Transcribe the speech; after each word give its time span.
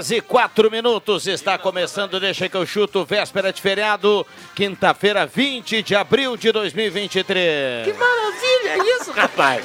Horas 0.00 0.10
e 0.10 0.20
quatro 0.20 0.70
minutos 0.70 1.26
está 1.26 1.58
começando, 1.58 2.18
deixa 2.18 2.48
que 2.48 2.56
eu 2.56 2.64
chuto, 2.64 3.04
véspera 3.04 3.52
de 3.52 3.60
feriado, 3.60 4.26
quinta-feira, 4.54 5.26
20 5.26 5.82
de 5.82 5.94
abril 5.94 6.38
de 6.38 6.50
2023. 6.50 7.84
Que 7.84 7.92
maravilha 7.92 8.96
isso, 8.96 9.12
rapaz! 9.12 9.62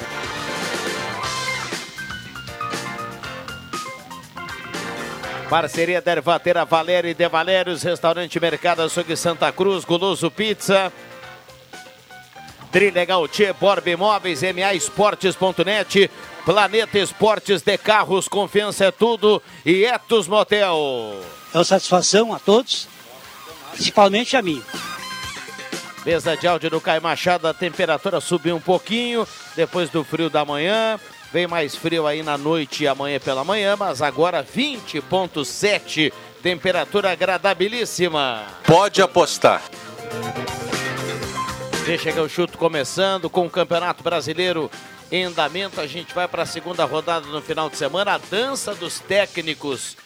Parceria 5.48 6.02
da 6.02 6.12
Ervatera 6.12 6.64
Valéria 6.64 7.10
e 7.10 7.14
De 7.14 7.28
Valérios, 7.28 7.82
Restaurante 7.82 8.38
Mercado 8.38 8.82
Açougue 8.82 9.16
Santa 9.16 9.50
Cruz, 9.52 9.84
Goloso 9.84 10.30
Pizza. 10.30 10.92
Trilegal 12.76 13.26
Tchê, 13.26 13.54
Borb 13.54 13.88
Imóveis, 13.88 14.42
MA 14.42 14.74
Esportes.net, 14.74 16.10
Planeta 16.44 16.98
Esportes 16.98 17.62
de 17.62 17.78
Carros, 17.78 18.28
Confiança 18.28 18.84
é 18.84 18.90
Tudo 18.90 19.42
e 19.64 19.86
Etos 19.86 20.28
Motel. 20.28 21.18
É 21.54 21.56
uma 21.56 21.64
satisfação 21.64 22.34
a 22.34 22.38
todos, 22.38 22.86
principalmente 23.72 24.36
a 24.36 24.42
mim. 24.42 24.62
Mesa 26.04 26.36
de 26.36 26.46
áudio 26.46 26.68
do 26.68 26.78
Caio 26.78 27.00
Machado, 27.00 27.48
a 27.48 27.54
temperatura 27.54 28.20
subiu 28.20 28.56
um 28.56 28.60
pouquinho 28.60 29.26
depois 29.56 29.88
do 29.88 30.04
frio 30.04 30.28
da 30.28 30.44
manhã. 30.44 31.00
Vem 31.32 31.46
mais 31.46 31.74
frio 31.74 32.06
aí 32.06 32.22
na 32.22 32.36
noite 32.36 32.84
e 32.84 32.86
amanhã 32.86 33.18
pela 33.18 33.42
manhã, 33.42 33.74
mas 33.74 34.02
agora 34.02 34.44
20,7. 34.44 36.12
Temperatura 36.42 37.10
agradabilíssima. 37.10 38.44
Pode 38.66 39.00
apostar. 39.00 39.62
Deixa 41.86 42.10
que 42.10 42.18
eu 42.18 42.28
chuto 42.28 42.58
começando 42.58 43.30
com 43.30 43.46
o 43.46 43.50
Campeonato 43.50 44.02
Brasileiro 44.02 44.68
em 45.08 45.22
andamento. 45.22 45.80
A 45.80 45.86
gente 45.86 46.12
vai 46.12 46.26
para 46.26 46.42
a 46.42 46.46
segunda 46.46 46.84
rodada 46.84 47.28
no 47.28 47.40
final 47.40 47.70
de 47.70 47.76
semana. 47.76 48.14
A 48.14 48.18
dança 48.18 48.74
dos 48.74 48.98
técnicos 48.98 49.96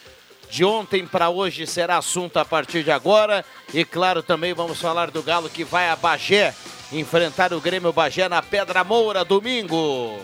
de 0.47 0.63
ontem 0.63 1.07
para 1.07 1.31
hoje 1.31 1.65
será 1.65 1.97
assunto 1.97 2.37
a 2.37 2.45
partir 2.45 2.83
de 2.83 2.91
agora. 2.91 3.43
E 3.73 3.83
claro, 3.83 4.21
também 4.21 4.53
vamos 4.53 4.79
falar 4.79 5.09
do 5.09 5.23
Galo 5.23 5.49
que 5.49 5.63
vai 5.63 5.89
a 5.89 5.95
Bagé 5.95 6.53
enfrentar 6.91 7.51
o 7.51 7.59
Grêmio 7.59 7.91
Bagé 7.91 8.29
na 8.29 8.43
Pedra 8.43 8.83
Moura 8.83 9.25
domingo. 9.25 10.19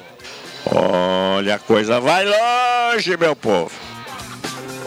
Olha, 0.71 1.55
a 1.55 1.59
coisa 1.59 1.99
vai 1.99 2.23
longe, 2.23 3.17
meu 3.17 3.35
povo. 3.35 3.96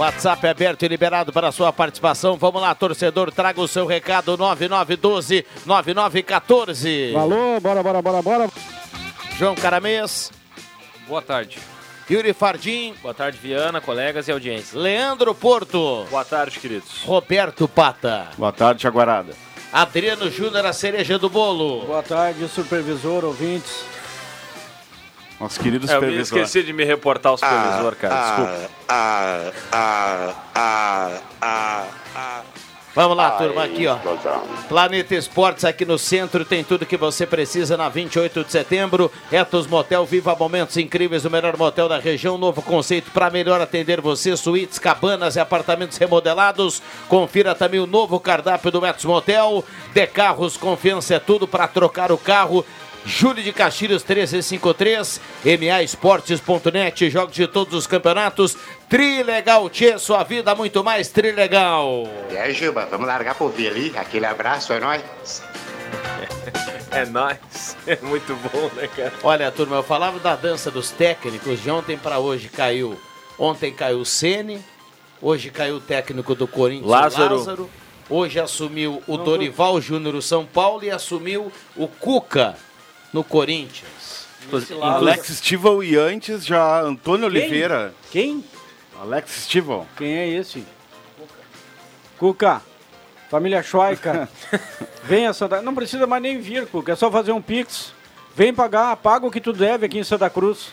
WhatsApp 0.00 0.46
aberto 0.48 0.82
e 0.82 0.88
liberado 0.88 1.30
para 1.30 1.48
a 1.48 1.52
sua 1.52 1.70
participação. 1.70 2.34
Vamos 2.38 2.62
lá, 2.62 2.74
torcedor, 2.74 3.30
traga 3.30 3.60
o 3.60 3.68
seu 3.68 3.84
recado 3.84 4.34
9912 4.34 5.44
9914. 5.66 7.14
Alô, 7.14 7.60
bora, 7.60 7.82
bora, 7.82 8.00
bora, 8.00 8.22
bora. 8.22 8.48
João 9.38 9.54
Caramês. 9.54 10.32
Boa 11.06 11.20
tarde. 11.20 11.58
Yuri 12.10 12.32
Fardim. 12.32 12.94
Boa 13.02 13.12
tarde, 13.12 13.36
Viana, 13.36 13.78
colegas 13.78 14.26
e 14.26 14.32
audiência. 14.32 14.78
Leandro 14.78 15.34
Porto. 15.34 16.06
Boa 16.10 16.24
tarde, 16.24 16.58
queridos. 16.58 17.02
Roberto 17.02 17.68
Pata. 17.68 18.28
Boa 18.38 18.52
tarde, 18.52 18.82
Jaguarada. 18.82 19.34
Adriano 19.70 20.30
Júnior, 20.30 20.64
a 20.64 20.72
cereja 20.72 21.18
do 21.18 21.28
bolo. 21.28 21.84
Boa 21.84 22.02
tarde, 22.02 22.48
supervisor, 22.48 23.22
ouvintes. 23.22 23.84
Nosso 25.40 25.58
querido 25.58 25.86
É, 25.90 25.96
eu 25.96 26.00
me 26.02 26.06
supervisor. 26.06 26.38
esqueci 26.38 26.62
de 26.62 26.72
me 26.72 26.84
reportar 26.84 27.32
ao 27.32 27.38
supervisor, 27.38 27.96
cara. 27.96 28.14
Desculpa. 28.14 28.70
Ah, 28.88 29.50
ah, 29.72 30.34
ah, 30.54 31.20
ah, 31.40 31.84
ah. 32.14 32.42
Vamos 32.92 33.16
lá, 33.16 33.30
turma, 33.30 33.62
aqui, 33.64 33.86
ó. 33.86 33.96
Planeta 34.68 35.14
Esportes 35.14 35.64
aqui 35.64 35.84
no 35.84 35.96
centro 35.96 36.44
tem 36.44 36.64
tudo 36.64 36.84
que 36.84 36.96
você 36.96 37.24
precisa 37.24 37.76
na 37.76 37.88
28 37.88 38.42
de 38.44 38.50
setembro. 38.50 39.10
Etos 39.30 39.68
Motel, 39.68 40.04
viva 40.04 40.34
momentos 40.34 40.76
incríveis, 40.76 41.24
o 41.24 41.30
melhor 41.30 41.56
motel 41.56 41.88
da 41.88 42.00
região, 42.00 42.36
novo 42.36 42.60
conceito 42.60 43.12
para 43.12 43.30
melhor 43.30 43.60
atender 43.60 44.00
você, 44.00 44.36
suítes, 44.36 44.78
cabanas 44.80 45.36
e 45.36 45.40
apartamentos 45.40 45.96
remodelados. 45.98 46.82
Confira 47.08 47.54
também 47.54 47.78
o 47.78 47.86
novo 47.86 48.18
cardápio 48.18 48.72
do 48.72 48.84
Etos 48.84 49.04
Motel. 49.04 49.64
De 49.94 50.06
carros, 50.08 50.56
confiança 50.56 51.14
é 51.14 51.20
tudo 51.20 51.46
para 51.46 51.68
trocar 51.68 52.10
o 52.10 52.18
carro. 52.18 52.66
Júlio 53.04 53.42
de 53.42 53.52
Castilhos 53.52 54.04
1353, 54.04 55.20
MAEsportes.net, 55.44 57.10
jogos 57.10 57.34
de 57.34 57.46
todos 57.46 57.74
os 57.74 57.86
campeonatos. 57.86 58.56
Trilegal 58.88 59.70
Tchê, 59.70 59.98
sua 59.98 60.22
vida 60.22 60.54
muito 60.54 60.84
mais 60.84 61.08
Trilegal. 61.08 62.04
E 62.30 62.36
aí, 62.36 62.52
Juba, 62.52 62.86
vamos 62.86 63.06
largar 63.06 63.34
pro 63.34 63.46
ouvir 63.46 63.68
ali? 63.68 63.92
Aquele 63.96 64.26
abraço, 64.26 64.72
é 64.72 64.80
nóis. 64.80 65.02
É 66.92 67.06
nóis. 67.06 67.76
É 67.86 67.96
muito 68.02 68.34
bom, 68.34 68.68
né, 68.74 68.88
cara? 68.88 69.12
Olha, 69.22 69.48
turma, 69.52 69.76
eu 69.76 69.82
falava 69.84 70.18
da 70.18 70.34
dança 70.34 70.72
dos 70.72 70.90
técnicos. 70.90 71.62
De 71.62 71.70
ontem 71.70 71.96
para 71.96 72.18
hoje 72.18 72.48
caiu. 72.48 73.00
Ontem 73.38 73.72
caiu 73.72 74.00
o 74.00 74.04
Sene. 74.04 74.60
Hoje 75.22 75.50
caiu 75.50 75.76
o 75.76 75.80
técnico 75.80 76.34
do 76.34 76.48
Corinthians, 76.48 76.86
o 76.86 76.90
Lázaro. 76.90 77.70
Hoje 78.08 78.40
assumiu 78.40 79.00
o 79.06 79.16
Dorival 79.16 79.80
Júnior 79.80 80.20
São 80.20 80.44
Paulo 80.44 80.82
e 80.82 80.90
assumiu 80.90 81.52
o 81.76 81.86
Cuca 81.86 82.56
no 83.12 83.24
Corinthians. 83.24 84.26
Alex 84.80 85.28
Stival 85.38 85.82
e 85.82 85.96
antes 85.96 86.44
já 86.44 86.80
Antônio 86.82 87.30
Quem? 87.30 87.40
Oliveira. 87.40 87.94
Quem? 88.10 88.44
Alex 89.00 89.44
Stival. 89.44 89.86
Quem 89.96 90.12
é 90.12 90.28
esse? 90.28 90.64
Cuca. 92.18 92.62
Família 93.28 93.62
Schweiker. 93.62 94.28
Venha, 95.04 95.32
Santa... 95.32 95.62
Não 95.62 95.74
precisa 95.74 96.06
mais 96.06 96.22
nem 96.22 96.40
vir, 96.40 96.66
Cuca. 96.66 96.92
É 96.92 96.96
só 96.96 97.10
fazer 97.10 97.32
um 97.32 97.40
pix. 97.40 97.92
Vem 98.34 98.52
pagar, 98.52 98.96
paga 98.96 99.26
o 99.26 99.30
que 99.30 99.40
tu 99.40 99.52
deve 99.52 99.86
aqui 99.86 99.98
em 99.98 100.04
Santa 100.04 100.28
Cruz. 100.28 100.72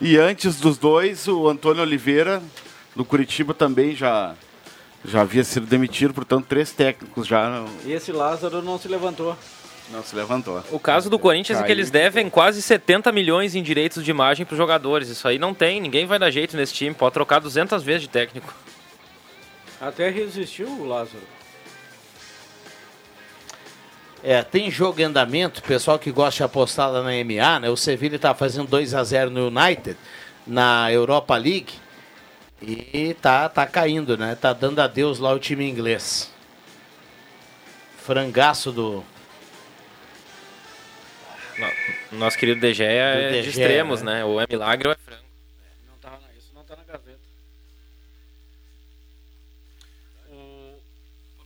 E 0.00 0.16
antes 0.16 0.56
dos 0.58 0.78
dois, 0.78 1.28
o 1.28 1.48
Antônio 1.48 1.82
Oliveira, 1.82 2.42
do 2.94 3.04
Curitiba, 3.04 3.54
também 3.54 3.94
já, 3.94 4.34
já 5.04 5.20
havia 5.20 5.44
sido 5.44 5.66
demitido. 5.66 6.14
Portanto, 6.14 6.46
três 6.46 6.72
técnicos 6.72 7.26
já 7.26 7.64
E 7.84 7.92
esse 7.92 8.12
Lázaro 8.12 8.62
não 8.62 8.78
se 8.78 8.88
levantou. 8.88 9.36
Não 9.92 10.02
se 10.02 10.16
levantou. 10.16 10.64
O 10.70 10.78
caso 10.78 11.08
do 11.10 11.18
Corinthians 11.18 11.58
é 11.58 11.62
que 11.62 11.68
Caiu. 11.68 11.76
eles 11.76 11.90
devem 11.90 12.28
quase 12.30 12.62
70 12.62 13.12
milhões 13.12 13.54
em 13.54 13.62
direitos 13.62 14.04
de 14.04 14.10
imagem 14.10 14.44
para 14.46 14.54
os 14.54 14.58
jogadores. 14.58 15.08
Isso 15.08 15.28
aí 15.28 15.38
não 15.38 15.52
tem, 15.52 15.80
ninguém 15.80 16.06
vai 16.06 16.18
dar 16.18 16.30
jeito 16.30 16.56
nesse 16.56 16.72
time. 16.72 16.94
Pode 16.94 17.12
trocar 17.12 17.38
200 17.38 17.82
vezes 17.82 18.02
de 18.02 18.08
técnico. 18.08 18.52
Até 19.80 20.08
resistiu 20.08 20.68
o 20.68 20.86
Lázaro. 20.86 21.22
É, 24.24 24.40
tem 24.42 24.70
jogo 24.70 25.00
em 25.00 25.04
andamento, 25.04 25.60
pessoal 25.62 25.98
que 25.98 26.12
gosta 26.12 26.38
de 26.38 26.42
apostar 26.44 26.90
lá 26.90 27.02
na 27.02 27.10
MA, 27.10 27.58
né? 27.58 27.68
O 27.68 27.76
Sevilla 27.76 28.14
está 28.14 28.32
fazendo 28.32 28.68
2 28.68 28.94
a 28.94 29.02
0 29.02 29.30
no 29.30 29.48
United, 29.48 29.96
na 30.46 30.90
Europa 30.92 31.36
League. 31.36 31.72
E 32.60 33.16
tá, 33.20 33.48
tá 33.48 33.66
caindo, 33.66 34.16
né? 34.16 34.36
Tá 34.36 34.52
dando 34.52 34.78
adeus 34.78 35.18
lá 35.18 35.32
o 35.32 35.40
time 35.40 35.68
inglês. 35.68 36.30
Frangaço 37.98 38.70
do. 38.70 39.04
Nosso 42.12 42.36
querido 42.36 42.60
DG 42.60 42.84
é 42.84 43.40
de 43.40 43.48
extremos, 43.48 44.02
né? 44.02 44.16
né? 44.16 44.24
Ou 44.24 44.40
é 44.40 44.46
milagre 44.48 44.88
ou 44.88 44.92
é 44.92 44.96
frango. 44.96 45.24
Não 45.88 45.96
tá, 45.98 46.18
isso 46.36 46.52
não 46.54 46.62
tá 46.62 46.76
na 46.76 46.84
gaveta. 46.84 47.18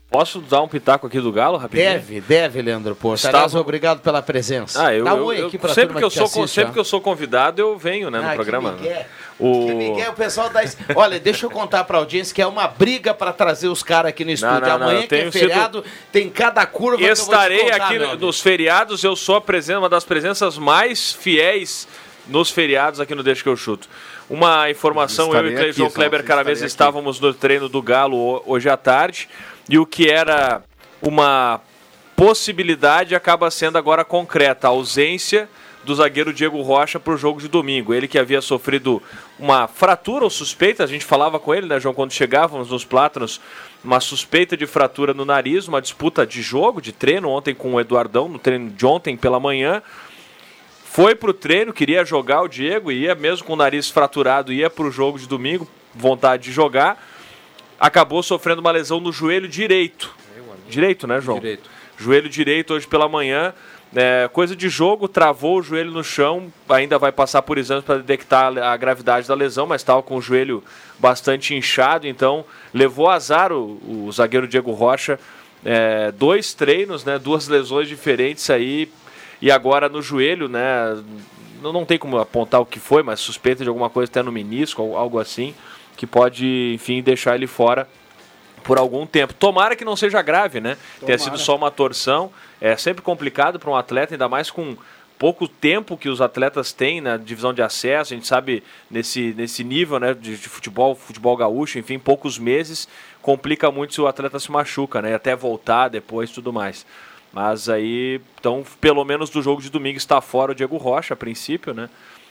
Posso 0.08 0.40
dar 0.40 0.62
um 0.62 0.68
pitaco 0.68 1.06
aqui 1.08 1.20
do 1.20 1.32
Galo, 1.32 1.58
rapidinho? 1.58 1.90
Deve, 1.90 2.20
deve, 2.20 2.62
Leandro 2.62 2.94
Porto. 2.94 3.16
Estava- 3.18 3.38
Aliás, 3.38 3.54
obrigado 3.56 4.00
pela 4.00 4.22
presença. 4.22 4.86
Ah, 4.86 4.94
eu, 4.94 5.04
Dá 5.04 5.14
um 5.14 5.18
eu- 5.18 5.24
oi 5.26 5.40
eu- 5.42 5.46
aqui 5.48 5.58
pra 5.58 5.74
sempre 5.74 5.96
que 5.98 6.04
eu 6.04 6.08
te 6.08 6.14
sou 6.14 6.24
assiste, 6.26 6.48
sempre 6.54 6.70
ó. 6.70 6.72
que 6.74 6.78
eu 6.78 6.84
sou 6.84 7.00
convidado 7.00 7.60
eu 7.60 7.76
venho, 7.76 8.08
né, 8.08 8.20
no 8.20 8.26
Ah, 8.26 8.30
que 8.30 8.34
programa. 8.36 8.72
migué. 8.72 9.06
O 9.38 9.66
Que 9.66 9.74
Miguel, 9.74 10.12
o 10.12 10.14
pessoal 10.14 10.50
esse... 10.62 10.76
Olha, 10.94 11.18
deixa 11.20 11.44
eu 11.44 11.50
contar 11.50 11.82
pra 11.84 11.98
audiência 11.98 12.32
que 12.34 12.40
é 12.40 12.46
uma 12.46 12.68
briga 12.68 13.12
pra 13.12 13.32
trazer 13.32 13.68
os 13.68 13.82
caras 13.82 14.08
aqui 14.10 14.24
no 14.24 14.30
estúdio. 14.30 14.60
não, 14.60 14.68
não, 14.78 14.86
Amanhã 14.86 15.00
eu 15.02 15.08
que 15.08 15.14
é 15.14 15.18
tenho 15.18 15.32
sido- 15.32 15.40
feriado, 15.40 15.84
tem 16.12 16.30
cada 16.30 16.64
curva 16.64 16.96
que 16.98 17.02
eu 17.02 17.08
vou 17.08 17.14
te 17.16 17.20
Estarei 17.22 17.58
contar, 17.64 17.84
aqui 17.86 17.98
no- 17.98 18.16
nos 18.16 18.40
feriados, 18.40 19.02
eu 19.04 19.16
sou 19.16 19.34
a 19.36 19.40
presen- 19.40 19.76
uma 19.76 19.88
das 19.88 20.04
presenças 20.04 20.56
mais 20.56 21.12
fiéis 21.12 21.86
nos 22.28 22.50
feriados 22.50 23.00
aqui 23.00 23.14
no 23.14 23.22
Deixa 23.24 23.42
que 23.42 23.48
eu 23.48 23.56
chuto. 23.56 23.88
Uma 24.30 24.70
informação, 24.70 25.26
Estarei 25.26 25.52
eu 25.54 25.58
e 25.58 25.62
aqui, 25.64 25.72
João 25.72 25.90
Kleber 25.90 26.24
Caramês 26.24 26.58
aqui. 26.58 26.66
estávamos 26.68 27.20
no 27.20 27.34
treino 27.34 27.68
do 27.68 27.82
Galo 27.82 28.16
ho- 28.16 28.42
hoje 28.46 28.68
à 28.68 28.76
tarde, 28.76 29.28
e 29.68 29.78
o 29.78 29.86
que 29.86 30.08
era 30.08 30.62
uma 31.02 31.60
possibilidade 32.14 33.14
acaba 33.14 33.50
sendo 33.50 33.76
agora 33.76 34.04
concreta, 34.04 34.66
a 34.66 34.70
ausência 34.70 35.48
do 35.84 35.94
zagueiro 35.94 36.32
Diego 36.32 36.60
Rocha 36.62 36.98
para 36.98 37.12
o 37.12 37.16
jogo 37.16 37.40
de 37.40 37.46
domingo. 37.46 37.94
Ele 37.94 38.08
que 38.08 38.18
havia 38.18 38.40
sofrido 38.40 39.00
uma 39.38 39.68
fratura 39.68 40.24
ou 40.24 40.30
suspeita, 40.30 40.82
a 40.82 40.86
gente 40.86 41.04
falava 41.04 41.38
com 41.38 41.54
ele, 41.54 41.66
né, 41.66 41.78
João, 41.78 41.94
quando 41.94 42.12
chegávamos 42.12 42.70
nos 42.70 42.84
Plátanos, 42.84 43.40
uma 43.84 44.00
suspeita 44.00 44.56
de 44.56 44.66
fratura 44.66 45.14
no 45.14 45.24
nariz, 45.24 45.68
uma 45.68 45.80
disputa 45.80 46.26
de 46.26 46.42
jogo, 46.42 46.82
de 46.82 46.90
treino, 46.90 47.28
ontem 47.28 47.54
com 47.54 47.74
o 47.74 47.80
Eduardão, 47.80 48.28
no 48.28 48.38
treino 48.38 48.70
de 48.70 48.84
ontem 48.84 49.16
pela 49.16 49.38
manhã. 49.38 49.80
Foi 50.84 51.14
pro 51.14 51.32
treino, 51.32 51.72
queria 51.72 52.04
jogar 52.04 52.42
o 52.42 52.48
Diego, 52.48 52.90
ia 52.90 53.14
mesmo 53.14 53.46
com 53.46 53.52
o 53.52 53.56
nariz 53.56 53.88
fraturado, 53.88 54.52
ia 54.52 54.68
pro 54.68 54.90
jogo 54.90 55.18
de 55.18 55.28
domingo, 55.28 55.68
vontade 55.94 56.44
de 56.44 56.52
jogar. 56.52 57.00
Acabou 57.78 58.22
sofrendo 58.22 58.60
uma 58.60 58.70
lesão 58.70 59.00
no 59.00 59.12
joelho 59.12 59.48
direito. 59.48 60.14
Direito, 60.68 61.06
né, 61.06 61.20
João? 61.20 61.38
Direito. 61.38 61.70
Joelho 61.96 62.28
direito 62.28 62.74
hoje 62.74 62.86
pela 62.86 63.08
manhã. 63.08 63.54
É, 63.94 64.28
coisa 64.32 64.54
de 64.56 64.68
jogo, 64.68 65.06
travou 65.08 65.58
o 65.58 65.62
joelho 65.62 65.90
no 65.90 66.02
chão, 66.02 66.52
ainda 66.68 66.98
vai 66.98 67.12
passar 67.12 67.40
por 67.42 67.56
exames 67.56 67.84
para 67.84 67.98
detectar 67.98 68.56
a 68.58 68.76
gravidade 68.76 69.28
da 69.28 69.34
lesão, 69.34 69.66
mas 69.66 69.80
estava 69.80 70.02
com 70.02 70.16
o 70.16 70.20
joelho 70.20 70.62
bastante 70.98 71.54
inchado, 71.54 72.06
então 72.06 72.44
levou 72.74 73.08
azar 73.08 73.52
o, 73.52 73.78
o 74.06 74.12
zagueiro 74.12 74.48
Diego 74.48 74.72
Rocha. 74.72 75.18
É, 75.64 76.12
dois 76.12 76.52
treinos, 76.52 77.04
né, 77.04 77.18
duas 77.18 77.48
lesões 77.48 77.88
diferentes 77.88 78.50
aí, 78.50 78.90
e 79.40 79.50
agora 79.50 79.88
no 79.88 80.02
joelho, 80.02 80.48
né, 80.48 81.02
não, 81.62 81.72
não 81.72 81.84
tem 81.84 81.98
como 81.98 82.18
apontar 82.18 82.60
o 82.60 82.66
que 82.66 82.78
foi, 82.78 83.02
mas 83.02 83.20
suspeita 83.20 83.62
de 83.62 83.68
alguma 83.68 83.88
coisa 83.88 84.10
até 84.10 84.22
no 84.22 84.32
menisco, 84.32 84.82
algo 84.94 85.18
assim, 85.18 85.54
que 85.96 86.06
pode, 86.06 86.72
enfim, 86.74 87.02
deixar 87.02 87.34
ele 87.34 87.46
fora 87.46 87.88
por 88.62 88.78
algum 88.78 89.06
tempo. 89.06 89.32
Tomara 89.32 89.76
que 89.76 89.84
não 89.84 89.96
seja 89.96 90.20
grave, 90.20 90.60
né? 90.60 90.76
Tenha 91.00 91.16
Tomara. 91.16 91.18
sido 91.18 91.38
só 91.38 91.56
uma 91.56 91.70
torção. 91.70 92.30
É 92.60 92.76
sempre 92.76 93.02
complicado 93.02 93.58
para 93.58 93.70
um 93.70 93.76
atleta, 93.76 94.14
ainda 94.14 94.28
mais 94.28 94.50
com 94.50 94.76
pouco 95.18 95.48
tempo 95.48 95.96
que 95.96 96.08
os 96.08 96.20
atletas 96.20 96.72
têm 96.72 97.00
na 97.00 97.16
divisão 97.16 97.54
de 97.54 97.62
acesso. 97.62 98.12
A 98.12 98.16
gente 98.16 98.26
sabe 98.26 98.62
nesse, 98.90 99.32
nesse 99.36 99.64
nível 99.64 99.98
né, 99.98 100.14
de, 100.14 100.36
de 100.36 100.48
futebol, 100.48 100.94
futebol 100.94 101.36
gaúcho, 101.36 101.78
enfim, 101.78 101.98
poucos 101.98 102.38
meses. 102.38 102.88
Complica 103.22 103.70
muito 103.70 103.94
se 103.94 104.00
o 104.00 104.06
atleta 104.06 104.38
se 104.38 104.50
machuca, 104.50 105.00
né? 105.00 105.14
Até 105.14 105.34
voltar 105.34 105.88
depois 105.88 106.30
tudo 106.30 106.52
mais. 106.52 106.84
Mas 107.32 107.68
aí, 107.68 108.20
então, 108.40 108.64
pelo 108.80 109.04
menos 109.04 109.30
do 109.30 109.42
jogo 109.42 109.60
de 109.60 109.70
domingo 109.70 109.98
está 109.98 110.20
fora 110.20 110.52
o 110.52 110.54
Diego 110.54 110.76
Rocha, 110.76 111.14
a 111.14 111.16
princípio, 111.16 111.74
né? 111.74 111.88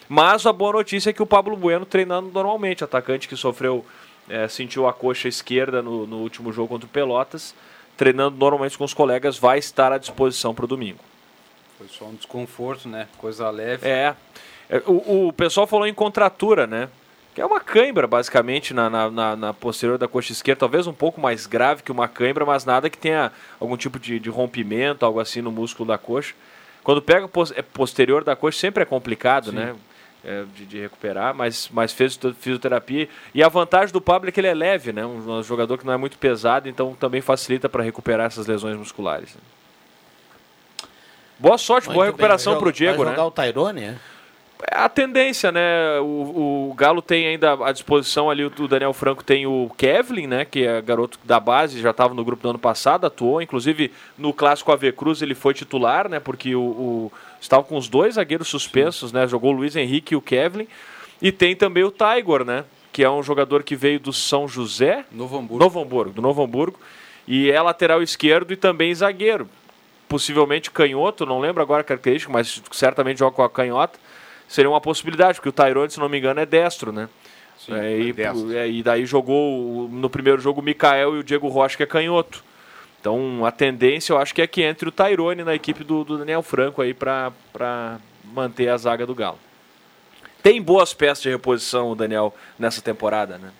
Mas 0.07 0.45
a 0.45 0.53
boa 0.53 0.73
notícia 0.73 1.09
é 1.09 1.13
que 1.13 1.23
o 1.23 1.25
Pablo 1.25 1.55
Bueno 1.55 1.85
treinando 1.85 2.29
normalmente, 2.31 2.83
atacante 2.83 3.27
que 3.27 3.35
sofreu, 3.35 3.83
eh, 4.29 4.47
sentiu 4.47 4.87
a 4.87 4.93
coxa 4.93 5.27
esquerda 5.27 5.81
no, 5.81 6.05
no 6.05 6.17
último 6.17 6.51
jogo 6.53 6.69
contra 6.69 6.85
o 6.85 6.89
Pelotas, 6.89 7.55
treinando 7.97 8.37
normalmente 8.37 8.77
com 8.77 8.83
os 8.83 8.93
colegas, 8.93 9.37
vai 9.37 9.57
estar 9.57 9.91
à 9.91 9.97
disposição 9.97 10.53
para 10.53 10.65
o 10.65 10.67
domingo. 10.67 10.99
Foi 11.77 11.87
só 11.87 12.05
um 12.05 12.13
desconforto, 12.15 12.87
né? 12.87 13.07
Coisa 13.17 13.49
leve. 13.49 13.87
É. 13.87 14.15
É, 14.69 14.81
O, 14.85 15.27
o 15.27 15.33
pessoal 15.33 15.65
falou 15.67 15.87
em 15.87 15.93
contratura, 15.93 16.65
né? 16.67 16.87
Que 17.33 17.41
é 17.41 17.45
uma 17.45 17.59
cãibra, 17.59 18.07
basicamente, 18.07 18.73
na, 18.73 18.89
na, 18.89 19.35
na- 19.35 19.53
posterior 19.53 19.97
da 19.97 20.07
coxa 20.07 20.31
esquerda. 20.31 20.59
Talvez 20.61 20.87
um 20.87 20.93
pouco 20.93 21.19
mais 21.19 21.45
grave 21.45 21.83
que 21.83 21.91
uma 21.91 22.07
cãibra, 22.07 22.45
mas 22.45 22.63
nada 22.63 22.89
que 22.89 22.97
tenha 22.97 23.31
algum 23.59 23.75
tipo 23.75 23.99
de, 23.99 24.19
de 24.19 24.29
rompimento, 24.29 25.05
algo 25.05 25.19
assim 25.19 25.41
no 25.41 25.51
músculo 25.51 25.87
da 25.87 25.97
coxa. 25.97 26.33
Quando 26.81 27.01
pega 27.01 27.29
é 27.55 27.61
posterior 27.61 28.23
da 28.23 28.35
coxa, 28.37 28.57
sempre 28.59 28.83
é 28.83 28.85
complicado, 28.85 29.49
Sim. 29.49 29.57
né? 29.57 29.75
É, 30.27 30.43
de, 30.55 30.65
de 30.65 30.79
recuperar, 30.79 31.35
mas, 31.35 31.69
mas 31.71 31.93
fez 31.93 32.19
fisioterapia. 32.39 33.07
E 33.31 33.43
a 33.43 33.47
vantagem 33.47 33.93
do 33.93 34.01
Pablo 34.01 34.27
é 34.27 34.31
que 34.31 34.39
ele 34.39 34.47
é 34.47 34.55
leve, 34.55 34.91
né? 34.91 35.05
Um, 35.05 35.37
um 35.37 35.43
jogador 35.43 35.77
que 35.77 35.85
não 35.85 35.93
é 35.93 35.97
muito 35.97 36.17
pesado, 36.17 36.67
então 36.67 36.95
também 36.95 37.21
facilita 37.21 37.69
para 37.69 37.83
recuperar 37.83 38.25
essas 38.25 38.47
lesões 38.47 38.75
musculares. 38.75 39.37
Boa 41.37 41.59
sorte, 41.59 41.85
boa 41.85 41.97
Muito 41.97 42.05
bem, 42.05 42.11
recuperação 42.11 42.57
para 42.57 42.69
o 42.69 42.71
Diego, 42.71 42.97
vai 42.97 43.05
né? 43.05 43.11
jogar 43.11 43.27
o 43.27 43.31
Tairone, 43.31 43.83
é? 43.83 43.95
É 44.71 44.77
a 44.77 44.89
tendência, 44.89 45.51
né? 45.51 45.99
O, 45.99 46.69
o 46.71 46.73
Galo 46.75 47.01
tem 47.01 47.27
ainda 47.27 47.53
à 47.53 47.71
disposição 47.71 48.29
ali, 48.29 48.43
o 48.43 48.51
o 48.57 48.67
Daniel 48.67 48.93
Franco 48.93 49.23
tem 49.23 49.45
o 49.45 49.69
Kevlin, 49.77 50.27
né? 50.27 50.45
Que 50.45 50.65
é 50.65 50.81
garoto 50.81 51.19
da 51.23 51.39
base, 51.39 51.81
já 51.81 51.91
estava 51.91 52.13
no 52.13 52.23
grupo 52.23 52.41
do 52.41 52.49
ano 52.49 52.57
passado, 52.57 53.05
atuou. 53.05 53.41
Inclusive, 53.41 53.91
no 54.17 54.33
clássico 54.33 54.71
AV 54.71 54.91
Cruz 54.93 55.21
ele 55.21 55.35
foi 55.35 55.53
titular, 55.53 56.09
né? 56.09 56.19
Porque 56.19 56.55
o, 56.55 56.61
o 56.61 57.11
estava 57.39 57.63
com 57.63 57.77
os 57.77 57.87
dois 57.87 58.15
zagueiros 58.15 58.47
suspensos, 58.47 59.11
né? 59.11 59.27
Jogou 59.27 59.51
o 59.51 59.55
Luiz 59.55 59.75
Henrique 59.75 60.13
e 60.13 60.17
o 60.17 60.21
Kevlin. 60.21 60.67
E 61.21 61.31
tem 61.31 61.55
também 61.55 61.83
o 61.83 61.91
Tiger, 61.91 62.45
né? 62.45 62.65
Que 62.91 63.03
é 63.03 63.09
um 63.09 63.23
jogador 63.23 63.63
que 63.63 63.75
veio 63.75 63.99
do 63.99 64.13
São 64.13 64.47
José. 64.47 65.05
Novo 65.11 65.37
Hamburgo. 65.37 65.63
Novo 65.63 65.81
Hamburgo, 65.81 66.13
do 66.13 66.21
Novo 66.21 66.43
Hamburgo. 66.43 66.79
E 67.27 67.49
é 67.49 67.61
lateral 67.61 68.01
esquerdo 68.01 68.51
e 68.51 68.55
também 68.55 68.93
zagueiro. 68.93 69.49
Possivelmente 70.07 70.69
canhoto, 70.69 71.25
não 71.25 71.39
lembro 71.39 71.61
agora 71.63 71.81
a 71.81 71.83
característica, 71.83 72.31
mas 72.31 72.61
certamente 72.71 73.19
joga 73.19 73.35
com 73.35 73.43
a 73.43 73.49
canhota. 73.49 73.99
Seria 74.47 74.69
uma 74.69 74.79
possibilidade, 74.79 75.39
porque 75.39 75.49
o 75.49 75.51
Tyrone, 75.51 75.89
se 75.89 75.99
não 75.99 76.07
me 76.07 76.19
engano, 76.19 76.39
é 76.39 76.45
destro, 76.45 76.91
né? 76.91 77.09
É, 77.69 77.97
e, 77.97 78.15
é, 78.55 78.69
e 78.69 78.83
daí 78.83 79.05
jogou 79.05 79.89
no 79.89 80.09
primeiro 80.09 80.39
jogo 80.39 80.61
o 80.61 80.63
Mikael 80.63 81.15
e 81.15 81.19
o 81.19 81.23
Diego 81.23 81.47
Rocha, 81.47 81.75
que 81.75 81.83
é 81.83 81.87
canhoto. 81.87 82.43
Então 83.05 83.45
a 83.45 83.51
tendência 83.51 84.13
eu 84.13 84.17
acho 84.17 84.33
que 84.33 84.41
é 84.41 84.47
que 84.47 84.63
entre 84.63 84.89
o 84.89 84.91
Tyrone 84.91 85.43
na 85.43 85.53
equipe 85.53 85.83
do, 85.83 86.03
do 86.03 86.17
Daniel 86.17 86.41
Franco 86.41 86.81
aí 86.81 86.91
para 86.91 87.99
manter 88.23 88.67
a 88.67 88.75
zaga 88.77 89.05
do 89.05 89.13
Galo. 89.13 89.37
Tem 90.41 90.59
boas 90.59 90.91
peças 90.91 91.21
de 91.21 91.29
reposição 91.29 91.91
o 91.91 91.95
Daniel 91.95 92.33
nessa 92.57 92.81
temporada, 92.81 93.37
né? 93.37 93.51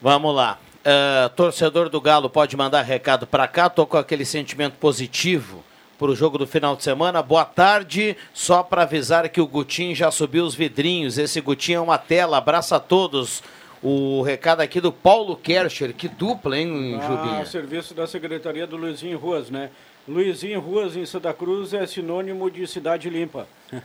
Vamos 0.00 0.34
lá. 0.34 0.58
Ah, 0.82 1.30
torcedor 1.36 1.90
do 1.90 2.00
Galo 2.00 2.30
pode 2.30 2.56
mandar 2.56 2.80
recado 2.80 3.26
para 3.26 3.46
cá. 3.46 3.68
Tô 3.68 3.84
com 3.84 3.98
aquele 3.98 4.24
sentimento 4.24 4.78
positivo 4.78 5.62
para 5.98 6.10
o 6.10 6.16
jogo 6.16 6.38
do 6.38 6.46
final 6.46 6.74
de 6.74 6.82
semana. 6.82 7.22
Boa 7.22 7.44
tarde. 7.44 8.16
Só 8.32 8.62
para 8.62 8.84
avisar 8.84 9.28
que 9.28 9.42
o 9.42 9.46
Gutinho 9.46 9.94
já 9.94 10.10
subiu 10.10 10.46
os 10.46 10.54
vidrinhos. 10.54 11.18
Esse 11.18 11.38
Gutinho 11.42 11.76
é 11.76 11.82
uma 11.82 11.98
tela. 11.98 12.38
Abraço 12.38 12.74
a 12.74 12.80
todos. 12.80 13.42
O 13.82 14.22
recado 14.22 14.60
aqui 14.60 14.80
do 14.80 14.92
Paulo 14.92 15.36
Kercher. 15.36 15.92
Que 15.92 16.06
dupla, 16.08 16.56
hein, 16.56 16.98
Ah, 17.00 17.06
Jubinha? 17.06 17.46
serviço 17.46 17.94
da 17.94 18.06
Secretaria 18.06 18.66
do 18.66 18.76
Luizinho 18.76 19.18
Ruas, 19.18 19.50
né? 19.50 19.70
Luizinho 20.06 20.60
Ruas 20.60 20.96
em 20.96 21.04
Santa 21.04 21.32
Cruz 21.34 21.72
é 21.74 21.86
sinônimo 21.86 22.50
de 22.50 22.66
cidade 22.66 23.10
limpa. 23.10 23.46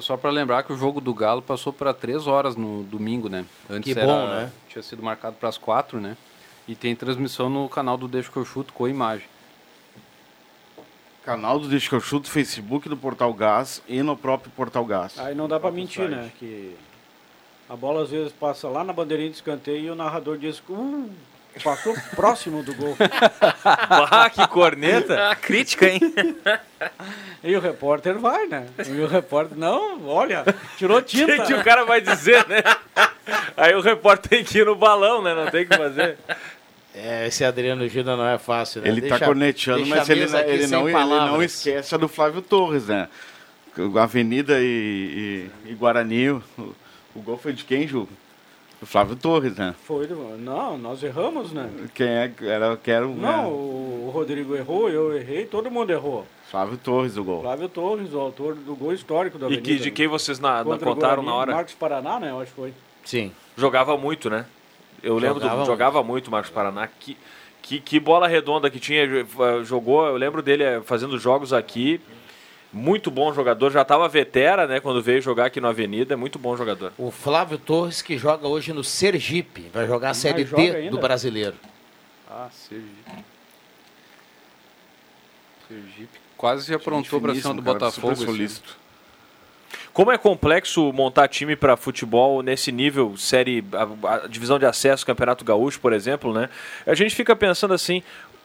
Só 0.00 0.16
pra 0.16 0.30
lembrar 0.30 0.62
que 0.64 0.72
o 0.72 0.76
jogo 0.76 1.00
do 1.00 1.12
Galo 1.14 1.40
passou 1.42 1.72
para 1.72 1.92
três 1.94 2.26
horas 2.26 2.56
no 2.56 2.82
domingo, 2.84 3.28
né? 3.28 3.44
Antes 3.70 3.92
Que 3.92 3.98
era- 3.98 4.06
bom, 4.08 4.26
né? 4.26 4.50
Tinha 4.68 4.82
sido 4.82 5.02
marcado 5.02 5.36
para 5.36 5.48
as 5.48 5.58
quatro, 5.58 6.00
né? 6.00 6.16
E 6.66 6.74
tem 6.74 6.96
transmissão 6.96 7.48
no 7.48 7.68
canal 7.68 7.96
do 7.96 8.08
Deixa 8.08 8.30
que 8.30 8.36
eu 8.38 8.44
chuto 8.44 8.72
com 8.72 8.88
imagem. 8.88 9.26
Canal 11.24 11.58
do 11.60 11.68
Deixa 11.68 11.88
que 11.88 11.94
eu 11.94 12.00
chuto, 12.00 12.30
Facebook 12.30 12.88
do 12.88 12.96
Portal 12.96 13.32
Gás 13.34 13.82
e 13.86 14.02
no 14.02 14.16
próprio 14.16 14.50
Portal 14.56 14.84
Gás. 14.84 15.18
Aí 15.18 15.34
não 15.34 15.46
dá 15.46 15.60
pra 15.60 15.70
mentir, 15.70 16.08
site. 16.08 16.10
né? 16.10 16.30
Que 16.38 16.74
a 17.68 17.76
bola 17.76 18.02
às 18.02 18.10
vezes 18.10 18.32
passa 18.32 18.68
lá 18.68 18.84
na 18.84 18.92
bandeirinha 18.92 19.30
de 19.30 19.36
escanteio 19.36 19.84
e 19.84 19.90
o 19.90 19.94
narrador 19.94 20.38
diz 20.38 20.60
que 20.60 20.72
uh, 20.72 21.10
passou 21.62 21.94
próximo 22.14 22.62
do 22.62 22.74
gol. 22.74 22.96
Ah, 23.64 24.30
que 24.30 24.46
corneta! 24.48 25.30
A 25.30 25.34
crítica, 25.36 25.88
hein? 25.88 26.00
E 27.42 27.56
o 27.56 27.60
repórter 27.60 28.18
vai, 28.18 28.46
né? 28.46 28.66
E 28.86 29.00
o 29.00 29.06
repórter, 29.06 29.58
não, 29.58 30.06
olha, 30.06 30.44
tirou 30.76 31.02
tinta. 31.02 31.32
O 31.32 31.36
que, 31.36 31.42
que 31.46 31.54
o 31.54 31.64
cara 31.64 31.84
vai 31.84 32.00
dizer, 32.00 32.46
né? 32.46 32.62
Aí 33.56 33.74
o 33.74 33.80
repórter 33.80 34.30
tem 34.30 34.44
que 34.44 34.58
ir 34.58 34.66
no 34.66 34.76
balão, 34.76 35.22
né? 35.22 35.34
Não 35.34 35.50
tem 35.50 35.64
o 35.64 35.68
que 35.68 35.76
fazer. 35.76 36.16
É, 36.94 37.26
esse 37.26 37.44
Adriano 37.44 37.86
Gilda 37.88 38.16
não 38.16 38.26
é 38.26 38.38
fácil, 38.38 38.80
né? 38.80 38.88
Ele 38.88 39.02
Deixa- 39.02 39.18
tá 39.18 39.26
corneteando, 39.26 39.84
mas 39.86 40.08
a 40.08 40.12
ele, 40.12 40.24
aqui 40.24 40.50
ele, 40.50 40.68
sem 40.68 40.78
não, 40.78 40.88
ele 40.88 41.04
não 41.04 41.42
esquece 41.42 41.94
a 41.94 41.98
do 41.98 42.08
Flávio 42.08 42.40
Torres, 42.40 42.86
né? 42.86 43.08
Avenida 44.00 44.58
e, 44.60 45.50
e, 45.66 45.70
e 45.72 45.74
Guarani, 45.74 46.40
o, 47.16 47.20
o 47.20 47.22
gol 47.22 47.36
foi 47.38 47.52
de 47.52 47.64
quem, 47.64 47.86
Ju? 47.88 48.08
Do 48.78 48.84
Flávio 48.86 49.16
Torres, 49.16 49.56
né? 49.56 49.74
Foi, 49.84 50.06
do- 50.06 50.36
não, 50.38 50.76
nós 50.76 51.02
erramos, 51.02 51.50
né? 51.50 51.70
Quem 51.94 52.06
é? 52.06 52.30
Era, 52.42 52.76
que 52.76 52.90
era 52.90 53.06
o 53.06 53.14
Não, 53.14 53.42
né? 53.42 53.46
o 53.48 54.10
Rodrigo 54.12 54.54
errou, 54.54 54.90
eu 54.90 55.16
errei, 55.16 55.46
todo 55.46 55.70
mundo 55.70 55.90
errou. 55.90 56.26
Flávio 56.50 56.76
Torres 56.76 57.16
o 57.16 57.24
gol. 57.24 57.40
Flávio 57.42 57.68
Torres, 57.70 58.12
o 58.12 58.20
autor 58.20 58.54
do 58.54 58.74
gol 58.76 58.92
histórico 58.92 59.38
da 59.38 59.46
E 59.46 59.54
Avenida. 59.54 59.66
que, 59.66 59.78
de 59.82 59.90
quem 59.90 60.06
vocês 60.06 60.38
na, 60.38 60.62
na 60.62 60.74
o 60.74 60.78
contaram 60.78 60.94
Guarani, 61.22 61.26
na 61.26 61.34
hora? 61.34 61.52
Marcos 61.54 61.74
Paraná, 61.74 62.20
né? 62.20 62.30
Eu 62.30 62.40
acho 62.40 62.50
que 62.52 62.56
foi. 62.60 62.74
Sim. 63.04 63.32
Jogava 63.56 63.96
muito, 63.96 64.28
né? 64.28 64.44
Eu 65.02 65.16
lembro 65.18 65.40
Jogava 65.40 65.60
do, 65.62 65.66
jogava 65.66 66.02
muito 66.02 66.28
o 66.28 66.30
Marcos 66.30 66.50
Paraná. 66.50 66.86
Que, 66.86 67.16
que, 67.62 67.80
que 67.80 67.98
bola 67.98 68.28
redonda 68.28 68.68
que 68.70 68.78
tinha. 68.78 69.02
eh, 69.04 69.24
Jogou, 69.64 70.06
eu 70.06 70.16
lembro 70.16 70.42
dele 70.42 70.62
eh, 70.62 70.80
fazendo 70.84 71.18
jogos 71.18 71.52
aqui. 71.52 72.00
Muito 72.72 73.10
bom 73.10 73.32
jogador, 73.32 73.70
já 73.70 73.82
estava 73.82 74.08
vetera, 74.08 74.66
né, 74.66 74.80
quando 74.80 75.00
veio 75.00 75.22
jogar 75.22 75.46
aqui 75.46 75.60
no 75.60 75.68
Avenida, 75.68 76.14
é 76.14 76.16
muito 76.16 76.38
bom 76.38 76.56
jogador. 76.56 76.92
O 76.98 77.10
Flávio 77.10 77.56
Torres, 77.56 78.02
que 78.02 78.18
joga 78.18 78.46
hoje 78.46 78.72
no 78.72 78.84
Sergipe, 78.84 79.70
vai 79.72 79.86
jogar 79.86 80.10
a 80.10 80.14
Série 80.14 80.44
D 80.44 80.90
do 80.90 80.98
Brasileiro. 80.98 81.56
Ah, 82.28 82.48
Sergipe. 82.50 83.24
Sergipe 85.68 86.26
quase 86.36 86.68
já 86.68 86.76
aprontou 86.76 87.20
pra 87.20 87.34
cima 87.34 87.54
do 87.54 87.62
Botafogo. 87.62 88.12
esse 88.12 88.24
ano. 88.24 88.76
Como 89.92 90.12
é 90.12 90.18
complexo 90.18 90.92
montar 90.92 91.26
time 91.26 91.56
para 91.56 91.74
futebol 91.74 92.42
nesse 92.42 92.70
nível, 92.70 93.16
série, 93.16 93.64
a, 93.72 94.14
a 94.14 94.26
divisão 94.28 94.58
de 94.58 94.66
acesso, 94.66 95.06
Campeonato 95.06 95.42
Gaúcho, 95.42 95.80
por 95.80 95.92
exemplo, 95.92 96.34
né? 96.34 96.50
A 96.86 96.94
gente 96.94 97.14
fica 97.14 97.34
pensando 97.34 97.72
assim, 97.72 98.02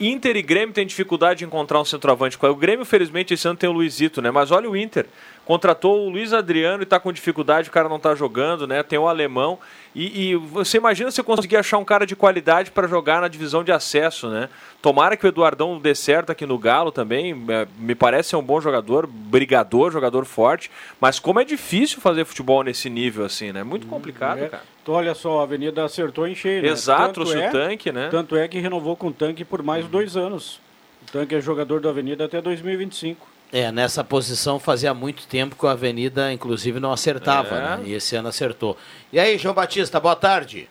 Inter 0.07 0.35
e 0.35 0.41
Grêmio 0.41 0.73
têm 0.73 0.85
dificuldade 0.85 1.39
de 1.39 1.45
encontrar 1.45 1.79
um 1.79 1.85
centroavante. 1.85 2.37
O 2.41 2.55
Grêmio, 2.55 2.83
felizmente, 2.85 3.35
esse 3.35 3.47
ano 3.47 3.57
tem 3.57 3.69
o 3.69 3.73
Luizito, 3.73 4.21
né? 4.21 4.31
Mas 4.31 4.49
olha 4.49 4.67
o 4.67 4.75
Inter, 4.75 5.05
contratou 5.45 6.07
o 6.07 6.09
Luiz 6.09 6.33
Adriano 6.33 6.81
e 6.81 6.85
está 6.85 6.99
com 6.99 7.13
dificuldade, 7.13 7.69
o 7.69 7.71
cara 7.71 7.87
não 7.87 7.97
está 7.97 8.15
jogando, 8.15 8.65
né? 8.65 8.81
Tem 8.81 8.97
o 8.97 9.07
alemão. 9.07 9.59
E, 9.93 10.29
e 10.31 10.35
você 10.35 10.77
imagina 10.77 11.11
se 11.11 11.21
conseguir 11.21 11.57
achar 11.57 11.77
um 11.77 11.83
cara 11.83 12.05
de 12.05 12.15
qualidade 12.15 12.71
para 12.71 12.87
jogar 12.87 13.19
na 13.19 13.27
divisão 13.27 13.61
de 13.61 13.73
acesso, 13.73 14.29
né? 14.29 14.47
Tomara 14.81 15.17
que 15.17 15.25
o 15.25 15.27
Eduardão 15.27 15.77
dê 15.77 15.93
certo 15.93 16.31
aqui 16.31 16.45
no 16.45 16.57
Galo 16.57 16.91
também. 16.93 17.33
é, 17.49 17.67
Me 17.77 17.93
parece 17.93 18.29
ser 18.29 18.35
um 18.37 18.41
bom 18.43 18.61
jogador, 18.61 19.05
brigador, 19.05 19.91
jogador 19.91 20.23
forte. 20.25 20.71
Mas 20.99 21.19
como 21.19 21.41
é 21.41 21.43
difícil 21.43 21.99
fazer 21.99 22.23
futebol 22.23 22.63
nesse 22.63 22.89
nível 22.89 23.25
assim, 23.25 23.51
né? 23.51 23.63
Muito 23.63 23.85
complicado, 23.85 24.39
É. 24.39 24.47
cara. 24.47 24.63
Então, 24.81 24.95
olha 24.95 25.13
só, 25.13 25.41
a 25.41 25.43
Avenida 25.43 25.83
acertou 25.83 26.25
em 26.27 26.33
cheio. 26.35 26.61
né? 26.63 26.69
Exato, 26.69 27.01
Tanto 27.01 27.13
trouxe 27.13 27.37
o 27.37 27.51
tanque, 27.51 27.91
né? 27.91 28.07
Tanto 28.09 28.35
é 28.37 28.47
que 28.47 28.59
renovou 28.59 28.95
com 28.95 29.07
o 29.07 29.13
tanque 29.13 29.43
por 29.43 29.61
mais 29.61 29.85
dois 29.87 30.15
anos. 30.15 30.59
O 31.07 31.11
tanque 31.11 31.35
é 31.35 31.41
jogador 31.41 31.81
da 31.81 31.89
Avenida 31.89 32.23
até 32.25 32.41
2025. 32.41 33.27
É, 33.53 33.69
nessa 33.71 34.01
posição 34.03 34.59
fazia 34.59 34.93
muito 34.93 35.27
tempo 35.27 35.55
que 35.57 35.65
a 35.67 35.71
Avenida, 35.71 36.31
inclusive, 36.31 36.79
não 36.79 36.93
acertava, 36.93 37.55
É. 37.55 37.59
né? 37.59 37.81
E 37.85 37.93
esse 37.93 38.15
ano 38.15 38.29
acertou. 38.29 38.77
E 39.11 39.19
aí, 39.19 39.37
João 39.37 39.53
Batista, 39.53 39.99
boa 39.99 40.15
tarde. 40.15 40.69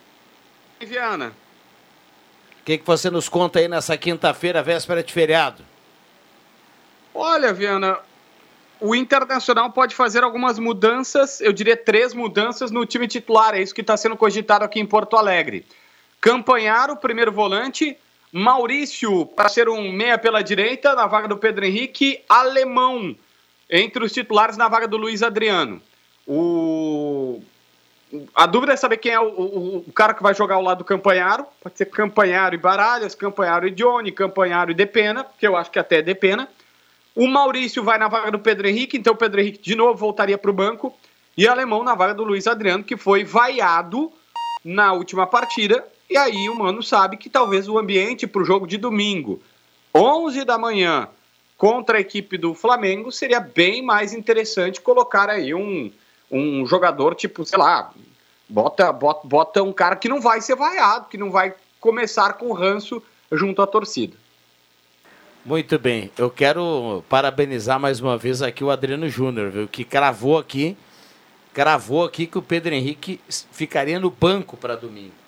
Viana. 0.79 1.31
O 2.59 2.63
que, 2.65 2.79
que 2.79 2.85
você 2.85 3.09
nos 3.11 3.29
conta 3.29 3.59
aí 3.59 3.67
nessa 3.67 3.95
quinta-feira, 3.97 4.63
véspera 4.63 5.03
de 5.03 5.13
feriado? 5.13 5.63
Olha, 7.13 7.53
Viana, 7.53 7.99
o 8.79 8.95
Internacional 8.95 9.69
pode 9.71 9.93
fazer 9.93 10.23
algumas 10.23 10.57
mudanças, 10.57 11.39
eu 11.41 11.53
diria 11.53 11.77
três 11.77 12.13
mudanças 12.15 12.71
no 12.71 12.83
time 12.85 13.07
titular, 13.07 13.53
é 13.53 13.61
isso 13.61 13.75
que 13.75 13.81
está 13.81 13.95
sendo 13.95 14.15
cogitado 14.17 14.65
aqui 14.65 14.79
em 14.79 14.85
Porto 14.87 15.17
Alegre. 15.17 15.65
Campanhar 16.19 16.89
o 16.89 16.95
primeiro 16.95 17.31
volante, 17.31 17.95
Maurício 18.31 19.25
para 19.25 19.49
ser 19.49 19.67
um 19.67 19.91
meia 19.91 20.17
pela 20.17 20.41
direita, 20.41 20.95
na 20.95 21.05
vaga 21.07 21.27
do 21.27 21.37
Pedro 21.37 21.65
Henrique, 21.65 22.21
Alemão 22.29 23.15
entre 23.69 24.03
os 24.03 24.11
titulares 24.11 24.57
na 24.57 24.67
vaga 24.67 24.87
do 24.87 24.97
Luiz 24.97 25.21
Adriano. 25.23 25.81
O... 26.27 27.41
A 28.35 28.45
dúvida 28.45 28.73
é 28.73 28.75
saber 28.75 28.97
quem 28.97 29.13
é 29.13 29.19
o, 29.19 29.23
o- 29.27 29.77
o 29.87 29.91
cara 29.93 30.13
que 30.13 30.21
vai 30.21 30.33
jogar 30.33 30.55
ao 30.55 30.61
lado 30.61 30.79
do 30.79 30.83
Campanharo. 30.83 31.45
Pode 31.61 31.77
ser 31.77 31.85
Campanharo 31.85 32.53
e 32.55 32.57
Baralhas, 32.57 33.15
Campanharo 33.15 33.67
e 33.67 33.71
Johnny, 33.71 34.11
Campanharo 34.11 34.71
e 34.71 34.73
Depena, 34.73 35.25
que 35.39 35.47
eu 35.47 35.55
acho 35.55 35.71
que 35.71 35.79
até 35.79 35.97
é 35.99 36.01
Depena. 36.01 36.47
O 37.15 37.27
Maurício 37.27 37.83
vai 37.83 37.97
na 37.97 38.09
vaga 38.09 38.31
do 38.31 38.39
Pedro 38.39 38.67
Henrique, 38.67 38.97
então 38.97 39.13
o 39.13 39.17
Pedro 39.17 39.39
Henrique 39.39 39.61
de 39.61 39.75
novo 39.75 39.95
voltaria 39.95 40.37
para 40.37 40.51
o 40.51 40.53
banco. 40.53 40.93
E 41.37 41.47
Alemão 41.47 41.83
na 41.83 41.95
vaga 41.95 42.13
do 42.13 42.23
Luiz 42.25 42.47
Adriano, 42.47 42.83
que 42.83 42.97
foi 42.97 43.23
vaiado 43.23 44.11
na 44.63 44.91
última 44.91 45.25
partida. 45.25 45.85
E 46.11 46.17
aí 46.17 46.49
o 46.49 46.55
Mano 46.55 46.83
sabe 46.83 47.15
que 47.15 47.29
talvez 47.29 47.69
o 47.69 47.79
ambiente 47.79 48.27
para 48.27 48.41
o 48.41 48.45
jogo 48.45 48.67
de 48.67 48.77
domingo, 48.77 49.41
11 49.95 50.43
da 50.43 50.57
manhã, 50.57 51.07
contra 51.55 51.97
a 51.97 52.01
equipe 52.01 52.37
do 52.37 52.53
Flamengo, 52.53 53.13
seria 53.13 53.39
bem 53.39 53.81
mais 53.81 54.11
interessante 54.11 54.81
colocar 54.81 55.29
aí 55.29 55.53
um, 55.53 55.89
um 56.29 56.65
jogador 56.65 57.15
tipo, 57.15 57.45
sei 57.45 57.57
lá, 57.57 57.93
bota, 58.49 58.91
bota, 58.91 59.25
bota 59.25 59.63
um 59.63 59.71
cara 59.71 59.95
que 59.95 60.09
não 60.09 60.19
vai 60.19 60.41
ser 60.41 60.53
vaiado, 60.53 61.07
que 61.07 61.17
não 61.17 61.31
vai 61.31 61.55
começar 61.79 62.33
com 62.33 62.51
ranço 62.51 63.01
junto 63.31 63.61
à 63.61 63.67
torcida. 63.67 64.17
Muito 65.45 65.79
bem, 65.79 66.11
eu 66.17 66.29
quero 66.29 67.05
parabenizar 67.07 67.79
mais 67.79 68.01
uma 68.01 68.17
vez 68.17 68.41
aqui 68.41 68.65
o 68.65 68.69
Adriano 68.69 69.07
Júnior, 69.07 69.49
viu? 69.49 69.65
Que 69.65 69.85
cravou 69.85 70.37
aqui, 70.37 70.75
cravou 71.53 72.03
aqui 72.03 72.27
que 72.27 72.37
o 72.37 72.41
Pedro 72.41 72.73
Henrique 72.73 73.21
ficaria 73.53 73.97
no 73.97 74.11
banco 74.11 74.57
para 74.57 74.75
domingo. 74.75 75.20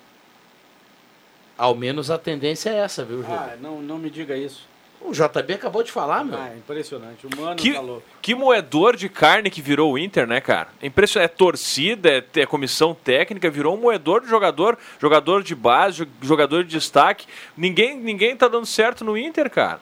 Ao 1.56 1.74
menos 1.74 2.10
a 2.10 2.18
tendência 2.18 2.70
é 2.70 2.76
essa, 2.78 3.04
viu, 3.04 3.22
Júnior? 3.22 3.38
Ah, 3.38 3.56
não, 3.60 3.80
não 3.80 3.96
me 3.98 4.10
diga 4.10 4.36
isso. 4.36 4.66
O 5.00 5.12
JB 5.12 5.52
acabou 5.54 5.82
de 5.82 5.92
falar, 5.92 6.24
meu. 6.24 6.38
Ah, 6.38 6.50
impressionante. 6.56 7.26
O 7.26 7.30
Mano 7.40 7.56
Que, 7.56 7.74
falou. 7.74 8.02
que 8.22 8.34
moedor 8.34 8.96
de 8.96 9.08
carne 9.10 9.50
que 9.50 9.60
virou 9.60 9.92
o 9.92 9.98
Inter, 9.98 10.26
né, 10.26 10.40
cara? 10.40 10.68
É 10.82 10.86
impressionante. 10.86 11.30
É 11.30 11.36
torcida, 11.36 12.08
é, 12.10 12.40
é 12.40 12.46
comissão 12.46 12.94
técnica, 12.94 13.50
virou 13.50 13.74
um 13.74 13.80
moedor 13.80 14.22
de 14.22 14.28
jogador, 14.30 14.78
jogador 14.98 15.42
de 15.42 15.54
base, 15.54 15.98
jo- 15.98 16.08
jogador 16.22 16.64
de 16.64 16.70
destaque. 16.70 17.26
Ninguém, 17.54 17.98
ninguém 17.98 18.34
tá 18.34 18.48
dando 18.48 18.64
certo 18.64 19.04
no 19.04 19.16
Inter, 19.16 19.50
cara. 19.50 19.80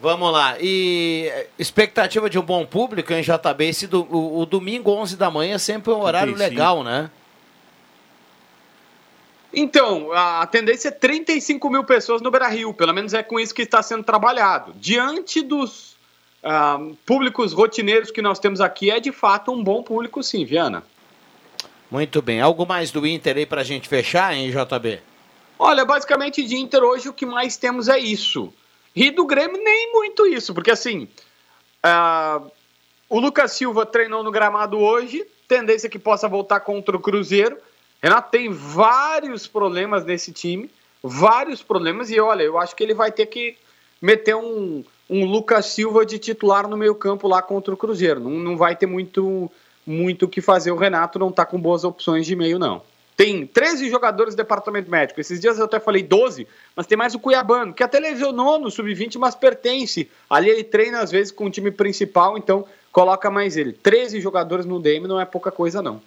Vamos 0.00 0.30
lá. 0.32 0.56
E 0.60 1.28
eh, 1.32 1.46
expectativa 1.58 2.28
de 2.28 2.38
um 2.38 2.42
bom 2.42 2.66
público 2.66 3.12
em 3.12 3.22
JB. 3.22 3.64
Esse 3.66 3.86
do, 3.86 4.02
o, 4.02 4.40
o 4.40 4.46
domingo, 4.46 4.90
11 4.90 5.16
da 5.16 5.30
manhã, 5.30 5.54
é 5.54 5.58
sempre 5.58 5.90
um 5.92 6.00
horário 6.02 6.34
35. 6.34 6.50
legal, 6.50 6.84
né? 6.84 7.10
Então, 9.54 10.12
a 10.12 10.46
tendência 10.46 10.88
é 10.88 10.90
35 10.90 11.70
mil 11.70 11.84
pessoas 11.84 12.20
no 12.20 12.30
Beira-Rio, 12.30 12.74
pelo 12.74 12.92
menos 12.92 13.14
é 13.14 13.22
com 13.22 13.38
isso 13.38 13.54
que 13.54 13.62
está 13.62 13.82
sendo 13.82 14.02
trabalhado. 14.02 14.74
Diante 14.76 15.42
dos 15.42 15.96
ah, 16.42 16.78
públicos 17.06 17.52
rotineiros 17.52 18.10
que 18.10 18.20
nós 18.20 18.38
temos 18.38 18.60
aqui, 18.60 18.90
é 18.90 18.98
de 18.98 19.12
fato 19.12 19.52
um 19.52 19.62
bom 19.62 19.82
público 19.82 20.22
sim, 20.22 20.44
Viana. 20.44 20.84
Muito 21.90 22.20
bem. 22.20 22.40
Algo 22.40 22.66
mais 22.66 22.90
do 22.90 23.06
Inter 23.06 23.36
aí 23.36 23.46
pra 23.46 23.62
gente 23.62 23.88
fechar, 23.88 24.34
hein, 24.34 24.50
JB? 24.50 25.00
Olha, 25.58 25.84
basicamente 25.84 26.42
de 26.42 26.56
Inter 26.56 26.82
hoje 26.82 27.08
o 27.08 27.12
que 27.12 27.24
mais 27.24 27.56
temos 27.56 27.88
é 27.88 27.98
isso. 27.98 28.52
E 28.94 29.10
do 29.10 29.24
Grêmio 29.24 29.62
nem 29.62 29.92
muito 29.92 30.26
isso, 30.26 30.52
porque 30.52 30.70
assim, 30.70 31.08
ah, 31.82 32.42
o 33.08 33.20
Lucas 33.20 33.52
Silva 33.52 33.86
treinou 33.86 34.22
no 34.22 34.30
gramado 34.30 34.78
hoje, 34.78 35.24
tendência 35.46 35.88
que 35.88 35.98
possa 35.98 36.28
voltar 36.28 36.60
contra 36.60 36.96
o 36.96 37.00
Cruzeiro. 37.00 37.56
Renato 38.04 38.30
tem 38.30 38.50
vários 38.50 39.46
problemas 39.46 40.04
nesse 40.04 40.30
time, 40.30 40.70
vários 41.02 41.62
problemas, 41.62 42.10
e 42.10 42.20
olha, 42.20 42.42
eu 42.42 42.58
acho 42.58 42.76
que 42.76 42.82
ele 42.82 42.92
vai 42.92 43.10
ter 43.10 43.24
que 43.24 43.56
meter 43.98 44.36
um, 44.36 44.84
um 45.08 45.24
Lucas 45.24 45.64
Silva 45.64 46.04
de 46.04 46.18
titular 46.18 46.68
no 46.68 46.76
meio 46.76 46.94
campo 46.94 47.26
lá 47.26 47.40
contra 47.40 47.72
o 47.72 47.76
Cruzeiro. 47.78 48.20
Não, 48.20 48.32
não 48.32 48.58
vai 48.58 48.76
ter 48.76 48.84
muito 48.84 49.50
muito 49.86 50.26
o 50.26 50.28
que 50.28 50.42
fazer. 50.42 50.70
O 50.70 50.76
Renato 50.76 51.18
não 51.18 51.32
tá 51.32 51.46
com 51.46 51.58
boas 51.58 51.82
opções 51.82 52.26
de 52.26 52.36
meio, 52.36 52.58
não. 52.58 52.82
Tem 53.16 53.46
13 53.46 53.88
jogadores 53.88 54.34
do 54.34 54.36
departamento 54.36 54.90
médico. 54.90 55.18
Esses 55.18 55.40
dias 55.40 55.58
eu 55.58 55.64
até 55.64 55.80
falei 55.80 56.02
12, 56.02 56.46
mas 56.76 56.86
tem 56.86 56.98
mais 56.98 57.14
o 57.14 57.18
Cuiabano, 57.18 57.72
que 57.72 57.82
até 57.82 57.98
lesionou 57.98 58.58
no 58.58 58.70
sub-20, 58.70 59.16
mas 59.16 59.34
pertence. 59.34 60.10
Ali 60.28 60.50
ele 60.50 60.64
treina 60.64 61.00
às 61.00 61.10
vezes 61.10 61.32
com 61.32 61.46
o 61.46 61.50
time 61.50 61.70
principal, 61.70 62.36
então 62.36 62.66
coloca 62.92 63.30
mais 63.30 63.56
ele. 63.56 63.72
13 63.72 64.20
jogadores 64.20 64.66
no 64.66 64.78
DM 64.78 65.08
não 65.08 65.18
é 65.18 65.24
pouca 65.24 65.50
coisa, 65.50 65.80
não. 65.80 66.02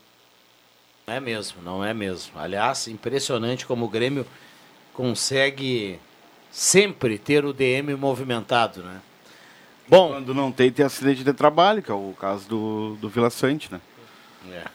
Não 1.10 1.16
é 1.16 1.20
mesmo, 1.22 1.62
não 1.62 1.86
é 1.86 1.94
mesmo. 1.94 2.38
Aliás, 2.38 2.86
impressionante 2.90 3.66
como 3.66 3.86
o 3.86 3.88
Grêmio 3.88 4.26
consegue 4.94 6.02
sempre 6.52 7.18
ter 7.18 7.46
o 7.46 7.54
DM 7.54 7.96
movimentado, 7.96 8.84
né? 8.84 9.00
Bom. 9.88 10.10
Quando 10.10 10.34
não 10.34 10.52
tem, 10.52 10.70
tem 10.70 10.86
acidente 10.86 11.24
de 11.24 11.32
trabalho, 11.32 11.82
que 11.82 11.90
é 11.90 11.94
o 11.94 12.14
caso 12.20 12.50
do, 12.50 12.98
do 12.98 13.08
Vila 13.08 13.30
Sante, 13.30 13.72
né? 13.72 13.80
É, 14.52 14.66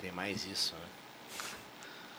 tem 0.00 0.10
mais 0.12 0.46
isso, 0.46 0.72
né? 0.72 0.86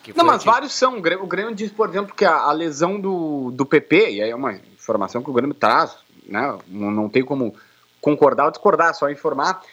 Que 0.04 0.16
Não, 0.16 0.24
mas 0.24 0.44
vários 0.44 0.72
são. 0.74 0.96
O 0.96 1.02
Grêmio, 1.02 1.26
o 1.26 1.28
Grêmio 1.28 1.56
diz, 1.56 1.72
por 1.72 1.90
exemplo, 1.90 2.14
que 2.14 2.26
a, 2.26 2.36
a 2.36 2.52
lesão 2.52 3.02
do, 3.02 3.50
do 3.50 3.66
PP, 3.66 4.12
e 4.12 4.22
aí 4.22 4.30
é 4.30 4.36
uma 4.36 4.54
informação 4.54 5.24
que 5.24 5.32
o 5.32 5.34
Grêmio 5.34 5.56
traz, 5.56 5.98
né? 6.28 6.60
Não, 6.68 6.92
não 6.92 7.10
tem 7.10 7.26
como 7.26 7.56
concordar 8.00 8.46
ou 8.46 8.52
discordar, 8.52 8.94
só 8.94 9.10
informar 9.10 9.64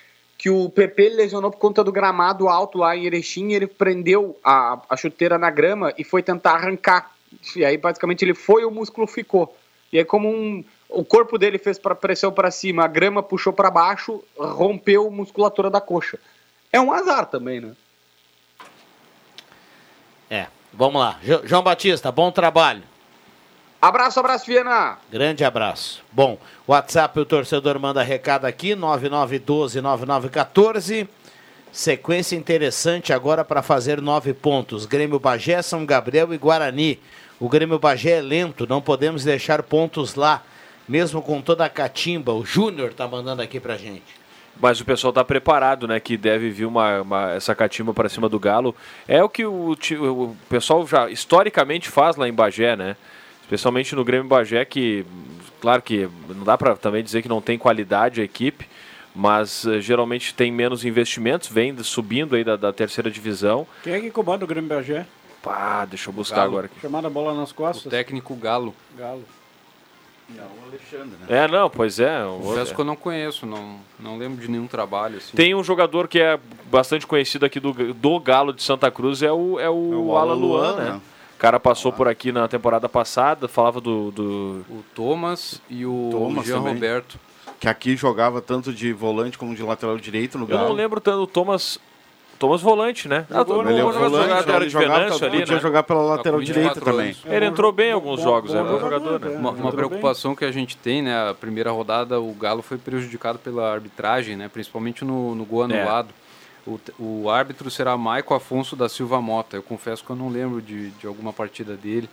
que 0.44 0.50
o 0.50 0.68
PP 0.68 1.08
lesionou 1.08 1.50
por 1.50 1.56
conta 1.56 1.82
do 1.82 1.90
gramado 1.90 2.50
alto 2.50 2.76
lá 2.76 2.94
em 2.94 3.06
Erechim, 3.06 3.52
ele 3.54 3.66
prendeu 3.66 4.38
a, 4.44 4.78
a 4.90 4.94
chuteira 4.94 5.38
na 5.38 5.48
grama 5.48 5.94
e 5.96 6.04
foi 6.04 6.22
tentar 6.22 6.52
arrancar. 6.52 7.12
E 7.56 7.64
aí, 7.64 7.78
basicamente, 7.78 8.22
ele 8.26 8.34
foi 8.34 8.62
o 8.62 8.70
músculo 8.70 9.06
ficou. 9.06 9.56
E 9.90 9.96
aí, 9.96 10.04
como 10.04 10.28
um, 10.28 10.62
o 10.86 11.02
corpo 11.02 11.38
dele 11.38 11.56
fez 11.56 11.78
para 11.78 11.94
pressão 11.94 12.30
para 12.30 12.50
cima, 12.50 12.84
a 12.84 12.86
grama 12.86 13.22
puxou 13.22 13.54
para 13.54 13.70
baixo, 13.70 14.22
rompeu 14.36 15.06
a 15.06 15.10
musculatura 15.10 15.70
da 15.70 15.80
coxa. 15.80 16.18
É 16.70 16.78
um 16.78 16.92
azar 16.92 17.24
também, 17.24 17.62
né? 17.62 17.72
É, 20.28 20.48
vamos 20.74 21.00
lá. 21.00 21.18
Jo- 21.22 21.40
João 21.46 21.62
Batista, 21.62 22.12
bom 22.12 22.30
trabalho. 22.30 22.82
Abraço, 23.84 24.18
abraço, 24.18 24.46
Viana. 24.46 24.96
Grande 25.12 25.44
abraço. 25.44 26.02
Bom, 26.10 26.38
WhatsApp, 26.66 27.20
o 27.20 27.24
torcedor 27.26 27.78
manda 27.78 28.02
recado 28.02 28.46
aqui, 28.46 28.74
9912-9914. 28.74 31.06
Sequência 31.70 32.34
interessante 32.34 33.12
agora 33.12 33.44
para 33.44 33.60
fazer 33.60 34.00
nove 34.00 34.32
pontos. 34.32 34.86
Grêmio 34.86 35.20
Bagé, 35.20 35.60
São 35.60 35.84
Gabriel 35.84 36.32
e 36.32 36.38
Guarani. 36.38 36.98
O 37.38 37.46
Grêmio 37.46 37.78
Bagé 37.78 38.12
é 38.12 38.22
lento, 38.22 38.66
não 38.66 38.80
podemos 38.80 39.22
deixar 39.22 39.62
pontos 39.62 40.14
lá, 40.14 40.42
mesmo 40.88 41.20
com 41.20 41.42
toda 41.42 41.66
a 41.66 41.68
catimba. 41.68 42.32
O 42.32 42.42
Júnior 42.42 42.94
tá 42.94 43.06
mandando 43.06 43.42
aqui 43.42 43.60
pra 43.60 43.76
gente. 43.76 44.24
Mas 44.58 44.80
o 44.80 44.84
pessoal 44.86 45.10
está 45.10 45.22
preparado, 45.22 45.86
né? 45.86 46.00
Que 46.00 46.16
deve 46.16 46.48
vir 46.48 46.64
uma, 46.64 47.02
uma- 47.02 47.32
essa 47.32 47.54
catimba 47.54 47.92
para 47.92 48.08
cima 48.08 48.30
do 48.30 48.40
Galo. 48.40 48.74
É 49.06 49.22
o 49.22 49.28
que 49.28 49.44
o, 49.44 49.72
o 49.72 50.36
pessoal 50.48 50.86
já 50.86 51.10
historicamente 51.10 51.90
faz 51.90 52.16
lá 52.16 52.26
em 52.26 52.32
Bagé, 52.32 52.74
né? 52.76 52.96
Especialmente 53.44 53.94
no 53.94 54.04
Grêmio 54.04 54.26
Bagé, 54.26 54.64
que, 54.64 55.04
claro 55.60 55.82
que 55.82 56.08
não 56.28 56.44
dá 56.44 56.56
para 56.56 56.74
também 56.76 57.04
dizer 57.04 57.20
que 57.22 57.28
não 57.28 57.40
tem 57.42 57.58
qualidade 57.58 58.20
a 58.20 58.24
equipe, 58.24 58.66
mas 59.14 59.66
eh, 59.66 59.80
geralmente 59.80 60.34
tem 60.34 60.50
menos 60.50 60.84
investimentos, 60.84 61.48
vem 61.48 61.76
subindo 61.82 62.34
aí 62.34 62.42
da, 62.42 62.56
da 62.56 62.72
terceira 62.72 63.10
divisão. 63.10 63.66
Quem 63.82 63.92
é 63.92 64.00
que 64.00 64.10
comanda 64.10 64.44
o 64.44 64.48
Grêmio 64.48 64.68
Bagé? 64.68 65.06
Pá, 65.42 65.84
deixa 65.84 66.08
eu 66.08 66.12
buscar 66.14 66.36
Galo. 66.36 66.48
agora 66.48 66.66
aqui. 66.66 66.80
Chamada 66.80 67.08
bola 67.10 67.34
nas 67.34 67.52
costas. 67.52 67.84
O 67.86 67.90
técnico 67.90 68.34
Galo. 68.34 68.74
Galo. 68.96 69.22
Não, 70.30 70.42
o 70.44 70.68
Alexandre, 70.68 71.16
né? 71.20 71.26
É, 71.44 71.46
não, 71.46 71.68
pois 71.68 72.00
é. 72.00 72.24
o- 72.24 72.38
Confesso 72.40 72.74
que 72.74 72.80
eu 72.80 72.84
não 72.86 72.96
conheço, 72.96 73.44
não, 73.44 73.76
não 74.00 74.16
lembro 74.16 74.40
de 74.40 74.50
nenhum 74.50 74.66
trabalho 74.66 75.18
assim. 75.18 75.36
Tem 75.36 75.54
um 75.54 75.62
jogador 75.62 76.08
que 76.08 76.18
é 76.18 76.40
bastante 76.70 77.06
conhecido 77.06 77.44
aqui 77.44 77.60
do, 77.60 77.92
do 77.92 78.18
Galo 78.20 78.54
de 78.54 78.62
Santa 78.62 78.90
Cruz, 78.90 79.22
é 79.22 79.30
o, 79.30 79.60
é 79.60 79.68
o, 79.68 79.74
o 80.06 80.16
Alan 80.16 80.30
Alan 80.32 80.34
Luan, 80.40 80.60
Luan, 80.72 80.76
né? 80.76 80.90
né? 80.92 81.00
O 81.36 81.38
cara 81.38 81.58
passou 81.60 81.92
por 81.92 82.08
aqui 82.08 82.32
na 82.32 82.48
temporada 82.48 82.88
passada, 82.88 83.46
falava 83.48 83.80
do. 83.80 84.10
do... 84.10 84.64
O 84.70 84.84
Thomas 84.94 85.60
e 85.68 85.84
o 85.84 86.08
Thomas 86.10 86.46
Jean 86.46 86.58
também. 86.58 86.74
Roberto. 86.74 87.18
Que 87.60 87.68
aqui 87.68 87.96
jogava 87.96 88.40
tanto 88.40 88.72
de 88.72 88.92
volante 88.92 89.36
como 89.38 89.54
de 89.54 89.62
lateral 89.62 89.96
direito 89.98 90.38
no 90.38 90.44
Eu 90.44 90.48
Galo. 90.48 90.68
não 90.68 90.74
lembro 90.74 91.00
tanto 91.00 91.18
do 91.18 91.26
Thomas. 91.26 91.78
Thomas 92.36 92.60
Volante, 92.60 93.06
né? 93.08 93.26
Ah, 93.30 93.40
Ele 93.40 93.40
é 93.40 93.44
volante, 93.44 93.78
jogava 93.78 94.42
ele 94.42 94.52
era 94.52 94.64
de 94.66 94.70
jogava, 94.70 94.94
Venâncio 94.98 95.26
ali, 95.26 95.38
podia 95.38 95.54
né? 95.54 95.60
jogar 95.62 95.82
pela 95.84 96.02
lateral 96.02 96.40
direita 96.42 96.74
24 96.74 96.92
também. 96.92 97.16
Ele 97.26 97.46
entrou 97.46 97.70
bem 97.72 97.90
em 97.90 97.92
alguns 97.92 98.18
bom- 98.18 98.24
jogos, 98.24 98.50
bom 98.52 98.58
é 98.58 98.64
bom 98.64 98.80
jogador, 98.80 99.20
né? 99.20 99.32
é. 99.34 99.38
Uma, 99.38 99.50
uma 99.52 99.70
preocupação 99.72 100.34
que 100.34 100.44
a 100.44 100.50
gente 100.50 100.76
tem, 100.76 101.00
né? 101.00 101.30
A 101.30 101.32
primeira 101.32 101.70
rodada, 101.70 102.20
o 102.20 102.32
Galo 102.34 102.60
foi 102.60 102.76
prejudicado 102.76 103.38
pela 103.38 103.72
arbitragem, 103.72 104.34
né? 104.36 104.48
Principalmente 104.52 105.04
no, 105.04 105.34
no 105.36 105.44
gol 105.44 105.64
É. 105.64 105.68
O, 106.66 106.80
o 106.98 107.30
árbitro 107.30 107.70
será 107.70 107.96
Maico 107.96 108.34
Afonso 108.34 108.74
da 108.74 108.88
Silva 108.88 109.20
Mota. 109.20 109.56
Eu 109.56 109.62
confesso 109.62 110.04
que 110.04 110.10
eu 110.10 110.16
não 110.16 110.28
lembro 110.28 110.62
de, 110.62 110.90
de 110.90 111.06
alguma 111.06 111.32
partida 111.32 111.76
dele, 111.76 112.08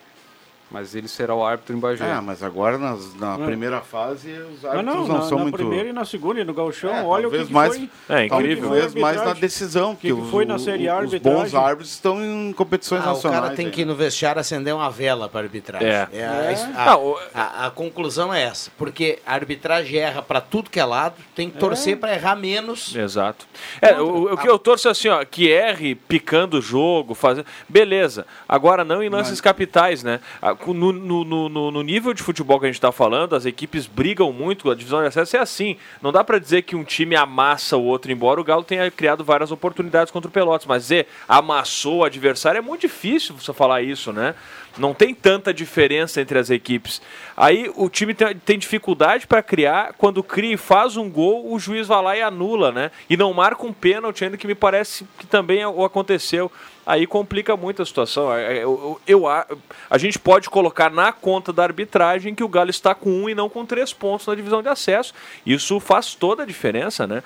mas 0.71 0.95
ele 0.95 1.07
será 1.07 1.35
o 1.35 1.45
árbitro 1.45 1.75
em 1.75 1.79
Bagé. 1.79 2.05
É, 2.09 2.19
mas 2.21 2.41
agora 2.41 2.77
nas- 2.77 3.13
na 3.15 3.37
Não. 3.37 3.45
primeira 3.45 3.81
fase 3.81 4.31
os 4.31 4.63
Não, 4.63 4.69
árbitros 4.71 4.95
não, 4.95 5.07
não, 5.07 5.17
na, 5.17 5.21
são 5.23 5.37
na 5.37 5.43
muito. 5.43 5.55
primeira 5.55 5.89
e 5.89 5.93
na 5.93 6.05
segunda 6.05 6.39
e 6.39 6.43
no 6.43 6.53
gauchão, 6.53 6.93
É, 6.95 7.03
olha 7.03 7.27
o 7.27 7.31
que, 7.31 7.37
talvez 7.37 7.47
que 7.47 7.53
mais- 7.53 7.75
É 7.75 7.77
foi. 7.77 8.29
Talvez 8.29 8.57
incrível. 8.57 8.87
a 8.97 8.99
mais 9.01 9.23
na 9.25 9.33
decisão, 9.33 9.95
Que 9.95 10.01
que, 10.01 10.07
que 10.07 10.13
os, 10.13 10.29
foi 10.29 10.45
na 10.45 10.57
Série 10.57 10.87
A 10.89 10.99
os 10.99 11.13
bons 11.15 11.53
árbitros 11.53 11.91
estão 11.91 12.23
em 12.23 12.53
competições 12.53 13.01
Ah, 13.03 13.09
o 13.11 13.13
nacionais. 13.13 13.41
cara 13.43 13.55
tem 13.55 13.65
aí. 13.67 13.71
que 13.71 13.81
ir 13.81 13.85
no 13.85 13.95
vestiário 13.95 14.39
acender 14.39 14.73
uma 14.73 14.89
vela 14.89 15.27
para 15.27 15.41
arbitragem. 15.41 15.87
É. 15.87 16.07
É, 16.13 16.25
a- 16.25 16.31
É. 16.51 16.55
A, 16.75 16.85
Não, 16.85 17.05
o- 17.05 17.17
a- 17.33 17.65
a 17.67 17.71
conclusão 17.71 18.33
é 18.33 18.41
essa, 18.43 18.71
porque 18.77 19.19
a 19.25 19.33
arbitragem 19.33 19.99
erra 19.99 20.21
para 20.21 20.39
tudo 20.41 20.69
que 20.69 20.79
é 20.79 20.85
lado, 20.85 21.15
tem 21.35 21.49
que 21.49 21.57
torcer 21.57 21.97
para 21.97 22.13
errar 22.13 22.35
menos. 22.35 22.95
Exato. 22.95 23.45
É, 23.81 23.99
o, 23.99 24.33
o 24.33 24.37
que 24.37 24.47
eu 24.49 24.57
torço 24.57 24.87
é 24.87 24.91
assim, 24.91 25.09
ó, 25.09 25.23
que 25.25 25.49
erre 25.49 25.95
picando 25.95 26.57
o 26.57 26.61
jogo, 26.61 27.13
fazendo. 27.13 27.45
Beleza. 27.67 28.25
Agora 28.47 28.83
não 28.83 29.01
em 29.03 29.09
lances 29.09 29.41
capitais, 29.41 30.03
né? 30.03 30.19
No, 30.67 30.91
no- 30.93 31.49
no- 31.49 31.71
no 31.71 31.81
nível 31.81 32.13
de 32.13 32.21
futebol 32.21 32.59
que 32.59 32.65
a 32.65 32.69
gente 32.69 32.75
está 32.75 32.91
falando, 32.91 33.35
as 33.35 33.45
equipes 33.45 33.87
brigam 33.87 34.31
muito, 34.31 34.69
a 34.69 34.75
divisão 34.75 35.01
de 35.01 35.07
acesso 35.07 35.37
é 35.37 35.39
assim. 35.39 35.75
Não 36.01 36.11
dá 36.11 36.23
para 36.23 36.39
dizer 36.39 36.61
que 36.61 36.75
um 36.75 36.83
time 36.83 37.15
amassa 37.15 37.77
o 37.77 37.83
outro, 37.83 38.11
embora 38.11 38.39
o 38.39 38.43
Galo 38.43 38.63
tenha 38.63 38.89
criado 38.91 39.23
várias 39.23 39.51
oportunidades 39.51 40.11
contra 40.11 40.29
o 40.29 40.31
Pelotas, 40.31 40.67
mas 40.67 40.83
dizer 40.83 41.07
amassou 41.27 41.99
o 41.99 42.03
adversário 42.03 42.59
é 42.59 42.61
muito 42.61 42.81
difícil 42.81 43.35
você 43.35 43.53
falar 43.53 43.81
isso, 43.81 44.13
né? 44.13 44.35
Não 44.77 44.93
tem 44.93 45.13
tanta 45.13 45.53
diferença 45.53 46.21
entre 46.21 46.39
as 46.39 46.49
equipes. 46.49 47.01
Aí 47.35 47.69
o 47.75 47.89
time 47.89 48.13
tem, 48.13 48.35
tem 48.37 48.57
dificuldade 48.57 49.27
para 49.27 49.43
criar, 49.43 49.93
quando 49.97 50.23
cria 50.23 50.53
e 50.53 50.57
faz 50.57 50.95
um 50.95 51.09
gol, 51.09 51.51
o 51.51 51.59
juiz 51.59 51.87
vai 51.87 52.01
lá 52.01 52.17
e 52.17 52.21
anula, 52.21 52.71
né? 52.71 52.89
E 53.09 53.17
não 53.17 53.33
marca 53.33 53.65
um 53.65 53.73
pênalti, 53.73 54.23
ainda 54.23 54.37
que 54.37 54.47
me 54.47 54.55
parece 54.55 55.05
que 55.19 55.27
também 55.27 55.65
o 55.65 55.83
aconteceu. 55.83 56.49
Aí 56.85 57.05
complica 57.05 57.55
muito 57.57 57.81
a 57.81 57.85
situação. 57.85 58.33
É, 58.33 58.57
é, 58.59 58.63
Eu, 58.63 58.71
eu- 58.71 59.01
eu 59.05 59.27
a, 59.27 59.45
a 59.89 59.97
gente 59.97 60.17
pode 60.17 60.49
colocar 60.49 60.89
na 60.89 61.11
conta 61.11 61.51
da 61.53 61.63
arbitragem 61.63 62.33
que 62.33 62.43
o 62.43 62.47
Galo 62.49 62.69
está 62.69 62.95
com 62.95 63.09
um 63.09 63.29
e 63.29 63.35
não 63.35 63.49
com 63.49 63.65
três 63.65 63.91
pontos 63.93 64.25
na 64.25 64.33
divisão 64.35 64.61
de 64.63 64.69
acesso. 64.69 65.13
Isso 65.45 65.79
faz 65.79 66.15
toda 66.15 66.43
a 66.43 66.45
diferença, 66.45 67.05
né? 67.05 67.21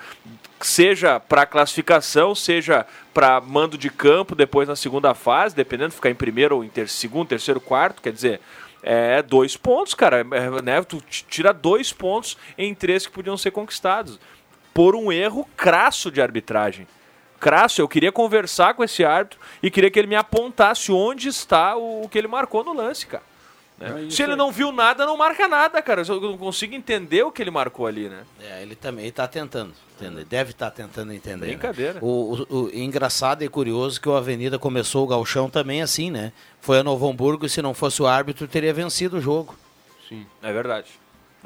Seja 0.60 1.20
para 1.20 1.44
classificação, 1.44 2.34
seja 2.34 2.86
para 3.12 3.40
mando 3.40 3.76
de 3.76 3.90
campo 3.90 4.34
depois 4.34 4.66
na 4.66 4.76
segunda 4.76 5.14
fase, 5.14 5.54
dependendo 5.54 5.90
de 5.90 5.96
ficar 5.96 6.10
em 6.10 6.14
primeiro 6.14 6.56
ou 6.56 6.64
em 6.64 6.68
ter, 6.68 6.88
segundo, 6.88 7.28
terceiro, 7.28 7.60
quarto, 7.60 8.00
quer 8.00 8.12
dizer, 8.12 8.40
é 8.82 9.20
dois 9.22 9.56
pontos, 9.56 9.94
cara. 9.94 10.20
É, 10.20 10.62
né? 10.62 10.82
Tu 10.82 11.02
tira 11.28 11.52
dois 11.52 11.92
pontos 11.92 12.38
em 12.56 12.74
três 12.74 13.06
que 13.06 13.12
podiam 13.12 13.36
ser 13.36 13.50
conquistados 13.50 14.18
por 14.72 14.94
um 14.94 15.10
erro 15.10 15.48
crasso 15.56 16.10
de 16.10 16.22
arbitragem. 16.22 16.86
Crasso, 17.40 17.80
eu 17.80 17.88
queria 17.88 18.12
conversar 18.12 18.74
com 18.74 18.84
esse 18.84 19.04
árbitro 19.04 19.38
e 19.62 19.70
queria 19.70 19.90
que 19.90 19.98
ele 19.98 20.06
me 20.06 20.16
apontasse 20.16 20.90
onde 20.90 21.28
está 21.28 21.76
o, 21.76 22.02
o 22.04 22.08
que 22.08 22.16
ele 22.16 22.28
marcou 22.28 22.64
no 22.64 22.72
lance, 22.72 23.06
cara. 23.06 23.22
Né? 23.78 24.06
É 24.06 24.10
Se 24.10 24.22
ele 24.22 24.32
aí. 24.32 24.38
não 24.38 24.50
viu 24.50 24.72
nada, 24.72 25.04
não 25.06 25.16
marca 25.16 25.46
nada, 25.48 25.80
cara. 25.82 26.02
Eu 26.06 26.20
não 26.20 26.38
consigo 26.38 26.74
entender 26.74 27.22
o 27.22 27.30
que 27.32 27.42
ele 27.42 27.50
marcou 27.50 27.86
ali, 27.86 28.08
né? 28.08 28.24
É, 28.40 28.62
ele 28.62 28.74
também 28.74 29.06
está 29.06 29.26
tentando, 29.28 29.72
entender. 30.00 30.24
deve 30.24 30.50
estar 30.52 30.70
tentando 30.70 31.12
entender. 31.12 31.36
né? 31.46 31.46
Brincadeira. 31.48 31.98
O, 32.02 32.34
o- 32.48 32.64
o 32.64 32.70
engraçado 32.74 33.42
e 33.44 33.48
curioso 33.48 34.00
que 34.00 34.08
o 34.08 34.14
Avenida 34.16 34.58
começou 34.58 35.04
o 35.04 35.06
galchão 35.06 35.50
também 35.50 35.82
assim, 35.82 36.10
né? 36.10 36.32
Foi 36.60 36.78
a 36.78 36.82
Novo 36.82 37.08
Hamburgo 37.08 37.46
e 37.46 37.50
se 37.50 37.60
não 37.62 37.74
fosse 37.74 38.00
o 38.02 38.06
árbitro 38.06 38.48
teria 38.48 38.72
vencido 38.72 39.18
o 39.18 39.20
jogo. 39.20 39.54
Sim. 40.08 40.26
É 40.42 40.52
verdade. 40.52 40.86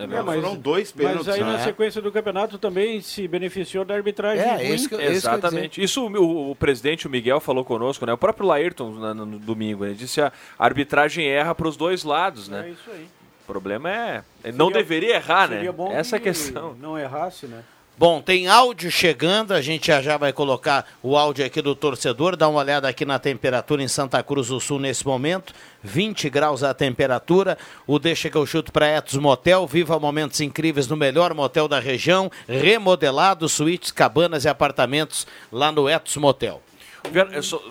É 0.01 0.05
É, 0.05 0.23
mas, 0.23 0.41
Foram 0.41 0.57
dois 0.57 0.93
mas 0.97 1.07
pênaltis, 1.07 1.29
aí 1.29 1.41
na 1.41 1.53
né? 1.59 1.65
sequência 1.65 2.01
do 2.01 2.11
campeonato 2.11 2.59
também 2.59 3.01
se 3.01 3.29
beneficiou 3.29 3.85
da 3.85 3.95
arbitragem 3.95 4.43
É, 4.45 4.57
ruim. 4.57 4.75
isso 4.75 4.89
que. 4.89 4.95
Exatamente. 4.95 5.83
Isso 5.83 6.07
o, 6.07 6.51
o- 6.53 6.57
presidente, 6.57 7.07
o 7.07 7.11
Miguel, 7.11 7.39
falou 7.41 7.65
conosco, 7.65 8.07
né? 8.07 8.13
O 8.13 8.19
próprio 8.19 8.47
Laírton, 8.47 8.93
na- 8.93 9.15
no, 9.15 9.39
domingo, 9.39 9.85
ele 9.85 9.95
disse 9.95 10.21
a 10.21 10.33
arbitragem 10.59 11.27
erra 11.29 11.55
para 11.55 11.69
os 11.69 11.77
dois 11.77 12.03
lados, 12.05 12.49
É 12.49 12.53
né? 12.53 12.71
isso 12.71 12.91
aí. 12.91 13.07
O 13.43 13.47
problema 13.53 13.91
é... 13.91 14.23
ele 14.45 14.57
não 14.57 14.67
Seria- 14.69 14.83
deveria 14.83 15.15
errar, 15.17 15.49
né? 15.49 15.57
Seria 15.57 15.73
bom 15.73 15.93
Essa 15.93 16.15
é 16.15 16.19
a 16.19 16.21
que 16.21 16.25
questão. 16.29 16.75
Não 16.81 16.97
errasse, 16.99 17.47
né? 17.47 17.63
Bom, 18.01 18.23
tem 18.23 18.49
áudio 18.49 18.91
chegando, 18.91 19.53
a 19.53 19.61
gente 19.61 19.89
já 19.89 20.01
já 20.01 20.17
vai 20.17 20.33
colocar 20.33 20.87
o 21.03 21.19
áudio 21.19 21.45
aqui 21.45 21.61
do 21.61 21.75
torcedor, 21.75 22.35
dá 22.35 22.49
uma 22.49 22.61
olhada 22.61 22.89
aqui 22.89 23.05
na 23.05 23.19
temperatura 23.19 23.83
em 23.83 23.89
Santa 23.89 24.23
Cruz 24.23 24.49
do 24.49 24.59
Sul 24.59 24.79
nesse 24.79 25.07
momento, 25.07 25.53
20 25.83 26.31
graus 26.31 26.63
a 26.63 26.73
temperatura, 26.73 27.59
o 27.87 27.99
deixa 27.99 28.31
que 28.31 28.39
eu 28.39 28.47
chuto 28.47 28.73
para 28.73 28.87
Etos 28.87 29.17
Motel, 29.17 29.67
viva 29.67 30.01
momentos 30.01 30.41
incríveis 30.41 30.89
no 30.89 30.97
melhor 30.97 31.35
motel 31.35 31.69
da 31.69 31.79
região, 31.79 32.33
remodelado, 32.49 33.47
suítes, 33.51 33.91
cabanas 33.93 34.47
e 34.47 34.49
apartamentos 34.49 35.27
lá 35.53 35.71
no 35.71 35.87
Etos 35.87 36.17
Motel. 36.17 36.63
Só- 37.43 37.63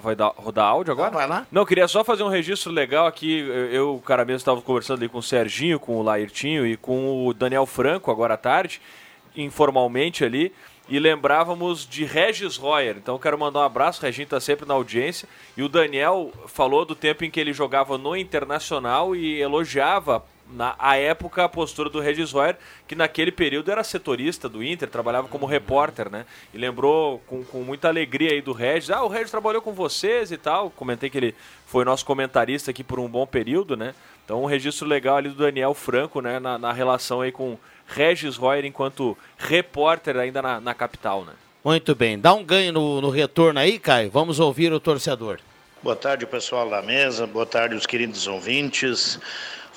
vai, 0.00 0.14
dar, 0.14 0.32
rodar 0.36 0.66
áudio 0.66 0.92
agora? 0.92 1.08
Ah, 1.08 1.10
vai 1.10 1.26
lá. 1.26 1.46
Não, 1.50 1.66
queria 1.66 1.88
só 1.88 2.04
fazer 2.04 2.22
um 2.22 2.28
registro 2.28 2.70
legal 2.70 3.04
aqui. 3.04 3.40
Eu, 3.40 3.66
eu, 3.72 3.94
o 3.96 4.00
cara 4.00 4.24
mesmo, 4.24 4.36
estava 4.36 4.62
conversando 4.62 4.98
ali 4.98 5.08
com 5.08 5.18
o 5.18 5.22
Serginho, 5.24 5.80
com 5.80 5.96
o 5.96 6.02
Lairtinho 6.02 6.64
e 6.64 6.76
com 6.76 7.26
o 7.26 7.34
Daniel 7.34 7.66
Franco 7.66 8.12
agora 8.12 8.34
à 8.34 8.36
tarde, 8.36 8.80
informalmente 9.36 10.24
ali, 10.24 10.52
e 10.88 10.98
lembrávamos 10.98 11.86
de 11.88 12.04
Regis 12.04 12.56
Royer. 12.56 12.96
Então 12.96 13.18
quero 13.18 13.38
mandar 13.38 13.60
um 13.60 13.64
abraço, 13.64 14.02
Reginho 14.02 14.24
está 14.24 14.40
sempre 14.40 14.66
na 14.66 14.74
audiência. 14.74 15.28
E 15.56 15.62
o 15.62 15.68
Daniel 15.68 16.32
falou 16.48 16.84
do 16.84 16.96
tempo 16.96 17.24
em 17.24 17.30
que 17.30 17.38
ele 17.38 17.52
jogava 17.52 17.96
no 17.96 18.16
Internacional 18.16 19.14
e 19.14 19.40
elogiava 19.40 20.24
na 20.52 20.74
a 20.78 20.96
época 20.96 21.44
a 21.44 21.48
postura 21.48 21.88
do 21.88 22.00
Regis 22.00 22.32
Royer, 22.32 22.56
que 22.86 22.94
naquele 22.94 23.30
período 23.32 23.70
era 23.70 23.84
setorista 23.84 24.48
do 24.48 24.62
Inter, 24.62 24.88
trabalhava 24.88 25.28
como 25.28 25.46
repórter, 25.46 26.10
né? 26.10 26.24
E 26.52 26.58
lembrou 26.58 27.20
com, 27.26 27.44
com 27.44 27.62
muita 27.62 27.88
alegria 27.88 28.32
aí 28.32 28.40
do 28.40 28.52
Regis, 28.52 28.90
ah, 28.90 29.02
o 29.02 29.08
Regis 29.08 29.30
trabalhou 29.30 29.62
com 29.62 29.72
vocês 29.72 30.30
e 30.32 30.36
tal. 30.36 30.70
Comentei 30.70 31.08
que 31.10 31.18
ele 31.18 31.34
foi 31.66 31.84
nosso 31.84 32.04
comentarista 32.04 32.70
aqui 32.70 32.82
por 32.82 32.98
um 32.98 33.08
bom 33.08 33.26
período, 33.26 33.76
né? 33.76 33.94
Então 34.24 34.42
um 34.42 34.46
registro 34.46 34.86
legal 34.86 35.16
ali 35.16 35.28
do 35.28 35.36
Daniel 35.36 35.74
Franco, 35.74 36.20
né? 36.20 36.38
Na, 36.38 36.58
na 36.58 36.72
relação 36.72 37.20
aí 37.20 37.32
com 37.32 37.58
Regis 37.86 38.36
Royer 38.36 38.64
enquanto 38.64 39.16
repórter 39.38 40.16
ainda 40.16 40.40
na, 40.40 40.60
na 40.60 40.74
capital, 40.74 41.24
né? 41.24 41.32
Muito 41.62 41.94
bem, 41.94 42.18
dá 42.18 42.32
um 42.32 42.42
ganho 42.42 42.72
no, 42.72 43.00
no 43.02 43.10
retorno 43.10 43.60
aí, 43.60 43.78
Caio, 43.78 44.10
vamos 44.10 44.40
ouvir 44.40 44.72
o 44.72 44.80
torcedor. 44.80 45.38
Boa 45.82 45.96
tarde, 45.96 46.26
pessoal 46.26 46.68
da 46.68 46.82
mesa. 46.82 47.26
Boa 47.26 47.46
tarde, 47.46 47.74
os 47.74 47.86
queridos 47.86 48.26
ouvintes. 48.26 49.18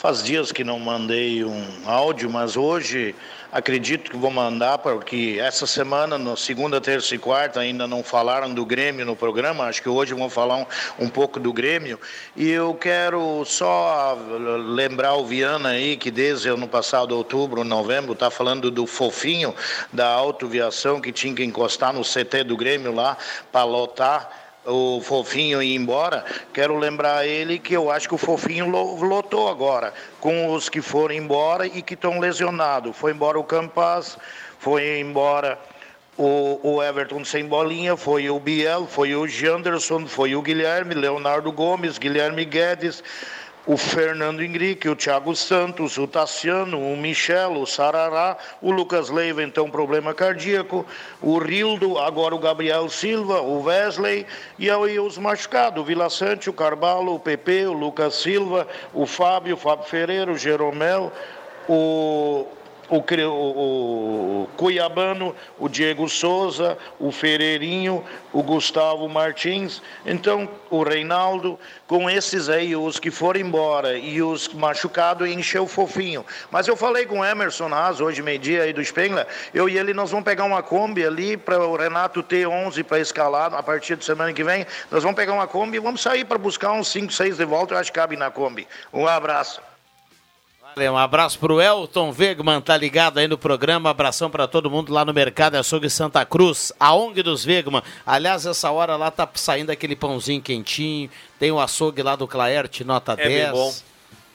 Faz 0.04 0.22
dias 0.22 0.52
que 0.52 0.66
não 0.66 0.78
mandei 0.80 1.46
um 1.46 1.66
áudio, 1.86 2.30
mas 2.30 2.58
hoje 2.58 3.16
Acredito 3.54 4.10
que 4.10 4.18
vou 4.18 4.32
mandar, 4.32 4.80
porque 4.80 5.38
essa 5.39 5.68
semana, 5.68 6.18
na 6.18 6.36
segunda, 6.36 6.82
terça 6.82 7.13
e 7.13 7.20
quarta, 7.20 7.60
ainda 7.60 7.86
não 7.86 8.02
falaram 8.02 8.52
do 8.52 8.66
Grêmio 8.66 9.06
no 9.06 9.16
programa. 9.16 9.66
Acho 9.66 9.80
que 9.80 9.88
hoje 9.88 10.12
vão 10.16 10.28
falar 10.28 10.56
um, 10.56 10.66
um 10.98 11.08
pouco 11.08 11.39
do 11.39 11.54
Grêmio. 11.54 12.00
E 12.36 12.50
eu 12.50 12.74
quero 12.74 13.46
só 13.46 14.18
lembrar 14.66 15.13
o 15.18 15.26
Viana 15.28 15.70
aí, 15.70 15.96
que 15.96 16.10
desde 16.10 16.50
ano 16.50 16.68
passado, 16.68 17.16
outubro, 17.16 17.63
novembro, 17.63 18.13
está 18.13 18.32
falando 18.32 18.72
do 18.72 18.88
fofinho 18.88 19.54
da 19.92 20.08
autoviação 20.08 21.00
que 21.00 21.12
tinha 21.12 21.36
que 21.36 21.44
encostar 21.44 21.94
no 21.94 22.02
CT 22.02 22.46
do 22.46 22.58
Grêmio 22.58 22.92
lá 22.92 23.16
para 23.52 23.66
lotar 23.66 24.43
o 24.65 25.02
Fofinho 25.02 25.62
ir 25.62 25.76
embora, 25.76 26.23
quero 26.54 26.78
lembrar 26.78 27.26
ele 27.28 27.60
que 27.60 27.73
eu 27.73 27.91
acho 27.91 28.08
que 28.08 28.15
o 28.15 28.17
Fofinho 28.17 28.69
lo- 28.69 28.95
lotou 29.04 29.49
agora, 29.49 29.93
com 30.19 30.54
os 30.54 30.69
que 30.69 30.82
foram 30.82 31.13
embora 31.15 31.65
e 31.67 31.82
que 31.82 31.93
estão 31.95 32.19
lesionados. 32.19 32.95
Foi 32.95 33.12
embora 33.12 33.38
o 33.39 33.43
Campas, 33.43 34.17
foi 34.60 34.99
embora 34.99 35.60
o, 36.17 36.60
o 36.63 36.84
Everton 36.84 37.26
sem 37.26 37.45
bolinha, 37.45 37.97
foi 37.97 38.30
o 38.30 38.39
Biel, 38.39 38.88
foi 38.88 39.15
o 39.15 39.28
Janderson, 39.28 40.08
foi 40.08 40.36
o 40.36 40.41
Guilherme, 40.41 40.93
Leonardo 40.93 41.52
Gomes, 41.52 41.97
Guilherme 41.97 42.45
Guedes, 42.45 43.04
o 43.65 43.78
Fernando 43.78 44.43
Henrique, 44.43 44.89
o 44.89 44.95
Thiago 44.95 45.34
Santos, 45.36 45.97
o 45.97 46.06
Tassiano, 46.06 46.80
o 46.80 46.97
Michel, 46.97 47.54
o 47.54 47.65
Sarará, 47.65 48.38
o 48.62 48.71
Lucas 48.71 49.10
Leiva, 49.10 49.41
então 49.41 49.69
problema 49.69 50.13
cardíaco, 50.13 50.86
o 51.21 51.38
Rildo, 51.38 51.97
agora 51.97 52.36
o 52.36 52.39
Gabriel 52.39 52.89
Silva, 52.89 53.41
o 53.41 53.63
Wesley. 53.63 54.26
E 54.60 54.69
aí 54.69 54.99
os 54.99 55.17
machucados, 55.17 55.82
o 55.82 55.86
Vila 55.86 56.10
Sante, 56.10 56.49
o 56.49 56.54
Carvalho, 56.54 57.13
o 57.13 57.19
PP, 57.19 57.67
o 57.67 57.73
Lucas 57.73 58.15
Silva, 58.15 58.67
o 58.93 59.06
Fábio, 59.06 59.56
o 59.56 59.58
Fábio 59.58 59.86
Ferreira, 59.86 60.32
o 60.32 60.38
Jeromel, 60.38 61.12
o 61.69 62.45
o, 62.89 62.98
o- 62.98 64.50
Cuiabano, 64.58 65.36
o 65.60 65.67
Diego 65.67 66.08
Souza, 66.08 66.78
o 67.00 67.12
Ferreirinho, 67.12 68.04
o 68.32 68.43
Gustavo 68.43 69.08
Martins, 69.10 69.82
então 70.06 70.48
o 70.69 70.84
Reinaldo, 70.84 71.60
com 71.88 72.10
esses 72.10 72.50
aí, 72.50 72.76
os 72.76 73.00
que 73.00 73.10
foram 73.12 73.39
embora 73.39 73.98
e 73.98 74.22
os 74.22 74.48
machucados, 74.54 75.28
encheu 75.28 75.67
fofinho. 75.67 76.26
Mas 76.52 76.67
eu 76.67 76.76
falei 76.76 77.06
com 77.06 77.19
o 77.19 77.26
Emerson 77.26 77.74
Haas, 77.74 78.00
hoje 78.00 78.22
meio-dia 78.22 78.63
aí 78.63 78.74
do 78.74 78.84
Spengler, 78.84 79.26
eu 79.54 79.67
e 79.67 79.78
ele 79.78 79.93
nós 79.93 80.12
vamos 80.12 80.26
pegar 80.26 80.43
uma 80.43 80.62
Kombi 80.62 81.06
ali 81.06 81.36
para 81.38 81.60
o 81.65 81.76
Renato 81.76 82.22
ter 82.22 82.48
11 82.48 82.84
para 82.84 83.00
escalar 83.00 83.54
a 83.54 83.63
partir 83.63 83.96
de 83.96 84.06
semana 84.06 84.34
que 84.34 84.43
vem. 84.43 84.65
Nós 84.91 85.04
vamos 85.04 85.15
pegar 85.15 85.34
uma 85.34 85.48
Kombi 85.48 85.78
e 85.78 85.80
vamos 85.80 86.02
sair 86.02 86.26
para 86.26 86.38
buscar 86.38 86.72
uns 86.74 86.88
5, 86.89 87.12
6 87.12 87.38
de 87.38 87.46
volta, 87.46 87.74
eu 87.74 87.78
acho 87.80 87.91
que 87.91 88.00
cabe 88.00 88.15
na 88.15 88.30
Kombi. 88.30 88.67
Um 88.93 89.08
abraço. 89.08 89.62
Um 90.92 90.98
abraço 90.98 91.38
pro 91.40 91.62
Elton 91.62 92.14
Wegman, 92.18 92.60
tá 92.62 92.76
ligado 92.76 93.18
aí 93.20 93.28
no 93.28 93.38
programa. 93.38 93.90
Abração 93.90 94.30
pra 94.30 94.48
todo 94.48 94.70
mundo 94.70 94.92
lá 94.92 95.06
no 95.06 95.14
Mercado 95.14 95.56
Açougue 95.56 95.90
Santa 95.90 96.26
Cruz, 96.26 96.72
a 96.80 96.94
ONG 96.94 97.22
dos 97.24 97.46
Wegman. 97.46 97.82
Aliás, 98.06 98.46
essa 98.46 98.72
hora 98.72 98.96
lá 98.96 99.12
tá 99.12 99.28
saindo 99.36 99.70
aquele 99.72 99.96
pãozinho 99.96 100.42
quentinho. 100.42 101.10
Tem 101.40 101.52
o 101.52 101.60
açougue 101.60 102.02
lá 102.02 102.16
do 102.16 102.28
Claerte, 102.28 102.84
nota 102.84 103.14
É 103.14 103.16
10. 103.28 103.44
bem 103.44 103.52
bom. 103.52 103.74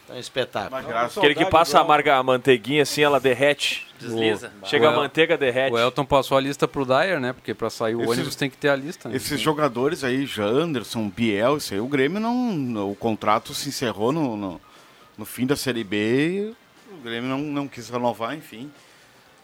Então, 0.04 0.18
espetáculo. 0.18 0.80
Aquele 1.16 1.34
que 1.34 1.44
passa 1.44 1.78
a, 1.80 1.84
marga, 1.84 2.16
a 2.16 2.22
manteiguinha 2.22 2.82
assim, 2.82 3.02
ela 3.02 3.20
derrete. 3.20 3.86
Desliza. 4.00 4.50
Chega 4.64 4.86
O 4.86 4.92
a 4.94 4.96
manteiga, 4.96 5.36
derrete. 5.36 5.74
O 5.74 5.78
Elton 5.78 6.04
passou 6.04 6.38
a 6.38 6.40
lista 6.40 6.66
pro 6.66 6.86
Dyer, 6.86 7.20
né? 7.20 7.34
Porque 7.34 7.52
pra 7.52 7.68
sair 7.68 7.94
o 7.94 7.98
Esses- 8.02 8.12
ônibus 8.12 8.36
tem 8.36 8.48
que 8.48 8.56
ter 8.56 8.68
a 8.70 8.76
lista. 8.76 9.08
né? 9.08 9.16
Esses 9.16 9.38
jogadores 9.38 10.04
aí, 10.04 10.24
Janderson, 10.24 11.10
Biel, 11.10 11.58
isso 11.58 11.74
aí, 11.74 11.80
o 11.80 11.86
Grêmio 11.88 12.20
não. 12.20 12.90
O 12.90 12.94
contrato 12.94 13.52
se 13.52 13.68
encerrou 13.68 14.10
no, 14.12 14.34
no, 14.36 14.60
no 15.18 15.24
fim 15.26 15.44
da 15.46 15.56
Série 15.56 15.84
B 15.84 16.54
o 16.90 16.96
Grêmio 17.02 17.28
não, 17.28 17.38
não 17.38 17.68
quis 17.68 17.90
renovar, 17.90 18.34
enfim. 18.34 18.70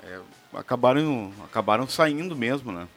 É, 0.02 0.18
acabaram, 0.54 1.32
acabaram 1.44 1.86
saindo 1.86 2.34
mesmo, 2.34 2.72
né? 2.72 2.88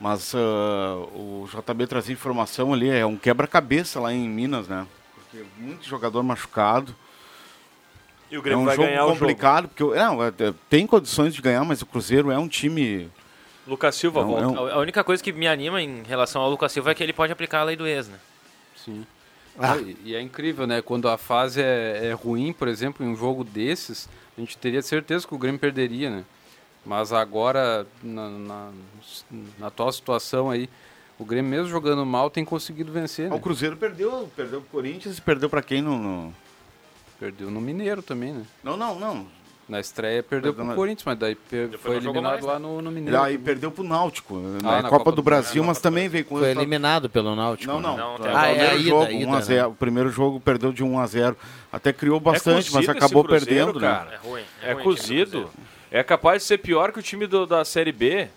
Mas 0.00 0.32
ah, 0.34 0.94
o 1.12 1.48
JB 1.50 1.86
trazia 1.88 2.12
informação 2.12 2.72
ali, 2.72 2.88
é 2.88 3.04
um 3.04 3.16
quebra-cabeça 3.16 3.98
lá 3.98 4.12
em 4.12 4.28
Minas, 4.28 4.68
né? 4.68 4.86
Porque 5.14 5.44
muito 5.56 5.84
jogador 5.86 6.22
machucado. 6.22 6.94
E 8.30 8.36
o 8.36 8.40
é 8.40 8.42
Grêmio 8.42 8.62
um 8.62 8.66
vai 8.66 8.76
jogo 8.76 8.86
ganhar 8.88 9.04
o 9.04 9.08
jogo. 9.08 9.18
complicado, 9.20 9.68
porque 9.68 9.82
não, 9.82 10.22
é, 10.22 10.28
é, 10.28 10.54
tem 10.70 10.86
condições 10.86 11.34
de 11.34 11.42
ganhar, 11.42 11.64
mas 11.64 11.82
o 11.82 11.86
Cruzeiro 11.86 12.30
é 12.30 12.38
um 12.38 12.46
time. 12.46 13.10
Lucas 13.66 13.96
Silva 13.96 14.20
Não, 14.20 14.28
volta. 14.28 14.44
é 14.44 14.46
um- 14.48 14.66
A 14.66 14.72
a 14.74 14.78
única 14.78 15.02
coisa 15.02 15.22
que 15.22 15.32
me 15.32 15.46
anima 15.48 15.82
em 15.82 16.02
relação 16.04 16.40
ao 16.42 16.48
Lucas 16.50 16.70
Silva 16.72 16.92
é 16.92 16.94
que 16.94 17.02
ele 17.02 17.12
pode 17.12 17.32
aplicar 17.32 17.60
a 17.60 17.64
lei 17.64 17.76
do 17.76 17.86
ex, 17.86 18.08
né? 18.08 18.18
Sim. 18.76 19.04
Ah. 19.58 19.76
E- 19.76 19.96
E 20.04 20.14
é 20.14 20.20
incrível, 20.20 20.66
né? 20.66 20.80
Quando 20.82 21.08
a 21.08 21.18
fase 21.18 21.60
é, 21.60 22.06
é 22.06 22.12
ruim, 22.12 22.52
por 22.52 22.68
exemplo, 22.68 23.04
em 23.04 23.08
um 23.08 23.16
jogo 23.16 23.42
desses, 23.44 24.08
a 24.36 24.40
gente 24.40 24.56
teria 24.56 24.80
certeza 24.82 25.26
que 25.26 25.34
o 25.34 25.38
Grêmio 25.38 25.58
perderia, 25.60 26.10
né? 26.10 26.24
Mas 26.86 27.12
agora, 27.12 27.86
na, 28.02 28.28
na, 28.30 28.70
na 29.58 29.66
atual 29.66 29.92
situação 29.92 30.48
aí, 30.50 30.68
o 31.18 31.24
Grêmio 31.24 31.50
mesmo 31.50 31.68
jogando 31.68 32.06
mal 32.06 32.30
tem 32.30 32.44
conseguido 32.44 32.92
vencer, 32.92 33.30
O 33.30 33.34
né? 33.34 33.40
Cruzeiro 33.40 33.76
perdeu, 33.76 34.30
perdeu 34.36 34.60
pro 34.60 34.70
Corinthians 34.70 35.18
e 35.18 35.20
perdeu 35.20 35.50
para 35.50 35.60
quem 35.62 35.82
no, 35.82 35.98
no- 35.98 36.34
Perdeu 37.18 37.50
no 37.50 37.60
Mineiro 37.60 38.00
também, 38.00 38.32
né? 38.32 38.44
Não, 38.62 38.76
não, 38.76 38.96
não. 38.98 39.26
Na 39.68 39.80
estreia 39.80 40.22
perdeu 40.22 40.52
Perdeu 40.52 40.54
pro 40.54 40.64
na- 40.64 40.74
Corinthians, 40.74 41.04
mas 41.04 41.18
daí 41.18 41.34
per- 41.34 41.78
foi 41.78 41.96
eliminado 41.96 42.32
mais, 42.32 42.44
lá 42.44 42.54
né? 42.54 42.58
no, 42.60 42.80
no 42.80 42.90
Mineiro. 42.90 43.20
aí 43.20 43.36
perdeu 43.36 43.70
pro 43.70 43.84
Náutico 43.84 44.36
Ah, 44.36 44.62
na, 44.62 44.70
na 44.76 44.82
Copa, 44.88 44.98
Copa 44.98 45.10
do 45.10 45.16
do 45.16 45.22
Brasil, 45.22 45.44
Brasil. 45.46 45.64
mas 45.64 45.78
também 45.78 46.08
veio 46.08 46.24
com 46.24 46.36
Foi 46.36 46.40
resultado- 46.44 46.62
eliminado 46.62 47.10
pelo 47.10 47.36
Náutico. 47.36 47.70
Não, 47.72 47.80
não. 47.80 47.96
Não, 47.96 48.16
o 48.16 48.18
Ah, 48.34 48.46
é 48.46 48.52
a 48.52 48.54
primeiro 48.70 48.78
ida, 48.80 48.88
jogo, 48.88 49.02
a 49.04 49.10
ida, 49.12 49.26
1 49.30 49.34
a 49.34 49.40
0, 49.42 49.68
o 49.68 49.74
primeiro 49.74 50.10
jogo 50.10 50.40
perdeu 50.40 50.72
de 50.72 50.82
1 50.82 50.98
a 50.98 51.06
0. 51.06 51.36
Até 51.70 51.92
criou 51.92 52.18
bastante, 52.18 52.72
mas 52.72 52.86
cozido 52.86 52.92
acabou 52.92 53.22
Cruzeiro, 53.24 53.72
perdendo, 53.72 53.80
né? 53.80 53.88
cara. 53.88 54.10
É 54.14 54.26
ruim. 54.26 54.42
É, 54.62 54.72
ruim 54.72 54.82
o 54.86 54.94
time 54.94 55.24
do 55.24 55.30
cozido. 55.34 55.50
É 55.90 56.02
capaz 56.02 56.42
de 56.42 56.48
ser 56.48 56.58
pior 56.58 56.90
que 56.92 56.98
o 56.98 57.02
time 57.02 57.26
do- 57.26 57.46
da 57.46 57.62
Série 57.64 57.92
B. 57.92 58.28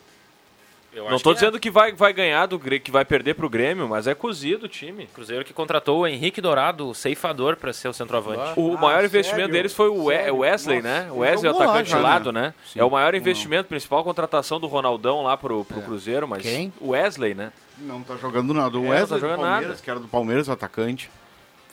Eu 0.94 1.10
Não 1.10 1.18
que 1.18 1.30
é. 1.30 1.34
dizendo 1.34 1.60
que 1.60 1.72
vai, 1.72 1.94
vai 1.94 2.12
ganhar, 2.12 2.46
do, 2.48 2.60
que 2.60 2.92
vai 2.92 3.06
perder 3.06 3.34
pro 3.36 3.50
Grêmio, 3.50 3.88
mas 3.88 4.08
é 4.08 4.14
cozido 4.14 4.66
o 4.66 4.70
time. 4.70 5.08
Cruzeiro 5.08 5.46
que 5.46 5.54
contratou 5.54 6.02
o 6.02 6.08
Henrique 6.08 6.42
Dourado, 6.42 6.90
o 6.90 6.94
ceifador, 6.94 7.56
para 7.56 7.72
ser 7.72 7.88
o 7.88 7.94
centroavante. 7.94 8.60
O 8.60 8.76
Ah, 8.76 8.82
maior 8.82 9.06
investimento 9.06 9.40
sério? 9.40 9.54
deles 9.54 9.74
foi 9.74 9.88
o 9.88 10.08
Sério? 10.10 10.38
Wesley, 10.40 10.82
Nossa, 10.82 11.04
né? 11.06 11.12
O 11.12 11.20
Wesley, 11.20 11.50
jogou 11.50 11.60
lá 11.60 11.66
atacante 11.72 11.90
já, 11.92 11.98
de 11.98 12.04
lado, 12.04 12.32
né? 12.34 12.54
Sim. 12.66 12.80
É 12.80 12.84
o 12.84 12.90
maior 12.92 13.16
investimento, 13.16 13.70
principal 13.70 14.04
contratação 14.04 14.60
do 14.60 14.68
Ronaldão 14.68 15.24
lá 15.24 15.38
pro, 15.38 15.64
pro 15.64 15.82
Cruzeiro, 15.82 16.28
mas 16.28 16.42
Quem? 16.42 16.74
o 16.82 16.90
Wesley, 16.90 17.34
né? 17.36 17.54
Não 17.78 18.04
tá 18.04 18.18
jogando 18.18 18.54
nada. 18.54 18.78
O 18.78 18.82
É, 18.82 18.84
não 18.84 18.90
Wesley 18.92 19.08
tá 19.08 19.16
do 19.16 19.22
jogando 19.22 19.40
Palmeiras, 19.40 19.68
nada. 19.70 19.82
que 19.82 19.90
era 19.90 20.00
do 20.00 20.08
Palmeiras, 20.10 20.48
o 20.50 20.52
atacante. 20.52 21.10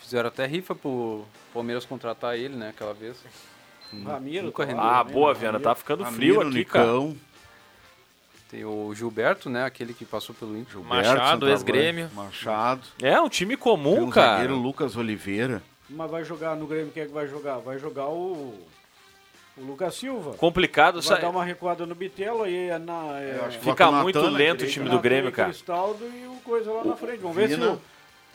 Fizeram 0.01 0.29
até 0.29 0.47
rifa 0.47 0.75
pro 0.77 1.25
Palmeiras 1.53 1.85
contratar 1.85 2.37
ele, 2.39 2.55
né? 2.55 2.69
Aquela 2.69 2.95
vez. 2.95 3.17
Ramiro, 4.05 4.51
tá 4.53 4.65
rendeu. 4.65 4.77
lá 4.85 5.01
Ah, 5.01 5.05
boa? 5.05 5.33
Viana, 5.35 5.53
Ramiro. 5.59 5.65
tá 5.71 5.75
ficando 5.75 6.05
frio 6.05 6.39
Ramiro, 6.39 6.49
aqui, 6.57 6.65
cara. 6.65 6.87
Tem 8.51 8.65
o 8.65 8.95
Gilberto, 8.95 9.51
né? 9.51 9.65
Aquele 9.65 9.93
que 9.93 10.05
passou 10.05 10.35
pelo 10.35 10.57
Inter. 10.57 10.73
Gilberto, 10.75 11.09
Machado, 11.09 11.49
ex-Grêmio. 11.51 12.11
Machado. 12.15 12.83
É 13.03 13.21
um 13.21 13.29
time 13.29 13.57
Tem 13.57 13.63
comum, 13.63 14.05
um 14.05 14.11
cara. 14.11 14.33
zagueiro 14.33 14.57
Lucas 14.57 14.97
Oliveira. 14.97 15.63
Mas 15.91 16.11
vai 16.11 16.25
jogar 16.25 16.57
no 16.57 16.67
Grêmio, 16.67 16.91
quem 16.93 17.03
é 17.03 17.07
que 17.07 17.13
vai 17.13 17.27
jogar? 17.29 17.59
Vai 17.59 17.79
jogar 17.79 18.07
o, 18.09 18.55
o 19.57 19.61
Lucas 19.65 19.95
Silva. 19.95 20.33
Complicado, 20.35 20.95
Vai 20.95 21.03
sa- 21.03 21.17
dar 21.17 21.29
uma 21.31 21.45
recuada 21.45 21.85
no 21.87 21.95
Bitelo 21.95 22.47
e 22.47 22.69
é 22.69 22.79
na, 22.79 23.19
é, 23.21 23.51
fica 23.61 23.89
o 23.89 23.93
muito 24.03 24.19
Natan 24.19 24.31
na 24.31 24.39
lento 24.39 24.65
o 24.65 24.67
time 24.67 24.89
do 24.89 24.99
Grêmio, 24.99 25.31
cara. 25.33 25.49
Cristaldo 25.51 26.05
e 26.05 26.27
o 26.27 26.37
coisa 26.45 26.71
lá 26.73 26.85
na 26.85 26.97
frente. 26.97 27.19
Vamos 27.21 27.37
ver 27.37 27.49
se 27.49 27.55
Vina, 27.57 27.73
o, 27.73 27.81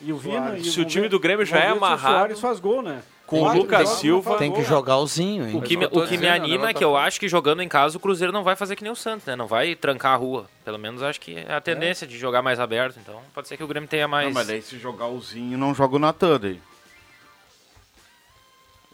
e 0.01 0.13
o 0.13 0.17
Vina. 0.17 0.57
E 0.57 0.63
Se 0.63 0.79
o 0.81 0.85
time 0.85 1.03
ver- 1.03 1.09
do 1.09 1.19
Grêmio 1.19 1.45
já 1.45 1.57
é 1.57 1.61
se 1.71 1.77
amarrado, 1.77 2.13
O 2.15 2.17
Soares 2.19 2.39
faz 2.39 2.59
gol, 2.59 2.81
né? 2.81 3.01
Com 3.39 3.41
o 3.49 3.53
Lucas 3.53 3.89
não 3.89 3.95
Silva- 3.97 4.37
Tem 4.37 4.51
que 4.51 4.63
jogar 4.63 4.97
o 4.97 5.07
Zinho, 5.07 5.47
hein? 5.47 5.55
O 5.57 5.61
que, 5.61 5.75
me, 5.77 5.85
o 5.85 6.07
que 6.07 6.17
me 6.17 6.27
o 6.27 6.31
anima 6.33 6.53
é 6.53 6.57
negócio 6.57 6.75
que 6.77 6.83
eu 6.83 6.95
acho 6.97 7.19
que 7.19 7.27
jogando 7.27 7.61
em 7.61 7.67
casa 7.67 7.97
o 7.97 7.99
Cruzeiro 7.99 8.31
não 8.33 8.43
vai 8.43 8.55
fazer 8.55 8.75
que 8.75 8.83
nem 8.83 8.91
o 8.91 8.95
Santos, 8.95 9.25
né? 9.27 9.35
Não 9.35 9.47
vai 9.47 9.75
trancar 9.75 10.13
a 10.13 10.15
rua. 10.15 10.49
Pelo 10.65 10.77
menos 10.79 11.01
acho 11.03 11.19
que 11.19 11.35
é 11.37 11.53
a 11.53 11.61
tendência 11.61 12.05
de 12.07 12.17
jogar 12.17 12.41
mais 12.41 12.59
aberto. 12.59 12.97
Então 12.99 13.21
pode 13.33 13.47
ser 13.47 13.57
que 13.57 13.63
o 13.63 13.67
Grêmio 13.67 13.89
tenha 13.89 14.07
mais. 14.07 14.27
Não, 14.27 14.33
mas 14.33 14.47
daí 14.47 14.61
se 14.61 14.77
jogar 14.79 15.07
o 15.07 15.19
Zinho, 15.21 15.57
não 15.57 15.73
joga 15.75 15.95
o 15.95 15.99
Natan 15.99 16.39
daí. 16.39 16.61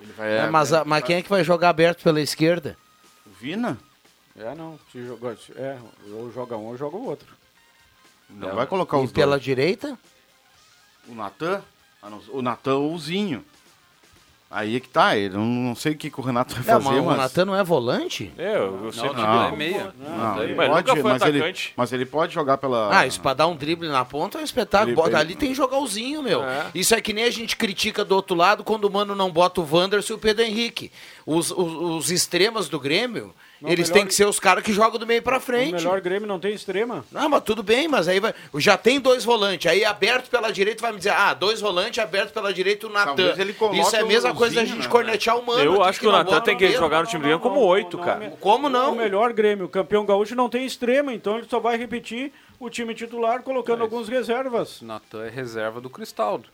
Ele 0.01 0.13
vai, 0.13 0.31
É, 0.37 0.49
mas, 0.49 0.71
a- 0.73 0.85
mas 0.85 1.03
quem 1.03 1.17
é 1.17 1.21
que 1.21 1.29
vai 1.29 1.43
jogar 1.43 1.69
aberto 1.69 2.03
pela 2.03 2.21
esquerda? 2.21 2.77
O 3.25 3.29
Vina? 3.31 3.77
É, 4.37 4.55
não. 4.55 4.79
Se 4.91 5.05
jogar, 5.05 5.35
é, 5.55 5.77
ou 6.13 6.31
joga 6.31 6.55
um 6.55 6.67
ou 6.67 6.77
joga 6.77 6.95
o 6.95 7.05
outro. 7.05 7.27
Não 8.29 8.55
vai 8.55 8.65
colocar 8.65 8.97
E 8.99 9.03
os 9.03 9.11
pela 9.11 9.31
dois. 9.31 9.43
direita? 9.43 9.97
O 11.07 11.15
Natan? 11.15 11.61
Ah, 12.01 12.09
não, 12.09 12.21
o 12.29 12.41
Natan 12.41 12.75
ou 12.75 12.93
o 12.93 12.99
Zinho. 12.99 13.43
Aí 14.51 14.77
é 14.77 14.79
que 14.79 14.89
tá, 14.89 15.15
ele, 15.15 15.35
não, 15.35 15.45
não 15.45 15.75
sei 15.75 15.91
o 15.91 15.95
que, 15.95 16.09
que 16.09 16.19
o 16.19 16.23
Renato 16.23 16.55
vai 16.55 16.73
Não, 16.73 16.81
fazer, 16.81 17.01
mas 17.01 17.13
o. 17.15 17.17
Natan 17.17 17.45
não 17.45 17.55
é 17.55 17.63
volante? 17.63 18.31
É, 18.35 18.55
eu, 18.55 18.85
eu 18.85 18.91
sempre 18.91 19.21
não. 19.21 19.43
digo- 19.43 19.53
é 19.53 19.57
meia. 19.57 19.93
Não, 19.99 20.17
Mas 20.17 20.41
ele 20.41 20.55
nunca 20.55 20.67
pode, 20.83 21.01
foi 21.01 21.11
mas, 21.11 21.21
ele, 21.21 21.55
mas 21.75 21.93
ele 21.93 22.05
pode 22.07 22.33
jogar 22.33 22.57
pela... 22.57 22.89
Ah, 22.99 23.05
isso 23.05 23.21
pra 23.21 23.35
dar 23.35 23.45
um 23.45 23.55
drible 23.55 23.87
na 23.87 24.03
ponta 24.03 24.39
é 24.39 24.41
um 24.41 24.43
espetáculo. 24.43 24.95
Bota- 24.95 25.09
ele- 25.09 25.17
Ali 25.17 25.35
tem 25.35 25.53
jogalzinho, 25.53 26.23
meu. 26.23 26.43
É. 26.43 26.65
Isso 26.73 26.95
é 26.95 27.01
que 27.01 27.13
nem 27.13 27.25
a 27.25 27.29
gente 27.31 27.55
critica 27.55 28.03
do 28.03 28.15
outro 28.15 28.35
lado 28.35 28.63
quando 28.63 28.85
o 28.85 28.91
mano 28.91 29.13
não 29.13 29.29
bota 29.29 29.61
o 29.61 29.67
Wanderson 29.71 30.13
e 30.13 30.15
o 30.15 30.19
Pedro 30.19 30.43
Henrique. 30.43 30.91
Os, 31.27 31.51
os, 31.51 31.57
os 32.07 32.09
extremas 32.11 32.67
do 32.67 32.79
Grêmio, 32.79 33.31
Não, 33.61 33.69
Eles 33.69 33.89
melhor- 33.89 33.99
têm 33.99 34.07
que 34.07 34.13
ser 34.15 34.25
os 34.25 34.39
caras 34.39 34.63
que 34.63 34.71
jogam 34.71 34.97
do 34.97 35.05
meio 35.05 35.21
pra 35.21 35.35
O 35.37 35.41
frente. 35.41 35.73
melhor 35.73 35.99
Grêmio 35.99 36.25
não 36.27 36.39
tem 36.39 36.53
extrema. 36.53 37.03
Não, 37.11 37.27
mas 37.27 37.43
tudo 37.43 37.61
bem, 37.61 37.89
mas 37.89 38.07
aí 38.07 38.17
vai, 38.19 38.33
já 38.55 38.77
tem 38.77 39.01
dois 39.01 39.25
volantes. 39.25 39.69
Aí 39.69 39.83
aberto 39.83 40.29
pela 40.29 40.49
direita 40.51 40.81
vai 40.81 40.91
me 40.93 40.97
dizer, 40.97 41.09
ah, 41.11 41.33
dois 41.33 41.59
volantes 41.59 41.99
aberto 42.01 42.31
pela 42.33 42.53
direita 42.53 42.87
o 42.87 42.89
Natan. 42.89 43.33
Isso 43.73 43.95
é 43.97 43.99
a 43.99 44.05
mesma 44.05 44.31
o 44.31 44.35
coisa 44.35 44.55
da 44.55 44.63
gente 44.63 44.83
né? 44.83 44.87
cornetear 44.87 45.37
o 45.37 45.45
mano. 45.45 45.61
Eu 45.61 45.83
acho 45.83 45.99
que 45.99 46.07
o 46.07 46.11
não 46.11 46.19
Natan 46.19 46.39
tem 46.39 46.55
que 46.55 46.63
mesmo. 46.63 46.79
jogar 46.79 47.01
no 47.01 47.07
time 47.07 47.19
do 47.19 47.23
Grêmio 47.23 47.39
como 47.41 47.59
oito, 47.59 47.97
cara. 47.97 48.31
Como 48.39 48.69
não? 48.69 48.93
O 48.93 48.95
melhor 48.95 49.33
Grêmio, 49.33 49.65
o 49.65 49.69
campeão 49.69 50.05
gaúcho, 50.05 50.35
não 50.35 50.47
tem 50.49 50.65
extrema, 50.65 51.13
então 51.13 51.37
ele 51.37 51.47
só 51.49 51.59
vai 51.59 51.75
repetir 51.77 52.31
o 52.61 52.69
time 52.69 52.95
titular 52.95 53.41
colocando 53.43 53.81
alguns 53.81 54.07
reservas. 54.07 54.81
Natan 54.81 55.25
é 55.25 55.29
reserva 55.29 55.81
do 55.81 55.89
Cristaldo. 55.89 56.47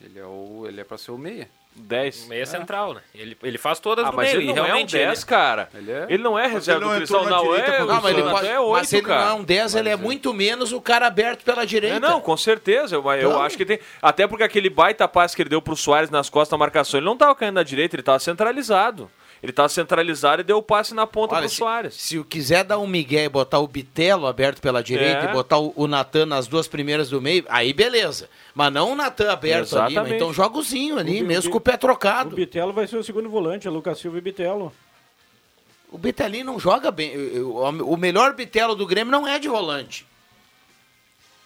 Ele 0.00 0.18
é, 0.18 0.24
o, 0.24 0.64
ele 0.66 0.80
é 0.80 0.84
pra 0.84 0.98
ser 0.98 1.12
o 1.12 1.18
meia. 1.18 1.48
10. 1.76 2.26
Meia 2.28 2.46
central, 2.46 2.94
né? 2.94 3.00
Ele, 3.14 3.36
ele 3.42 3.58
faz 3.58 3.78
todas 3.78 4.04
Ah, 4.06 4.10
do 4.10 4.16
mas 4.16 4.28
meio. 4.32 4.40
ele 4.42 4.50
e 4.50 4.54
não 4.54 4.58
é 4.58 4.62
um 4.62 4.66
realmente 4.66 4.92
10, 4.96 5.24
cara. 5.24 5.68
Ele 5.74 5.90
é? 5.92 6.06
Ele 6.08 6.22
não 6.22 6.38
é 6.38 6.46
reserva 6.46 6.80
ele 6.80 6.86
não 6.86 6.92
do 6.94 6.96
Cristal, 6.98 7.24
não 7.26 7.54
é. 7.54 7.78
Não, 7.80 7.86
mas 8.02 8.04
ele 8.16 8.22
pode, 8.22 8.46
é 8.48 8.58
8, 8.60 8.72
mas 8.72 8.92
ele 8.92 9.02
cara. 9.02 9.24
não 9.24 9.30
é 9.30 9.34
um 9.34 9.44
10, 9.44 9.74
ele 9.74 9.88
é 9.88 9.96
muito 9.96 10.32
menos 10.34 10.72
o 10.72 10.80
cara 10.80 11.06
aberto 11.06 11.44
pela 11.44 11.64
direita. 11.66 11.96
É, 11.96 12.00
não, 12.00 12.20
com 12.20 12.36
certeza. 12.36 12.96
Eu, 12.96 13.02
eu 13.12 13.28
Então- 13.30 13.42
acho 13.42 13.56
que 13.56 13.64
tem. 13.64 13.78
Até 14.02 14.26
porque 14.26 14.42
aquele 14.44 14.68
baita 14.70 15.06
passe 15.06 15.36
que 15.36 15.42
ele 15.42 15.50
deu 15.50 15.62
pro 15.62 15.76
Soares 15.76 16.10
nas 16.10 16.28
costas 16.28 16.50
da 16.50 16.58
marcação, 16.58 16.98
ele 16.98 17.06
não 17.06 17.16
tava 17.16 17.34
caindo 17.34 17.54
na 17.54 17.62
direita, 17.62 17.94
ele 17.96 18.02
tava 18.02 18.18
centralizado. 18.18 19.10
Ele 19.42 19.52
tava 19.52 19.68
centralizado 19.68 20.40
e 20.40 20.44
deu 20.44 20.58
o 20.58 20.62
passe 20.62 20.94
na 20.94 21.06
ponta 21.06 21.34
Olha, 21.34 21.42
pro 21.42 21.50
se, 21.50 21.56
Soares. 21.56 21.94
se 21.94 22.16
eu 22.16 22.24
quiser 22.24 22.64
dar 22.64 22.78
um 22.78 22.86
migué 22.86 23.24
e 23.24 23.28
botar 23.28 23.58
o 23.60 23.68
Bitelo 23.68 24.26
aberto 24.26 24.60
pela 24.60 24.82
direita 24.82 25.26
É. 25.26 25.30
e 25.30 25.32
botar 25.32 25.58
o, 25.58 25.72
o 25.76 25.86
Natan 25.86 26.26
nas 26.26 26.46
duas 26.46 26.66
primeiras 26.66 27.10
do 27.10 27.20
meio, 27.20 27.44
aí 27.48 27.72
beleza. 27.72 28.28
Mas 28.54 28.72
não 28.72 28.92
o 28.92 28.96
Natan 28.96 29.30
aberto 29.30 29.74
ali, 29.76 29.82
mas 29.82 29.92
Exatamente. 29.92 30.14
então 30.16 30.32
joga 30.32 30.58
o 30.58 30.62
Zinho 30.62 30.98
ali, 30.98 31.22
O 31.22 31.26
mesmo 31.26 31.50
com 31.50 31.58
o 31.58 31.60
pé 31.60 31.74
O 31.74 31.78
trocado. 31.78 32.34
Bitelo 32.34 32.72
vai 32.72 32.86
ser 32.86 32.96
o 32.96 33.04
segundo 33.04 33.28
volante, 33.28 33.68
é 33.68 33.70
Lucas 33.70 33.98
Silva 33.98 34.18
e 34.18 34.20
Bitelo. 34.20 34.72
O 35.92 35.98
Bitelinho 35.98 36.44
não 36.46 36.58
joga 36.58 36.90
bem. 36.90 37.16
O, 37.38 37.58
o- 37.58 37.92
o 37.92 37.96
melhor 37.96 38.34
Bitelo 38.34 38.74
do 38.74 38.84
Grêmio 38.86 39.12
não 39.12 39.26
é 39.26 39.38
de 39.38 39.48
volante. 39.48 40.04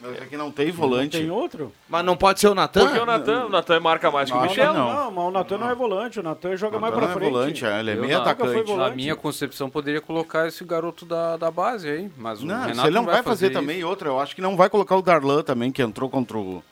Mas 0.03 0.23
é 0.23 0.25
que 0.25 0.37
não 0.37 0.51
tem 0.51 0.71
volante. 0.71 1.19
Tem 1.19 1.31
outro? 1.31 1.71
Mas 1.89 2.03
não 2.05 2.17
pode 2.17 2.41
ser 2.41 2.49
o 2.49 2.55
Natan? 2.55 2.87
Porque 2.87 2.99
o 2.99 3.05
Natan, 3.05 3.45
o 3.47 3.49
Natan 3.51 3.81
marca 3.81 4.11
mais 4.11 4.31
que 4.31 4.37
o 4.37 4.41
Não, 4.41 4.47
Michel. 4.49 4.73
não. 4.73 4.93
Não, 4.95 5.11
mas 5.11 5.25
o 5.27 5.31
Natan 5.31 5.59
não 5.59 5.69
é 5.71 5.75
volante, 5.75 6.19
o 6.21 6.23
Natan 6.23 6.57
joga 6.57 6.79
mais 6.79 6.95
Natan 6.95 7.07
pra 7.07 7.15
é 7.15 7.19
frente. 7.19 7.33
volante, 7.33 7.65
é, 7.67 7.81
ele 7.81 7.91
é 7.91 7.95
meio 7.97 8.15
não, 8.15 8.21
atacante. 8.23 8.63
volante. 8.63 8.91
Na 8.91 8.97
minha 8.97 9.15
concepção, 9.15 9.69
poderia 9.69 10.01
colocar 10.01 10.49
esse 10.49 10.65
garoto 10.65 11.05
da, 11.05 11.37
da 11.37 11.51
base 11.51 11.89
aí. 11.89 12.11
Mas 12.17 12.43
o 12.43 12.47
Não, 12.47 12.55
Renato 12.61 12.81
se 12.81 12.87
ele 12.87 12.95
não 12.95 13.05
vai 13.05 13.23
fazer, 13.23 13.51
isso. 13.51 13.61
também 13.61 13.85
outra. 13.85 14.09
Eu 14.09 14.19
acho 14.19 14.35
que 14.35 14.41
não 14.41 14.57
vai 14.57 14.71
colocar 14.71 14.97
o 14.97 15.03
Darlan 15.03 15.43
também, 15.43 15.71
que 15.71 15.83
entrou 15.83 16.09
contra 16.09 16.39
o, 16.39 16.63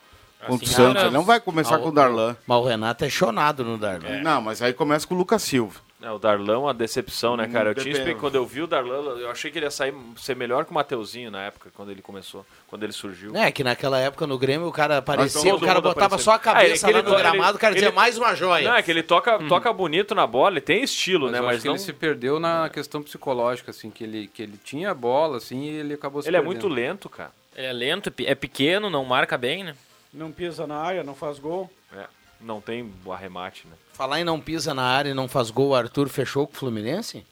contra 0.47 0.51
o 0.51 0.55
Assim, 0.55 0.65
Santos. 0.65 0.93
não. 0.95 1.01
Ele 1.01 1.11
não 1.13 1.23
vai 1.23 1.39
começar 1.39 1.75
Ah, 1.75 1.79
com 1.79 1.89
o 1.89 1.91
Darlan. 1.91 2.35
Mas 2.47 2.57
o 2.57 2.63
Renato 2.65 3.05
é 3.05 3.09
chonado 3.09 3.63
no 3.63 3.77
Darlan. 3.77 4.21
Não, 4.23 4.41
mas 4.41 4.59
aí 4.61 4.73
começa 4.73 5.05
com 5.07 5.13
o 5.13 5.17
Lucas 5.19 5.43
Silva. 5.43 5.79
É, 6.01 6.09
o 6.09 6.17
Darlan 6.17 6.53
é 6.53 6.57
uma 6.57 6.73
decepção, 6.73 7.35
né, 7.35 7.45
cara? 7.47 7.71
Eu 7.71 7.75
tinha 7.75 7.91
depende. 7.93 8.09
espe- 8.11 8.19
quando 8.21 8.35
eu 8.35 8.45
vi 8.45 8.61
o 8.61 8.67
Darlan, 8.67 9.17
eu 9.19 9.29
achei 9.29 9.51
que 9.51 9.59
ele 9.59 9.65
ia 9.65 9.71
sair, 9.71 9.93
ser 10.15 10.33
melhor 10.33 10.63
que 10.63 10.71
o 10.71 10.73
Mateuzinho 10.73 11.29
na 11.29 11.43
época, 11.43 11.69
quando 11.75 11.91
ele 11.91 12.01
começou, 12.01 12.45
quando 12.67 12.83
ele 12.83 12.93
surgiu. 12.93 13.35
É, 13.35 13.51
que 13.51 13.65
naquela 13.65 13.99
época 13.99 14.25
no 14.25 14.37
Grêmio 14.37 14.65
o 14.65 14.71
cara 14.71 14.99
aparecia, 14.99 15.51
todo 15.51 15.61
o 15.61 15.65
cara 15.65 15.81
botava 15.81 16.05
aparecia. 16.15 16.23
só 16.23 16.31
a 16.31 16.35
Ah, 16.35 16.39
cabeça 16.39 16.85
ele- 16.87 16.93
lá 16.93 16.99
ele- 16.99 17.09
no 17.09 17.17
gramado, 17.17 17.49
ele- 17.49 17.57
o 17.57 17.59
cara 17.59 17.73
dizia 17.73 17.89
ele- 17.89 17.95
mais 17.95 18.17
uma 18.17 18.33
joia. 18.33 18.69
Não, 18.69 18.75
é 18.77 18.81
que 18.81 18.89
ele 18.89 19.03
toca, 19.03 19.37
toca 19.49 19.73
bonito 19.73 20.15
na 20.15 20.25
bola, 20.25 20.51
ele 20.53 20.61
tem 20.61 20.81
estilo, 20.83 21.25
Mas 21.25 21.31
né? 21.33 21.39
eu 21.39 21.43
Mas 21.43 21.53
acho 21.55 21.61
que 21.63 21.67
não... 21.67 21.75
ele 21.75 21.83
se 21.83 21.91
perdeu 21.91 22.39
na 22.39 22.69
questão 22.69 23.03
psicológica, 23.03 23.71
assim, 23.71 23.91
que 23.91 24.05
ele, 24.05 24.27
que 24.33 24.41
ele 24.41 24.57
tinha 24.63 24.91
a 24.91 24.95
bola, 24.95 25.35
assim, 25.35 25.63
e 25.65 25.69
ele 25.69 25.95
acabou 25.95 26.21
se 26.21 26.29
Ele 26.29 26.37
é 26.37 26.39
perdendo. 26.39 26.61
muito 26.63 26.73
lento, 26.73 27.09
cara. 27.09 27.31
Ele 27.57 27.67
é 27.67 27.73
lento, 27.73 28.07
é 28.09 28.23
é 28.31 28.35
pequeno, 28.35 28.89
não 28.89 29.03
marca 29.03 29.37
bem, 29.37 29.65
né? 29.65 29.75
Não 30.13 30.31
pisa 30.31 30.65
na 30.65 30.77
área, 30.77 31.03
não 31.03 31.13
faz 31.13 31.39
gol. 31.39 31.69
É, 31.93 32.05
não 32.39 32.61
tem 32.61 32.89
o 33.03 33.11
arremate, 33.11 33.67
né? 33.67 33.73
Falar 33.99 34.21
em 34.21 34.23
não 34.23 34.39
pisa 34.39 34.73
na 34.73 34.83
área 34.83 35.09
e 35.09 35.13
não 35.13 35.27
faz 35.27 35.49
gol, 35.51 35.71
o 35.71 35.75
Arthur 35.75 36.07
fechou 36.07 36.47
com 36.47 36.53
o 36.53 36.55
Fluminense? 36.55 37.25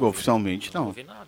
Oficialmente, 0.00 0.74
Não 0.74 0.86
não. 0.86 0.92
vi 0.92 1.04
nada. 1.04 1.26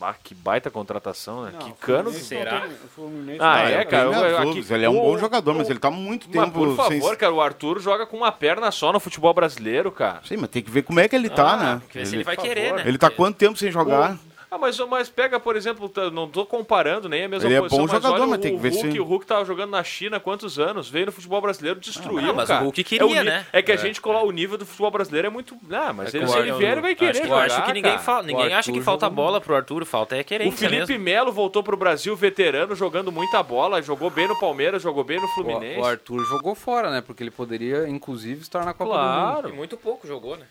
Ah, 0.00 0.14
que 0.14 0.34
baita 0.34 0.70
contratação, 0.70 1.42
né? 1.44 1.50
Não, 1.52 1.58
que 1.60 1.72
cano. 1.78 2.10
Será? 2.10 2.66
não 2.96 3.34
Ah, 3.38 3.58
não 3.58 3.68
é, 3.68 3.84
cara. 3.84 4.04
Eu- 4.04 4.38
aqui- 4.48 4.64
ele 4.72 4.84
é 4.86 4.88
um 4.88 4.98
o- 4.98 5.02
bom 5.02 5.18
jogador, 5.18 5.52
mas 5.54 5.68
o- 5.68 5.72
ele 5.72 5.78
tá 5.78 5.90
muito 5.90 6.26
Mas, 6.30 6.42
tempo 6.42 6.52
por 6.58 6.74
favor, 6.74 7.08
sem... 7.10 7.16
cara, 7.16 7.34
o 7.34 7.40
Arthur 7.42 7.80
joga 7.80 8.06
com 8.06 8.16
uma 8.16 8.32
perna 8.32 8.70
só 8.70 8.94
no 8.94 8.98
futebol 8.98 9.34
brasileiro, 9.34 9.92
cara. 9.92 10.22
Sim, 10.24 10.38
mas 10.38 10.48
tem 10.48 10.62
que 10.62 10.70
ver 10.70 10.84
como 10.84 11.00
é 11.00 11.06
que 11.06 11.14
ele 11.14 11.28
tá, 11.28 11.52
Ah, 11.52 11.56
né? 11.74 11.82
Ele, 11.94 12.14
ele 12.16 12.24
vai 12.24 12.34
querer, 12.34 12.72
né? 12.76 12.84
ele 12.86 12.96
tá 12.96 13.10
quanto 13.10 13.36
tempo 13.36 13.58
sem 13.58 13.70
jogar? 13.70 14.18
Ah, 14.50 14.58
mas, 14.58 14.76
mas 14.80 15.08
pega, 15.08 15.38
por 15.38 15.54
exemplo, 15.54 15.90
não 16.12 16.28
tô 16.28 16.44
comparando 16.44 17.08
nem 17.08 17.24
a 17.24 17.28
mesma 17.28 17.48
Ele 17.48 17.54
é 17.54 17.60
posição, 17.60 17.78
bom 17.86 17.92
mas 17.92 18.02
jogador, 18.02 18.14
olha 18.22 18.26
mas 18.30 18.38
o, 18.38 18.42
tem 18.42 18.56
que 18.56 18.60
ver 18.62 18.70
Hulk, 18.72 18.92
se- 18.92 18.98
o 19.00 19.04
Hulk 19.04 19.24
tava 19.26 19.44
jogando 19.44 19.70
na 19.70 19.84
China 19.84 20.16
há 20.16 20.20
quantos 20.20 20.58
anos? 20.58 20.88
Veio 20.88 21.06
no 21.06 21.12
futebol 21.12 21.40
brasileiro, 21.40 21.78
destruiu, 21.78 22.30
Ah, 22.30 22.32
mas 22.32 22.44
o 22.50 22.52
cara. 22.52 22.64
Hulk 22.64 22.80
é 22.80 22.84
queria, 22.84 23.06
o 23.06 23.08
ni- 23.10 23.22
né? 23.22 23.46
É 23.52 23.62
que 23.62 23.70
a 23.70 23.76
gente 23.76 24.00
coloca 24.00 24.26
o 24.26 24.32
nível 24.32 24.58
do 24.58 24.66
futebol 24.66 24.90
brasileiro 24.90 25.28
é 25.28 25.30
muito... 25.30 25.56
Ah, 25.70 25.92
mas 25.92 26.12
É 26.12 26.18
ele, 26.18 26.26
que 26.26 26.32
se 26.32 26.36
o 26.36 26.40
ele 26.42 26.52
vier, 26.54 26.72
ele 26.72 26.80
vai 26.80 26.94
querer 26.96 27.10
Acho 27.10 27.20
que, 27.20 27.26
eu 27.26 27.30
jogar, 27.30 27.44
acho 27.46 27.64
que 27.64 27.72
ninguém, 27.72 27.98
fala, 27.98 28.22
ninguém 28.24 28.48
O 28.48 28.56
acha 28.58 28.72
que 28.72 28.80
falta 28.80 29.06
jogou 29.06 29.16
bola 29.24 29.40
pro 29.40 29.54
Arthur, 29.54 29.84
falta 29.84 30.16
é 30.16 30.20
O 30.20 30.24
querência 30.24 30.68
Felipe 30.68 30.88
mesmo. 30.92 31.04
Melo 31.04 31.30
voltou 31.32 31.62
pro 31.62 31.76
Brasil 31.76 32.16
veterano, 32.16 32.74
jogando 32.74 33.12
muita 33.12 33.42
bola, 33.44 33.80
jogou 33.80 34.10
bem 34.10 34.26
no 34.26 34.38
Palmeiras, 34.40 34.82
jogou 34.82 35.04
bem 35.04 35.20
no 35.20 35.28
Fluminense. 35.28 35.78
O, 35.78 35.82
o 35.82 35.86
Arthur 35.86 36.24
jogou 36.24 36.56
fora, 36.56 36.90
né? 36.90 37.00
Porque 37.00 37.22
ele 37.22 37.30
poderia, 37.30 37.88
inclusive, 37.88 38.40
estar 38.42 38.64
na 38.64 38.72
Copa 38.74 38.90
do 38.90 38.98
Claro. 38.98 39.48
E 39.48 39.52
muito 39.52 39.76
pouco 39.76 40.08
jogou, 40.08 40.36
né? 40.36 40.44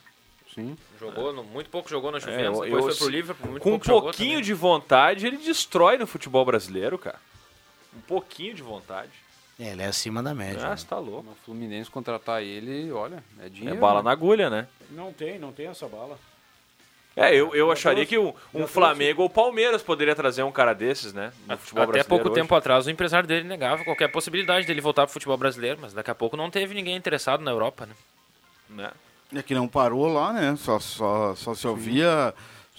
Sim. 0.59 0.77
Jogou, 0.99 1.33
no- 1.33 1.43
muito 1.43 1.69
pouco 1.69 1.89
jogou 1.89 2.11
na 2.11 2.17
É, 2.17 2.21
Juventus, 2.21 2.57
eu- 2.59 2.63
depois 2.65 2.85
eu- 2.85 2.91
foi 2.91 2.95
pro 2.95 3.09
Liverpool, 3.09 3.51
muito 3.51 3.63
com 3.63 3.69
um 3.69 3.71
pouco 3.73 3.85
jogou 3.85 4.01
pouquinho 4.03 4.41
de 4.41 4.53
vontade, 4.53 5.25
ele 5.25 5.37
destrói 5.37 5.97
no 5.97 6.05
futebol 6.05 6.43
brasileiro, 6.45 6.97
cara. 6.97 7.19
Um 7.95 8.01
pouquinho 8.01 8.53
de 8.53 8.61
vontade. 8.61 9.09
É, 9.59 9.71
ele 9.71 9.81
é 9.81 9.87
acima 9.87 10.21
da 10.23 10.33
média. 10.33 10.67
Ah, 10.71 10.77
você 10.77 10.85
tá 10.85 10.97
louco. 10.97 11.29
O 11.31 11.35
Fluminense 11.45 11.89
contratar 11.89 12.41
ele, 12.41 12.91
olha, 12.91 13.23
é 13.41 13.47
É 13.47 13.49
dinheiro. 13.49 13.79
bala 13.79 13.99
né? 13.99 14.03
na 14.05 14.11
agulha, 14.11 14.49
né? 14.49 14.67
Não 14.91 15.11
tem, 15.11 15.37
não 15.39 15.51
tem 15.51 15.67
essa 15.67 15.87
bala. 15.87 16.17
É, 17.15 17.35
eu, 17.35 17.53
eu 17.53 17.69
acharia 17.69 18.05
que 18.05 18.17
um, 18.17 18.33
um 18.53 18.65
Flamengo 18.65 19.21
ou 19.23 19.27
o 19.27 19.29
Palmeiras 19.29 19.81
poderia 19.81 20.15
trazer 20.15 20.43
um 20.43 20.51
cara 20.51 20.73
desses, 20.73 21.11
né? 21.11 21.33
No 21.45 21.57
futebol 21.57 21.83
Até 21.83 22.03
pouco 22.03 22.29
hoje. 22.29 22.35
tempo 22.35 22.55
atrás, 22.55 22.85
o 22.87 22.89
empresário 22.89 23.27
dele 23.27 23.45
negava 23.45 23.83
qualquer 23.83 24.07
possibilidade 24.09 24.65
dele 24.65 24.79
voltar 24.79 25.05
pro 25.05 25.11
futebol 25.11 25.35
brasileiro, 25.35 25.79
mas 25.81 25.91
daqui 25.91 26.09
a 26.11 26.15
pouco 26.15 26.37
não 26.37 26.49
teve 26.49 26.73
ninguém 26.73 26.95
interessado 26.95 27.41
na 27.43 27.51
Europa, 27.51 27.85
né? 27.85 27.93
Né? 28.69 28.91
É 29.33 29.43
que 29.43 29.53
não 29.53 29.67
parou 29.67 30.07
lá, 30.07 30.33
né? 30.33 30.55
Só, 30.57 30.79
só, 30.79 31.35
só 31.35 31.53
se 31.53 31.67
ouvia 31.67 32.33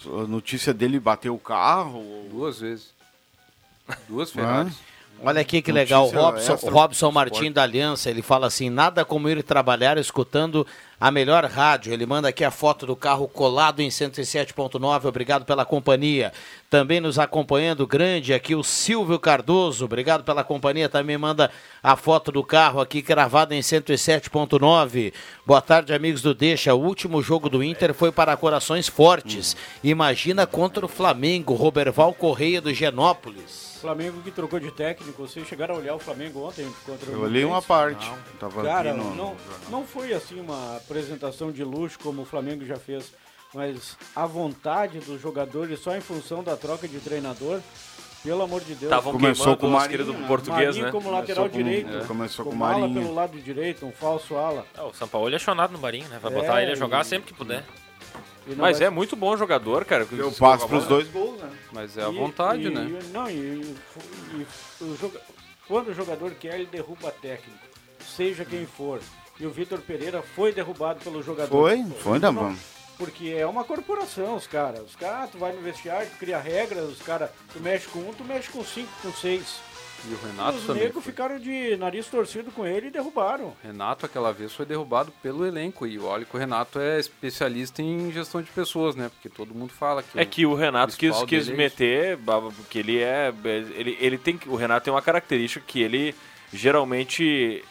a 0.04 0.26
notícia 0.26 0.74
dele 0.74 0.98
bater 0.98 1.30
o 1.30 1.38
carro. 1.38 2.02
Duas 2.30 2.60
vezes. 2.60 2.92
Duas. 4.08 4.30
Ferraris. 4.30 4.74
Olha 5.22 5.40
aqui 5.42 5.60
que 5.60 5.70
legal, 5.70 6.04
Notícia 6.04 6.20
Robson, 6.22 6.52
extra. 6.54 6.70
Robson 6.70 7.10
Martim 7.12 7.52
da 7.52 7.62
Aliança, 7.62 8.08
ele 8.08 8.22
fala 8.22 8.46
assim, 8.46 8.70
nada 8.70 9.04
como 9.04 9.28
ir 9.28 9.42
trabalhar 9.42 9.98
escutando 9.98 10.66
a 11.00 11.10
melhor 11.10 11.44
rádio. 11.46 11.92
Ele 11.92 12.04
manda 12.04 12.28
aqui 12.28 12.44
a 12.44 12.50
foto 12.50 12.84
do 12.84 12.94
carro 12.94 13.26
colado 13.26 13.80
em 13.80 13.88
107.9, 13.88 15.06
obrigado 15.06 15.46
pela 15.46 15.64
companhia. 15.64 16.30
Também 16.68 17.00
nos 17.00 17.18
acompanhando, 17.18 17.86
grande 17.86 18.34
aqui 18.34 18.54
o 18.54 18.62
Silvio 18.62 19.18
Cardoso, 19.18 19.86
obrigado 19.86 20.22
pela 20.22 20.44
companhia. 20.44 20.88
Também 20.88 21.16
manda 21.16 21.50
a 21.82 21.96
foto 21.96 22.30
do 22.30 22.44
carro 22.44 22.80
aqui 22.80 23.00
gravada 23.00 23.54
em 23.54 23.60
107.9. 23.60 25.12
Boa 25.46 25.62
tarde, 25.62 25.94
amigos 25.94 26.20
do 26.20 26.34
Deixa. 26.34 26.74
O 26.74 26.84
último 26.84 27.22
jogo 27.22 27.48
do 27.48 27.64
Inter 27.64 27.94
foi 27.94 28.12
para 28.12 28.36
corações 28.36 28.86
fortes. 28.86 29.56
Imagina 29.82 30.46
contra 30.46 30.84
o 30.84 30.88
Flamengo, 30.88 31.54
Roberval 31.54 32.12
Correia 32.12 32.60
do 32.60 32.74
Genópolis. 32.74 33.69
Flamengo 33.80 34.20
que 34.22 34.30
trocou 34.30 34.60
de 34.60 34.70
técnico, 34.70 35.26
vocês 35.26 35.46
chegaram 35.48 35.74
a 35.74 35.78
olhar 35.78 35.94
o 35.94 35.98
Flamengo 35.98 36.46
ontem 36.46 36.70
contra 36.84 37.10
o 37.10 37.14
Eu 37.14 37.20
olhei 37.22 37.44
uma 37.44 37.62
parte. 37.62 38.10
Tava 38.38 38.62
Cara, 38.62 38.90
aqui 38.90 38.98
no- 39.00 39.14
não, 39.14 39.36
não 39.70 39.84
foi 39.86 40.12
assim 40.12 40.38
uma 40.40 40.76
apresentação 40.76 41.50
de 41.50 41.64
luxo 41.64 41.98
como 42.02 42.22
o 42.22 42.24
Flamengo 42.24 42.64
já 42.64 42.76
fez, 42.76 43.12
mas 43.54 43.96
a 44.14 44.26
vontade 44.26 44.98
dos 45.00 45.20
jogadores 45.20 45.80
só 45.80 45.96
em 45.96 46.00
função 46.00 46.42
da 46.42 46.56
troca 46.56 46.86
de 46.86 46.98
treinador, 47.00 47.60
pelo 48.22 48.42
amor 48.42 48.60
de 48.60 48.74
Deus. 48.74 48.82
Estavam 48.82 49.12
Começou 49.14 49.56
com 49.56 49.66
o 49.66 49.70
Marinho, 49.70 50.12
né? 50.12 50.26
português, 50.28 50.66
Marinho 50.76 50.84
né? 50.84 50.92
como 50.92 51.10
lateral 51.10 51.48
Começou 51.48 51.64
com- 51.64 51.70
direito. 51.70 51.96
é, 51.96 52.06
começou 52.06 52.44
com 52.44 52.50
o 52.56 52.64
ala 52.64 52.78
Marinho. 52.80 53.00
pelo 53.02 53.14
lado 53.14 53.38
direito, 53.40 53.86
um 53.86 53.92
falso 53.92 54.36
ala. 54.36 54.66
Ah, 54.76 54.84
o 54.84 54.92
São 54.94 55.08
Paulo 55.08 55.34
é 55.34 55.38
chonado 55.38 55.72
no 55.72 55.78
Marinho, 55.78 56.06
né? 56.08 56.18
Vai 56.22 56.30
É, 56.30 56.34
botar 56.34 56.62
ele 56.62 56.72
a 56.72 56.74
jogar 56.74 57.00
e- 57.00 57.04
sempre 57.06 57.32
que 57.32 57.34
puder. 57.38 57.64
Mas 58.56 58.78
vai- 58.78 58.86
é 58.86 58.90
muito 58.90 59.14
bom 59.16 59.36
jogador, 59.36 59.84
cara. 59.84 60.06
Eu 60.12 60.32
passo 60.32 60.66
pros 60.68 60.86
dois 60.86 61.08
gols, 61.08 61.40
né? 61.40 61.50
Mas 61.72 61.96
é 61.96 62.04
a 62.04 62.10
e- 62.10 62.14
vontade, 62.16 62.66
e- 62.66 62.70
né? 62.70 62.98
não, 63.12 63.28
e, 63.30 63.34
e- 63.34 63.76
e 64.80 64.84
o 64.84 64.96
joga- 64.96 65.20
quando 65.68 65.88
o 65.88 65.94
jogador 65.94 66.30
quer, 66.32 66.54
ele 66.56 66.66
derruba 66.66 67.10
técnico, 67.10 67.58
seja 68.16 68.44
quem 68.44 68.66
for. 68.66 69.00
E 69.38 69.46
o 69.46 69.50
Vitor 69.50 69.78
Pereira 69.80 70.22
foi 70.22 70.52
derrubado 70.52 71.00
pelo 71.00 71.22
jogador. 71.22 71.48
Foi, 71.50 71.84
foi, 72.00 72.18
Não, 72.18 72.34
Davan. 72.34 72.56
Porque 72.98 73.28
é 73.34 73.46
uma 73.46 73.64
corporação, 73.64 74.36
os 74.36 74.46
caras. 74.46 74.80
Os 74.82 74.94
caras, 74.94 75.30
tu 75.30 75.38
vai 75.38 75.52
no 75.52 75.62
vestiário, 75.62 76.10
tu 76.10 76.18
cria 76.18 76.38
regras, 76.38 76.84
os 76.90 77.00
caras, 77.00 77.30
tu 77.50 77.58
mexe 77.58 77.86
com 77.88 78.00
um, 78.00 78.12
tu 78.12 78.22
mexe 78.24 78.50
com 78.50 78.62
cinco, 78.62 78.90
com 79.00 79.10
seis. 79.12 79.60
E 80.08 80.14
o 80.14 80.18
E 80.18 80.26
Renato 80.26 80.58
os 80.58 80.66
também. 80.66 80.84
negros 80.84 81.04
ficaram 81.04 81.38
de 81.38 81.76
nariz 81.76 82.06
torcido 82.06 82.50
com 82.50 82.66
ele 82.66 82.86
e 82.88 82.90
derrubaram. 82.90 83.54
Renato, 83.62 84.06
aquela 84.06 84.32
vez, 84.32 84.52
foi 84.52 84.64
derrubado 84.64 85.12
pelo 85.22 85.46
elenco. 85.46 85.86
E 85.86 85.98
olha 85.98 86.24
que 86.24 86.34
o 86.34 86.38
Renato 86.38 86.78
é 86.78 86.98
especialista 86.98 87.82
em 87.82 88.10
gestão 88.10 88.40
de 88.40 88.50
pessoas, 88.50 88.96
né? 88.96 89.10
Porque 89.10 89.28
todo 89.28 89.54
mundo 89.54 89.72
fala 89.72 90.02
que. 90.02 90.18
É 90.18 90.24
que 90.24 90.46
o 90.46 90.54
Renato 90.54 90.96
quis, 90.96 91.22
quis 91.24 91.48
é 91.48 91.54
meter, 91.54 92.18
que 92.68 92.78
ele 92.78 92.98
é. 92.98 93.32
Ele, 93.44 93.96
ele 94.00 94.18
tem, 94.18 94.38
o 94.46 94.56
Renato 94.56 94.84
tem 94.84 94.92
uma 94.92 95.02
característica 95.02 95.64
que 95.66 95.82
ele 95.82 96.14
geralmente. 96.52 97.64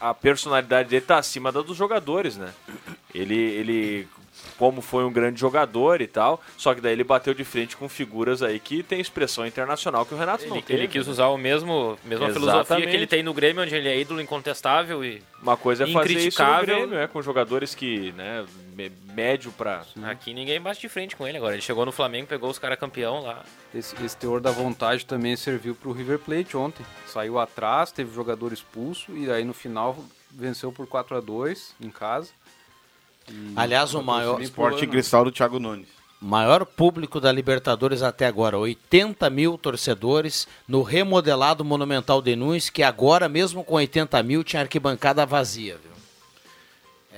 A 0.00 0.14
personalidade 0.14 0.88
dele 0.90 1.04
tá 1.04 1.18
acima 1.18 1.50
da 1.50 1.60
dos 1.60 1.76
jogadores, 1.76 2.36
né? 2.36 2.52
Ele, 3.12 3.34
ele 3.34 4.08
como 4.58 4.82
foi 4.82 5.04
um 5.04 5.12
grande 5.12 5.38
jogador 5.40 6.00
e 6.00 6.06
tal, 6.06 6.42
só 6.56 6.74
que 6.74 6.80
daí 6.80 6.92
ele 6.92 7.04
bateu 7.04 7.32
de 7.32 7.44
frente 7.44 7.76
com 7.76 7.88
figuras 7.88 8.42
aí 8.42 8.58
que 8.58 8.82
tem 8.82 9.00
expressão 9.00 9.46
internacional 9.46 10.04
que 10.04 10.14
o 10.14 10.18
Renato 10.18 10.46
não 10.46 10.56
Ele, 10.56 10.62
teve. 10.62 10.80
ele 10.80 10.88
quis 10.88 11.06
usar 11.06 11.28
o 11.28 11.38
mesmo 11.38 11.96
mesma 12.04 12.30
filosofia 12.30 12.86
que 12.86 12.96
ele 12.96 13.06
tem 13.06 13.22
no 13.22 13.32
Grêmio, 13.32 13.62
onde 13.62 13.74
ele 13.74 13.88
é 13.88 13.98
ídolo 13.98 14.20
incontestável 14.20 15.04
e 15.04 15.22
Uma 15.40 15.56
coisa 15.56 15.84
é 15.84 15.92
fazer 15.92 16.18
isso 16.18 16.42
no. 16.42 16.60
Grêmio, 16.60 16.98
é, 16.98 17.06
com 17.06 17.22
jogadores 17.22 17.74
que, 17.74 18.12
né, 18.12 18.44
médio 19.14 19.52
pra... 19.52 19.84
Aqui 20.02 20.34
ninguém 20.34 20.60
bate 20.60 20.80
de 20.80 20.88
frente 20.88 21.14
com 21.16 21.26
ele 21.26 21.36
agora. 21.38 21.54
Ele 21.54 21.62
chegou 21.62 21.86
no 21.86 21.92
Flamengo, 21.92 22.26
pegou 22.26 22.50
os 22.50 22.58
caras 22.58 22.78
campeão 22.78 23.22
lá. 23.22 23.44
Esse, 23.74 23.94
esse 24.04 24.16
teor 24.16 24.40
da 24.40 24.50
vontade 24.50 25.06
também 25.06 25.36
serviu 25.36 25.74
pro 25.74 25.92
River 25.92 26.18
Plate 26.18 26.56
ontem. 26.56 26.84
Saiu 27.06 27.38
atrás, 27.38 27.92
teve 27.92 28.14
jogador 28.14 28.52
expulso 28.52 29.16
e 29.16 29.30
aí 29.30 29.44
no 29.44 29.54
final 29.54 29.96
venceu 30.30 30.70
por 30.72 30.86
4 30.86 31.16
a 31.16 31.20
2 31.20 31.74
em 31.80 31.90
casa. 31.90 32.30
E 33.30 33.52
Aliás, 33.56 33.94
o 33.94 34.02
maior 34.02 34.40
Esporte. 34.40 34.86
Cristal 34.86 35.24
do 35.24 35.32
Thiago 35.32 35.58
Nunes. 35.58 35.88
Maior 36.20 36.66
público 36.66 37.20
da 37.20 37.30
Libertadores 37.30 38.02
até 38.02 38.26
agora, 38.26 38.58
80 38.58 39.30
mil 39.30 39.56
torcedores 39.56 40.48
no 40.66 40.82
remodelado 40.82 41.64
Monumental 41.64 42.20
de 42.20 42.34
Nunes, 42.34 42.68
que 42.68 42.82
agora, 42.82 43.28
mesmo 43.28 43.62
com 43.62 43.74
80 43.74 44.20
mil, 44.24 44.42
tinha 44.42 44.62
arquibancada 44.62 45.24
vazia. 45.24 45.78
Viu? 45.80 45.92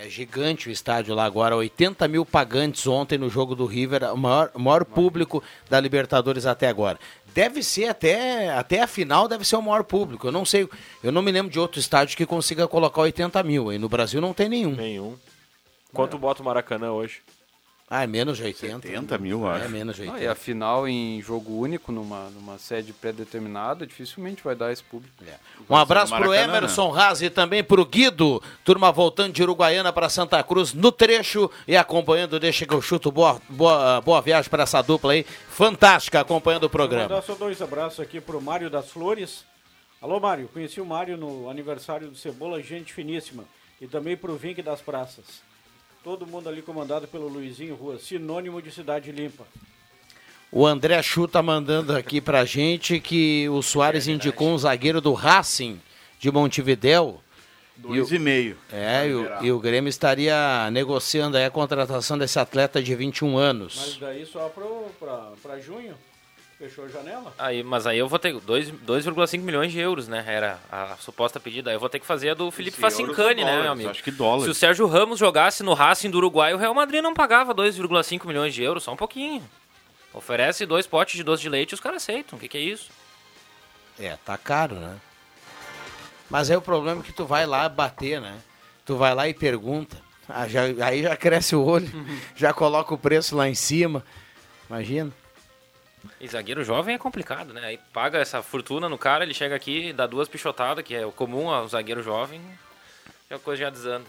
É 0.03 0.09
gigante 0.09 0.69
o 0.69 0.73
estádio 0.73 1.15
lá 1.15 1.25
agora, 1.25 1.57
80 1.57 2.09
mil 2.09 2.25
pagantes 2.25 2.87
ontem 2.87 3.19
no 3.19 3.29
jogo 3.29 3.55
do 3.55 3.67
River, 3.67 4.05
o 4.13 4.17
maior, 4.17 4.51
maior 4.55 4.85
público 4.85 5.43
da 5.69 5.81
Libertadores 5.81 6.47
até 6.47 6.69
agora. 6.69 6.99
Deve 7.35 7.63
ser 7.63 7.87
até, 7.87 8.51
até 8.51 8.81
a 8.81 8.87
final, 8.87 9.29
deve 9.29 9.45
ser 9.45 9.57
o 9.57 9.63
maior 9.63 9.85
público. 9.85 10.27
Eu 10.27 10.33
não 10.33 10.45
sei, 10.45 10.69
eu 11.03 11.13
não 11.13 11.23
me 11.23 11.31
lembro 11.31 11.53
de 11.53 11.59
outro 11.59 11.79
estádio 11.79 12.17
que 12.17 12.25
consiga 12.25 12.67
colocar 12.67 13.03
80 13.03 13.43
mil. 13.43 13.71
Aí 13.71 13.79
no 13.79 13.89
Brasil 13.89 14.21
não 14.21 14.33
tem 14.33 14.49
nenhum. 14.49 14.75
Nenhum. 14.75 15.17
Quanto 15.93 16.19
bota 16.19 16.43
o 16.43 16.45
Maracanã 16.45 16.93
hoje? 16.93 17.21
Ah, 17.93 18.05
é 18.05 18.07
menos 18.07 18.37
de 18.37 18.45
80. 18.45 18.87
70 18.87 19.19
mil, 19.19 19.45
É 19.51 19.63
acho. 19.63 19.69
menos 19.69 19.97
de 19.97 20.03
80. 20.03 20.19
Ah, 20.19 20.23
e 20.23 20.29
a 20.29 20.35
final 20.37 20.87
em 20.87 21.21
jogo 21.21 21.59
único, 21.59 21.91
numa, 21.91 22.31
numa 22.31 22.57
sede 22.57 22.93
pré-determinada, 22.93 23.85
dificilmente 23.85 24.45
vai 24.45 24.55
dar 24.55 24.71
esse 24.73 24.85
público. 24.85 25.13
Um 25.69 25.75
abraço 25.75 26.15
pro 26.15 26.29
Maracanã, 26.31 26.57
Emerson 26.57 26.89
Razi 26.91 27.25
e 27.25 27.31
também 27.31 27.65
pro 27.65 27.85
Guido. 27.85 28.41
Turma 28.65 28.93
voltando 28.93 29.33
de 29.33 29.43
Uruguaiana 29.43 29.93
para 29.93 30.09
Santa 30.09 30.41
Cruz 30.45 30.73
no 30.73 30.93
trecho 30.93 31.51
e 31.67 31.77
acompanhando. 31.77 32.39
Deixa 32.39 32.65
que 32.65 32.73
eu 32.73 32.81
chuto. 32.81 33.11
Boa, 33.11 33.43
boa, 33.49 34.01
boa 34.01 34.23
viagem 34.23 34.49
para 34.49 34.63
essa 34.63 34.81
dupla 34.83 35.13
aí. 35.15 35.25
Fantástica 35.49 36.21
acompanhando 36.21 36.63
o 36.63 36.69
Vou 36.69 36.71
programa. 36.71 37.09
mandar 37.09 37.23
só 37.23 37.35
dois 37.35 37.61
abraços 37.61 37.99
aqui 37.99 38.21
pro 38.21 38.41
Mário 38.41 38.71
das 38.71 38.89
Flores. 38.89 39.45
Alô, 40.01 40.21
Mário. 40.21 40.49
Conheci 40.53 40.81
o 40.81 40.87
Mário 40.87 41.17
no 41.17 41.51
aniversário 41.51 42.09
do 42.09 42.15
Cebola, 42.17 42.63
gente 42.63 42.93
finíssima. 42.93 43.45
E 43.81 43.89
também 43.89 44.17
pro 44.17 44.37
Vink 44.37 44.63
das 44.63 44.81
Praças. 44.81 45.43
Todo 46.03 46.27
mundo 46.27 46.49
ali 46.49 46.63
comandado 46.63 47.07
pelo 47.07 47.29
Luizinho 47.29 47.75
Rua, 47.75 47.99
sinônimo 47.99 48.63
de 48.63 48.71
cidade 48.71 49.13
limpa. 49.13 49.45
O 50.51 50.67
André 50.67 51.01
Chu 51.03 51.29
tá 51.29 51.43
mandando 51.43 51.95
aqui 51.95 52.21
pra 52.21 52.45
gente 52.45 52.99
que 52.99 53.49
o 53.51 53.61
Soares 53.63 54.09
indicou 54.09 54.49
um 54.49 54.59
zagueiro 54.59 55.01
do 55.01 55.13
Racing 55.13 55.81
de 56.19 56.31
Montevidéu. 56.31 57.21
Dois 57.77 58.11
e 58.13 58.19
meio. 58.19 58.57
É, 58.73 59.07
e 59.07 59.15
o, 59.15 59.45
e 59.45 59.53
o 59.53 59.59
Grêmio 59.59 59.89
estaria 59.89 60.71
negociando 60.71 61.37
aí 61.37 61.45
a 61.45 61.51
contratação 61.51 62.19
desse 62.19 62.39
atleta 62.39 62.83
de 62.83 62.95
21 62.95 63.33
Mas 63.35 63.43
anos. 63.43 63.99
daí 64.01 64.27
só 64.27 64.49
pro, 64.49 64.87
pra, 64.99 65.33
pra 65.43 65.59
junho. 65.59 65.95
Fechou 66.61 66.85
a 66.85 66.89
janela? 66.89 67.33
Aí, 67.39 67.63
mas 67.63 67.87
aí 67.87 67.97
eu 67.99 68.07
vou 68.07 68.19
ter 68.19 68.39
dois- 68.39 68.71
2,5 68.71 69.43
milhões 69.43 69.73
de 69.73 69.81
euros, 69.81 70.07
né? 70.09 70.23
Era 70.27 70.59
a 70.71 70.95
suposta 71.01 71.41
pedida. 71.41 71.71
Aí 71.71 71.77
eu 71.77 71.81
vou 71.81 71.89
ter 71.89 71.99
que 71.99 72.05
fazer 72.05 72.29
a 72.31 72.35
do 72.35 72.51
Felipe 72.51 72.75
Esse 72.75 72.81
Facincani, 72.83 73.43
né, 73.43 73.63
meu 73.63 73.73
amigo? 73.73 73.89
Acho 73.89 74.05
que 74.05 74.11
dólares. 74.11 74.45
Se 74.45 74.51
o 74.51 74.55
Sérgio 74.55 74.87
Ramos 74.87 75.19
jogasse 75.19 75.63
no 75.63 75.73
Racing 75.73 76.11
do 76.11 76.19
Uruguai, 76.19 76.53
o 76.53 76.59
Real 76.59 76.75
Madrid 76.75 77.03
não 77.03 77.15
pagava 77.15 77.55
2,5 77.55 78.27
milhões 78.27 78.53
de 78.53 78.63
euros, 78.63 78.83
só 78.83 78.93
um 78.93 78.97
pouquinho. 78.97 79.43
Oferece 80.13 80.67
dois 80.67 80.87
potes 80.87 81.17
de 81.17 81.25
doce 81.25 81.41
de 81.43 81.49
leite 81.49 81.71
e 81.71 81.75
os 81.75 81.81
caras 81.81 82.03
aceitam. 82.03 82.37
O 82.37 82.41
que, 82.41 82.47
que 82.47 82.59
é 82.59 82.61
isso? 82.61 82.91
É, 83.99 84.19
tá 84.23 84.37
caro, 84.37 84.75
né? 84.75 84.97
Mas 86.29 86.51
aí 86.51 86.57
o 86.59 86.63
problema 86.63 87.01
é 87.01 87.05
que 87.05 87.13
tu 87.13 87.25
vai 87.25 87.47
lá 87.47 87.69
bater, 87.71 88.21
né? 88.21 88.39
Tu 88.85 88.97
vai 88.97 89.15
lá 89.15 89.27
e 89.29 89.33
pergunta. 89.33 89.97
Ah, 90.29 90.47
já- 90.47 90.65
aí 90.87 91.03
já 91.03 91.17
cresce 91.17 91.57
o 91.57 91.65
olho, 91.65 91.89
já 92.37 92.53
coloca 92.53 92.93
o 92.93 92.99
preço 92.99 93.35
lá 93.35 93.49
em 93.49 93.55
cima. 93.55 94.05
Imagina. 94.69 95.11
E 96.21 96.29
zagueiro 96.29 96.63
jovem 96.65 96.95
é 96.95 96.99
complicado, 96.99 97.53
né? 97.53 97.61
Aí 97.65 97.79
paga 97.93 98.19
essa 98.19 98.43
fortuna 98.43 98.89
no 98.89 98.99
cara, 98.99 99.25
ele 99.25 99.35
chega 99.35 99.55
aqui, 99.55 99.93
dá 99.93 100.07
duas 100.07 100.29
pichotadas, 100.29 100.85
que 100.85 100.95
é 100.95 101.05
o 101.07 101.13
comum 101.13 101.51
ao 101.51 101.67
zagueiro 101.69 102.03
jovem, 102.03 102.41
e 103.31 103.35
a 103.35 103.39
coisa 103.39 103.63
já 103.63 103.71
desanda. 103.71 104.05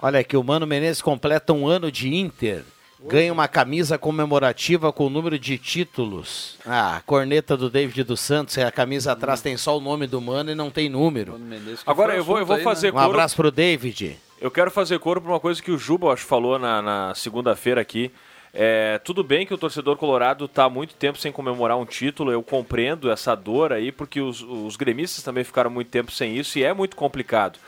Olha 0.00 0.20
aqui, 0.20 0.36
o 0.36 0.42
Mano 0.44 0.66
Menezes 0.66 1.02
completa 1.02 1.52
um 1.52 1.66
ano 1.66 1.90
de 1.90 2.14
Inter. 2.14 2.64
Ganha 3.00 3.32
uma 3.32 3.46
camisa 3.46 3.96
comemorativa 3.96 4.92
com 4.92 5.06
o 5.06 5.10
número 5.10 5.38
de 5.38 5.56
títulos. 5.56 6.56
Ah, 6.66 6.96
a 6.96 7.00
corneta 7.00 7.56
do 7.56 7.70
David 7.70 8.02
dos 8.02 8.18
Santos. 8.20 8.58
A 8.58 8.72
camisa 8.72 9.12
atrás 9.12 9.40
tem 9.40 9.56
só 9.56 9.78
o 9.78 9.80
nome 9.80 10.08
do 10.08 10.20
Mano 10.20 10.50
e 10.50 10.54
não 10.56 10.68
tem 10.68 10.88
número. 10.88 11.40
Agora 11.86 12.16
eu 12.16 12.24
vou, 12.24 12.38
eu 12.40 12.46
vou 12.46 12.58
fazer 12.58 12.88
Um 12.88 12.92
coro- 12.96 13.04
abraço 13.10 13.36
pro 13.36 13.52
David. 13.52 14.18
Eu 14.40 14.50
quero 14.50 14.70
fazer 14.70 14.98
coro 14.98 15.20
por 15.20 15.30
uma 15.30 15.38
coisa 15.38 15.62
que 15.62 15.70
o 15.70 15.78
Juba, 15.78 16.12
acho, 16.12 16.24
falou 16.24 16.58
na, 16.58 16.82
na 16.82 17.14
segunda-feira 17.14 17.80
aqui. 17.80 18.10
É, 18.52 18.98
tudo 19.04 19.22
bem 19.22 19.46
que 19.46 19.52
o 19.52 19.58
torcedor 19.58 19.96
colorado 19.96 20.46
está 20.46 20.64
há 20.64 20.70
muito 20.70 20.94
tempo 20.94 21.18
sem 21.18 21.30
comemorar 21.30 21.76
um 21.76 21.84
título, 21.84 22.32
eu 22.32 22.42
compreendo 22.42 23.10
essa 23.10 23.34
dor 23.34 23.72
aí, 23.72 23.92
porque 23.92 24.20
os, 24.20 24.42
os 24.42 24.76
gremistas 24.76 25.22
também 25.22 25.44
ficaram 25.44 25.70
muito 25.70 25.90
tempo 25.90 26.10
sem 26.10 26.36
isso 26.36 26.58
e 26.58 26.64
é 26.64 26.72
muito 26.72 26.96
complicado. 26.96 27.58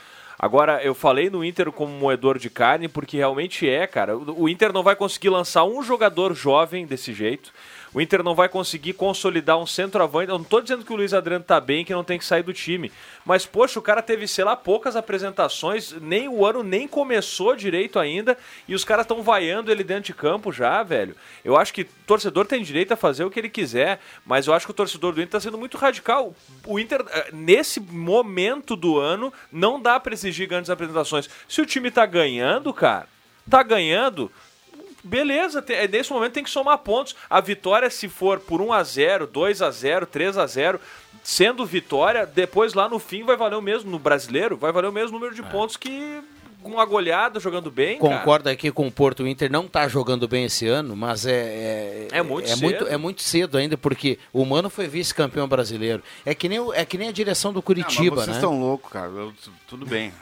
Agora, 0.41 0.83
eu 0.83 0.95
falei 0.95 1.29
no 1.29 1.45
Inter 1.45 1.71
como 1.71 1.93
moedor 1.93 2.39
de 2.39 2.49
carne, 2.49 2.87
porque 2.87 3.15
realmente 3.15 3.69
é, 3.69 3.85
cara. 3.85 4.17
O 4.17 4.41
o 4.41 4.49
Inter 4.49 4.73
não 4.73 4.81
vai 4.81 4.95
conseguir 4.95 5.29
lançar 5.29 5.63
um 5.65 5.83
jogador 5.83 6.33
jovem 6.33 6.87
desse 6.87 7.13
jeito. 7.13 7.53
O 7.93 7.99
Inter 7.99 8.23
não 8.23 8.33
vai 8.33 8.47
conseguir 8.47 8.93
consolidar 8.93 9.57
um 9.57 9.65
centroavante. 9.65 10.29
Eu 10.29 10.37
não 10.37 10.43
estou 10.43 10.61
dizendo 10.61 10.85
que 10.85 10.93
o 10.93 10.95
Luiz 10.95 11.13
Adriano 11.13 11.43
tá 11.43 11.59
bem, 11.59 11.83
que 11.83 11.93
não 11.93 12.03
tem 12.03 12.17
que 12.17 12.23
sair 12.23 12.41
do 12.41 12.53
time. 12.53 12.91
Mas, 13.25 13.45
poxa, 13.45 13.79
o 13.79 13.81
cara 13.81 14.01
teve, 14.01 14.27
sei 14.27 14.45
lá, 14.45 14.55
poucas 14.55 14.95
apresentações, 14.95 15.91
nem 15.99 16.29
o 16.29 16.45
ano 16.45 16.63
nem 16.63 16.87
começou 16.87 17.55
direito 17.55 17.99
ainda, 17.99 18.37
e 18.67 18.73
os 18.73 18.85
caras 18.85 19.03
estão 19.03 19.21
vaiando 19.21 19.71
ele 19.71 19.83
dentro 19.83 20.03
de 20.03 20.13
campo 20.13 20.51
já, 20.53 20.81
velho. 20.83 21.15
Eu 21.43 21.57
acho 21.57 21.73
que 21.73 21.81
o 21.81 21.87
torcedor 22.07 22.45
tem 22.45 22.63
direito 22.63 22.93
a 22.93 22.97
fazer 22.97 23.25
o 23.25 23.29
que 23.29 23.39
ele 23.39 23.49
quiser, 23.49 23.99
mas 24.25 24.47
eu 24.47 24.53
acho 24.53 24.65
que 24.65 24.71
o 24.71 24.75
torcedor 24.75 25.13
do 25.13 25.21
Inter 25.21 25.27
está 25.27 25.39
sendo 25.41 25.57
muito 25.57 25.77
radical. 25.77 26.33
O 26.65 26.79
Inter, 26.79 27.03
eh, 27.09 27.29
nesse 27.33 27.79
momento 27.79 28.75
do 28.75 28.99
ano, 28.99 29.33
não 29.51 29.81
dá 29.81 29.99
para 29.99 30.13
exigir 30.13 30.47
grandes 30.47 30.69
apresentações. 30.69 31.29
Se 31.47 31.61
o 31.61 31.65
time 31.65 31.91
tá 31.91 32.05
ganhando, 32.05 32.73
cara, 32.73 33.07
tá 33.49 33.61
ganhando, 33.63 34.31
Beleza, 35.03 35.63
é, 35.69 35.87
nesse 35.87 36.11
momento 36.11 36.33
tem 36.33 36.43
que 36.43 36.49
somar 36.49 36.77
pontos. 36.79 37.15
A 37.29 37.41
vitória, 37.41 37.89
se 37.89 38.07
for 38.07 38.39
por 38.39 38.61
1 38.61 38.73
a 38.73 38.83
0 38.83 39.27
2 39.27 39.61
a 39.61 39.71
0 39.71 40.05
3 40.05 40.37
a 40.37 40.45
0 40.45 40.79
sendo 41.23 41.65
vitória, 41.65 42.25
depois 42.25 42.73
lá 42.73 42.87
no 42.89 42.99
fim 42.99 43.23
vai 43.23 43.35
valer 43.35 43.55
o 43.55 43.61
mesmo, 43.61 43.91
no 43.91 43.99
brasileiro, 43.99 44.57
vai 44.57 44.71
valer 44.71 44.87
o 44.87 44.91
mesmo 44.91 45.13
número 45.17 45.35
de 45.35 45.43
pontos 45.43 45.77
que 45.77 46.21
com 46.61 46.71
uma 46.71 46.85
goleada 46.85 47.39
jogando 47.39 47.71
bem. 47.71 47.97
cara. 47.97 48.19
Concordo 48.19 48.49
aqui 48.49 48.71
com 48.71 48.87
o 48.87 48.91
Porto. 48.91 49.23
O 49.23 49.27
Inter 49.27 49.51
não 49.51 49.67
tá 49.67 49.87
jogando 49.87 50.27
bem 50.27 50.45
esse 50.45 50.67
ano, 50.67 50.95
mas 50.95 51.25
é. 51.25 52.07
É 52.11 52.21
muito 52.21 52.45
é 52.45 52.55
cedo. 52.55 52.61
muito 52.61 52.87
É 52.87 52.97
muito 52.97 53.21
cedo 53.23 53.57
ainda, 53.57 53.77
porque 53.77 54.19
o 54.31 54.45
Mano 54.45 54.69
foi 54.69 54.87
vice-campeão 54.87 55.47
brasileiro. 55.47 56.03
É 56.25 56.35
que, 56.35 56.47
nem, 56.47 56.59
é 56.73 56.85
que 56.85 56.97
nem 56.97 57.09
a 57.09 57.11
direção 57.11 57.51
do 57.51 57.61
Curitiba, 57.61 58.17
vocês 58.17 58.27
né? 58.27 58.33
estão 58.35 58.59
loucos, 58.59 58.91
cara. 58.91 59.09
Eu- 59.09 59.33
tudo 59.67 59.85
bem. 59.85 60.13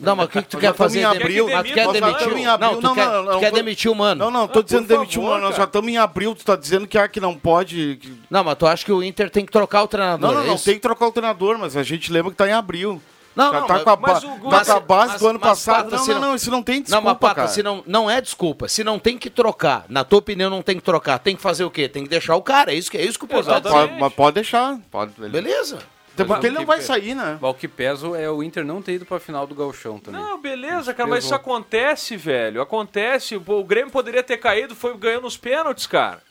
Não, 0.00 0.14
mas 0.16 0.26
o 0.26 0.28
que, 0.28 0.42
que 0.42 0.48
tu 0.48 0.58
quer 0.58 0.74
fazer? 0.74 1.00
em 1.00 1.04
abril, 1.04 1.48
Mas 1.48 1.68
tu 1.68 1.74
quer 1.74 1.88
demitir? 1.92 2.28
em 2.36 2.46
o- 2.46 2.50
abril. 2.50 2.70
Não, 2.72 2.80
tu 2.80 2.94
quer, 2.94 3.06
tu 3.08 3.38
quer 3.40 3.50
tô- 3.50 3.56
demitir 3.56 3.90
o 3.90 3.94
Mano. 3.94 4.24
Não, 4.24 4.30
não, 4.30 4.48
tô 4.48 4.58
Ah, 4.58 4.62
dizendo 4.62 4.86
demitir 4.86 5.20
o 5.20 5.24
Mano. 5.24 5.40
Nós 5.42 5.56
já 5.56 5.64
estamos 5.64 5.90
em 5.90 5.96
abril, 5.98 6.34
tu 6.34 6.44
tá 6.44 6.56
dizendo 6.56 6.86
que, 6.86 6.98
ah, 6.98 7.08
que 7.08 7.20
não 7.20 7.34
pode. 7.34 7.98
que- 8.00 8.12
Não, 8.30 8.44
mas 8.44 8.56
tu 8.56 8.66
acha 8.66 8.84
que 8.84 8.92
o 8.92 9.02
Inter 9.02 9.30
tem 9.30 9.44
que 9.46 9.52
trocar 9.52 9.82
o 9.82 9.88
treinador? 9.88 10.28
Não, 10.30 10.38
não, 10.38 10.44
é 10.44 10.46
não, 10.48 10.58
tem 10.58 10.74
que 10.74 10.80
trocar 10.80 11.06
o 11.06 11.12
treinador, 11.12 11.58
mas 11.58 11.76
a 11.76 11.82
gente 11.82 12.12
lembra 12.12 12.30
que 12.30 12.36
tá 12.36 12.48
em 12.48 12.52
abril. 12.52 13.00
Não, 13.36 13.52
Já 13.52 13.60
não, 13.60 13.66
tá 13.66 13.74
mas- 13.74 13.82
com 13.82 13.90
a, 13.90 13.96
mas 13.96 14.18
o 14.22 14.26
tá 14.28 14.38
com 14.38 14.46
a 14.72 14.80
base 14.80 15.10
mas- 15.12 15.20
do 15.20 15.26
ano 15.28 15.38
mas, 15.42 15.48
passado. 15.50 15.90
Pata, 15.90 15.96
não, 15.96 16.06
não, 16.06 16.20
não, 16.20 16.34
isso 16.36 16.50
não 16.52 16.62
tem 16.62 16.80
desculpa, 16.80 16.96
Não, 17.04 17.10
mas 17.10 17.18
Pata, 17.18 17.34
cara. 17.34 17.48
se 17.48 17.62
não, 17.64 17.82
não 17.84 18.08
é 18.08 18.20
desculpa. 18.20 18.68
Se 18.68 18.84
não 18.84 18.96
tem 18.98 19.18
que 19.18 19.28
trocar, 19.28 19.86
na 19.88 20.04
tua 20.04 20.20
opinião 20.20 20.48
não 20.48 20.62
tem 20.62 20.76
que 20.76 20.82
trocar, 20.82 21.18
tem 21.18 21.34
que 21.34 21.42
fazer 21.42 21.64
o 21.64 21.70
quê? 21.70 21.88
Tem 21.88 22.04
que 22.04 22.08
deixar 22.08 22.36
o 22.36 22.42
cara. 22.42 22.72
É 22.72 22.76
isso 22.76 22.88
que, 22.90 22.96
é 22.96 23.04
isso 23.04 23.18
que 23.18 23.24
o 23.24 23.28
tá 23.42 23.58
dizendo. 23.58 23.92
mas 23.98 24.12
pode 24.12 24.34
deixar. 24.36 24.78
Pode, 24.88 25.12
Beleza. 25.18 25.78
Até 26.14 26.24
porque 26.24 26.46
ele 26.46 26.56
não 26.56 26.64
vai 26.64 26.80
sair, 26.80 27.14
né? 27.14 27.38
O 27.42 27.52
que 27.52 27.66
pesa 27.68 28.06
é 28.16 28.30
o 28.30 28.42
Inter 28.42 28.64
não 28.64 28.80
ter 28.80 28.94
ido 28.94 29.04
pra 29.04 29.18
final 29.18 29.46
do 29.46 29.54
Gauchão 29.54 29.98
também. 29.98 30.20
Não, 30.20 30.40
beleza, 30.40 30.94
cara, 30.94 31.08
mas 31.08 31.24
isso 31.24 31.34
acontece, 31.34 32.16
velho. 32.16 32.62
Acontece. 32.62 33.38
Pô, 33.38 33.58
O 33.58 33.64
Grêmio 33.64 33.90
poderia 33.90 34.22
ter 34.22 34.36
caído, 34.36 34.74
foi 34.74 34.96
ganhando 34.96 35.26
os 35.26 35.36
pênaltis, 35.36 35.86
cara. 35.86 36.22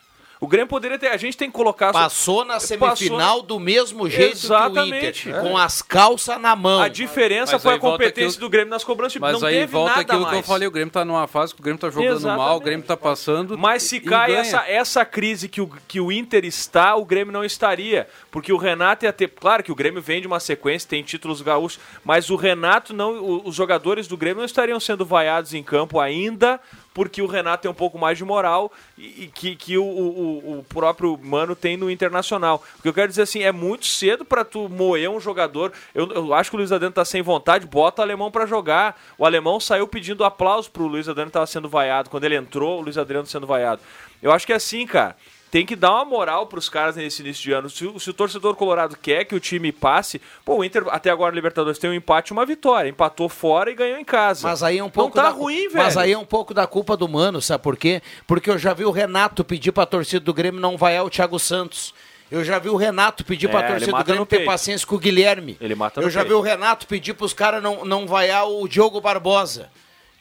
O 0.43 0.47
Grêmio 0.47 0.67
poderia 0.67 0.99
ter. 0.99 1.08
A 1.08 1.15
gente 1.15 1.38
tem 1.38 1.49
que 1.49 1.53
colocar. 1.56 1.93
Passou 1.93 2.43
na 2.43 2.60
semifinal 2.60 3.41
do 3.41 3.58
mesmo 3.62 4.10
jeito 4.10 4.32
que 4.41 4.45
o 4.45 4.47
Exatamente. 4.47 5.29
Inter, 5.29 5.41
com 5.41 5.58
as 5.58 5.82
calças 5.82 6.38
na 6.38 6.53
mão. 6.53 6.82
A 6.82 6.89
diferença 6.89 7.53
Mas 7.53 7.63
foi 7.63 7.75
a 7.75 7.79
competência 7.79 8.32
aquilo- 8.32 8.41
do 8.41 8.49
Grêmio 8.49 8.69
nas 8.69 8.84
cobranças. 8.84 9.21
Mas 9.21 9.39
não 9.39 9.47
aí 9.47 9.56
teve 9.60 9.71
volta 9.71 9.89
nada 9.91 10.01
aquilo 10.01 10.19
mais. 10.23 10.34
que 10.34 10.39
eu 10.39 10.43
falei, 10.43 10.67
o 10.67 10.71
Grêmio 10.71 10.91
tá 10.91 11.06
numa 11.06 11.27
fase 11.27 11.56
que 11.56 11.62
o 11.62 11.63
Grêmio 11.63 11.79
tá 11.79 11.89
jogando 11.89 12.12
Exatamente. 12.17 12.45
mal, 12.45 12.58
o 12.58 12.60
Grêmio 12.60 12.86
tá 12.86 12.97
passando. 12.97 13.58
Mas 13.58 13.84
se 13.84 13.95
e 13.95 13.99
cai 14.01 14.34
essa, 14.34 14.67
essa 14.67 15.06
crise 15.06 15.47
que 15.47 15.62
o, 15.62 15.71
que 15.88 16.01
o 16.01 16.12
Inter 16.12 16.43
está, 16.43 16.93
o 16.97 17.06
Grêmio 17.06 17.32
não 17.32 17.45
estaria. 17.45 18.06
Porque 18.29 18.51
o 18.51 18.58
Renato 18.58 19.06
ia 19.06 19.13
ter. 19.13 19.29
Claro 19.29 19.63
que 19.63 19.71
o 19.71 19.75
Grêmio 19.75 20.01
vem 20.01 20.19
de 20.19 20.27
uma 20.27 20.41
sequência, 20.41 20.89
tem 20.89 21.01
títulos 21.03 21.41
gaúchos, 21.41 21.79
mas 22.03 22.29
o 22.29 22.36
Renato 22.36 22.93
não. 22.93 23.43
Os 23.45 23.55
jogadores 23.55 24.07
do 24.09 24.17
Grêmio 24.17 24.39
não 24.39 24.45
estariam 24.45 24.78
sendo 24.78 25.05
vaiados 25.05 25.53
em 25.53 25.63
campo 25.63 26.01
ainda 26.01 26.59
porque 26.93 27.21
o 27.21 27.25
Renato 27.25 27.63
tem 27.63 27.71
um 27.71 27.73
pouco 27.73 27.97
mais 27.97 28.17
de 28.17 28.23
moral 28.23 28.71
e, 28.97 29.23
e 29.23 29.27
que, 29.27 29.55
que 29.55 29.77
o, 29.77 29.83
o, 29.83 30.59
o 30.59 30.63
próprio 30.63 31.17
Mano 31.21 31.55
tem 31.55 31.75
no 31.75 31.89
Internacional. 31.89 32.63
O 32.79 32.81
que 32.81 32.87
eu 32.87 32.93
quero 32.93 33.07
dizer 33.07 33.23
assim, 33.23 33.43
é 33.43 33.51
muito 33.51 33.85
cedo 33.85 34.23
para 34.23 34.45
tu 34.45 34.69
moer 34.69 35.09
um 35.09 35.19
jogador. 35.19 35.71
Eu, 35.93 36.11
eu 36.11 36.33
acho 36.33 36.49
que 36.49 36.55
o 36.55 36.59
Luiz 36.59 36.71
Adriano 36.71 36.93
tá 36.93 37.05
sem 37.05 37.21
vontade, 37.21 37.65
bota 37.65 38.01
o 38.01 38.05
alemão 38.05 38.31
para 38.31 38.45
jogar. 38.45 39.01
O 39.17 39.25
alemão 39.25 39.59
saiu 39.59 39.87
pedindo 39.87 40.23
aplauso 40.23 40.69
pro 40.69 40.87
Luiz 40.87 41.09
Adriano 41.09 41.29
que 41.29 41.33
tava 41.33 41.47
sendo 41.47 41.69
vaiado. 41.69 42.09
Quando 42.09 42.23
ele 42.25 42.35
entrou, 42.35 42.79
o 42.79 42.81
Luiz 42.81 42.97
Adriano 42.97 43.25
sendo 43.25 43.47
vaiado. 43.47 43.81
Eu 44.21 44.31
acho 44.31 44.45
que 44.45 44.53
é 44.53 44.55
assim, 44.55 44.85
cara 44.85 45.15
tem 45.54 45.68
que 45.68 45.76
dar 45.76 45.91
uma 45.91 46.04
moral 46.06 46.47
pros 46.47 46.68
caras 46.68 46.95
nesse 46.95 47.22
início 47.22 47.43
de 47.43 47.51
ano. 47.51 47.70
Se, 47.70 47.86
o- 47.86 47.99
se 47.99 48.10
o 48.10 48.14
torcedor 48.14 48.56
colorado 48.56 48.97
quer 48.99 49.24
que 49.24 49.36
o 49.36 49.39
time 49.39 49.72
passe, 49.72 50.20
pô, 50.43 50.56
o 50.58 50.64
Inter 50.64 50.84
até 50.89 51.12
agora 51.12 51.36
Libertadores 51.36 51.78
tem 51.78 51.91
um 51.91 51.93
empate 51.93 52.30
e 52.30 52.34
uma 52.34 52.43
vitória. 52.43 52.89
Empatou 52.89 53.30
fora 53.30 53.70
e 53.70 53.76
ganhou 53.76 53.99
em 53.99 54.04
casa. 54.04 54.47
Mas 54.47 54.64
aí 54.64 54.80
é 54.80 54.84
um 54.84 54.89
pouco 54.89 55.16
Não 55.16 55.24
tá 55.24 55.30
da, 55.30 55.36
ruim, 55.38 55.68
velho. 55.70 55.78
Mas 55.84 55.95
aí 55.95 56.12
é 56.12 56.18
um 56.18 56.26
pouco 56.26 56.56
da 56.56 56.66
culpa 56.66 56.97
do 56.97 57.08
Mano, 57.08 57.39
sabe 57.39 57.64
por 57.64 57.78
quê? 57.78 58.01
Porque 58.26 58.49
eu 58.49 58.58
já 58.58 58.74
vi 58.74 58.84
o 58.84 58.89
Renato 58.89 59.43
pedir 59.43 59.72
pra 59.72 59.86
torcida 59.86 60.22
do 60.26 60.34
Grêmio 60.34 60.60
não 60.60 60.76
vaiar 60.76 61.06
o 61.06 61.10
Thiago 61.12 61.38
Santos. 61.38 61.93
Eu 62.32 62.43
já 62.43 62.58
vi 62.58 62.70
o 62.70 62.76
Renato 62.76 63.24
pedir 63.24 63.47
É, 63.47 63.56
ele 63.56 63.68
torcida 63.68 63.91
do 63.95 64.04
Grêmio 64.04 64.26
ter 64.26 64.43
paciência 64.45 64.88
com 64.88 64.95
o 64.95 64.97
Guilherme. 64.99 65.56
Ele 65.62 65.76
mata 65.76 66.01
Eu 66.01 66.10
já 66.10 66.22
vi 66.24 66.30
peito. 66.30 66.39
o 66.39 66.41
Renato 66.41 66.88
pedir 66.88 67.14
pros 67.14 67.32
caras 67.32 67.62
não, 67.62 67.86
não 67.86 68.08
vaiar 68.08 68.49
o 68.49 68.68
Diogo 68.68 68.99
Barbosa. 68.99 69.70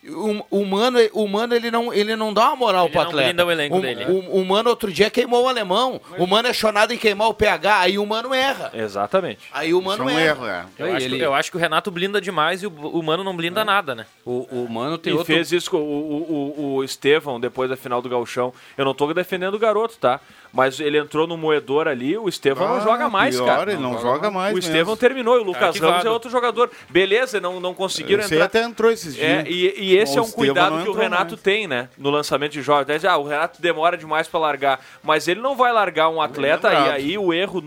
O, 0.04 0.44
o, 0.62 0.66
mano, 0.66 0.98
o 1.12 1.28
Mano, 1.28 1.54
ele 1.54 1.70
não, 1.70 1.94
ele 1.94 2.16
não 2.16 2.34
dá 2.34 2.48
uma 2.48 2.56
moral 2.56 2.86
Ele 2.86 2.92
pro 2.92 3.02
atleta. 3.02 3.44
o 3.46 3.50
elenco 3.52 3.80
dele. 3.80 4.04
O, 4.06 4.40
o 4.40 4.44
Mano 4.44 4.68
outro 4.70 4.92
dia 4.92 5.08
queimou 5.08 5.44
o 5.44 5.48
alemão. 5.48 6.00
O 6.18 6.26
Mano 6.26 6.48
é 6.48 6.52
chonado 6.52 6.92
em 6.92 6.98
queimar 6.98 7.28
o 7.28 7.34
PH, 7.34 7.78
aí 7.78 7.98
o 7.98 8.04
Mano 8.04 8.34
erra. 8.34 8.70
Exatamente. 8.74 9.40
Aí 9.52 9.72
o 9.72 9.80
Mano 9.80 10.02
Isso 10.02 10.10
é 10.10 10.14
um 10.14 10.18
erra. 10.18 10.28
erro, 10.28 10.46
é. 10.46 10.64
Eu, 10.76 10.96
acho, 10.96 11.08
que- 11.08 11.18
eu 11.20 11.34
acho 11.34 11.50
que 11.52 11.56
o 11.56 11.60
Renato 11.60 11.90
blinda 11.90 12.20
demais 12.20 12.64
e 12.64 12.66
o, 12.66 12.70
o 12.70 13.00
Mano 13.00 13.22
não 13.22 13.36
blinda 13.36 13.64
nada, 13.64 13.94
né? 13.94 14.06
O, 14.24 14.64
o 14.64 14.68
Mano 14.68 14.98
tem 14.98 15.12
e 15.12 15.16
outro... 15.16 15.32
fez 15.32 15.52
isso 15.52 15.70
com 15.70 15.76
o, 15.76 15.80
o, 15.80 16.54
o, 16.60 16.74
o 16.78 16.84
Estevão 16.84 17.38
depois 17.38 17.70
da 17.70 17.76
final 17.76 18.02
do 18.02 18.08
Gauchão. 18.08 18.52
Eu 18.76 18.84
não 18.84 18.94
tô 18.94 19.12
defendendo 19.14 19.54
o 19.54 19.58
garoto, 19.58 19.96
tá? 19.98 20.20
Mas 20.52 20.78
ele 20.80 20.98
entrou 20.98 21.26
no 21.26 21.36
moedor 21.36 21.88
ali, 21.88 22.16
o 22.18 22.28
Estevão 22.28 22.68
não 22.68 22.76
Ah, 22.76 22.80
joga 22.80 23.08
mais, 23.08 23.34
pior, 23.34 23.46
cara. 23.46 23.72
ele 23.72 23.80
não 23.80 23.98
joga 23.98 24.30
mais 24.30 24.54
O. 24.54 24.58
Estevão 24.58 24.94
terminou 24.96 25.38
e 25.38 25.40
o 25.40 25.44
Lucas 25.44 25.62
Arquivado. 25.62 25.92
Ramos 25.92 26.04
é 26.06 26.10
outro 26.10 26.30
jogador. 26.30 26.70
Beleza, 26.90 27.40
não, 27.40 27.58
não 27.58 27.72
conseguiram 27.72 28.22
Esse 28.22 28.34
entrar. 28.34 28.44
até 28.46 28.62
entrou 28.62 28.90
esses 28.90 29.18
É, 29.18 29.42
dias. 29.42 29.54
e, 29.56 29.82
e 29.82 29.96
esse 29.96 30.14
O 30.14 30.18
é 30.18 30.20
um 30.20 30.24
Estevão 30.24 30.46
cuidado 30.46 30.76
não 30.76 30.82
que 30.84 30.90
o 30.90 30.92
Renato 30.92 31.30
mais. 31.32 31.42
tem, 31.42 31.66
né? 31.66 31.88
No 31.96 32.10
lançamento 32.10 32.52
de 32.52 32.60
jogos. 32.60 33.04
Ah, 33.04 33.16
o 33.16 33.26
Renato 33.26 33.62
demora 33.62 33.96
demais 33.96 34.28
pra 34.28 34.38
largar. 34.40 34.78
Mas 35.02 35.26
ele 35.26 35.40
não 35.40 35.56
vai 35.56 35.72
largar 35.72 36.10
um 36.10 36.20
atleta 36.20 36.68
e 36.68 36.74
lembrado. 36.74 36.94
aí 36.96 37.16
o 37.18 37.32
erro, 37.32 37.62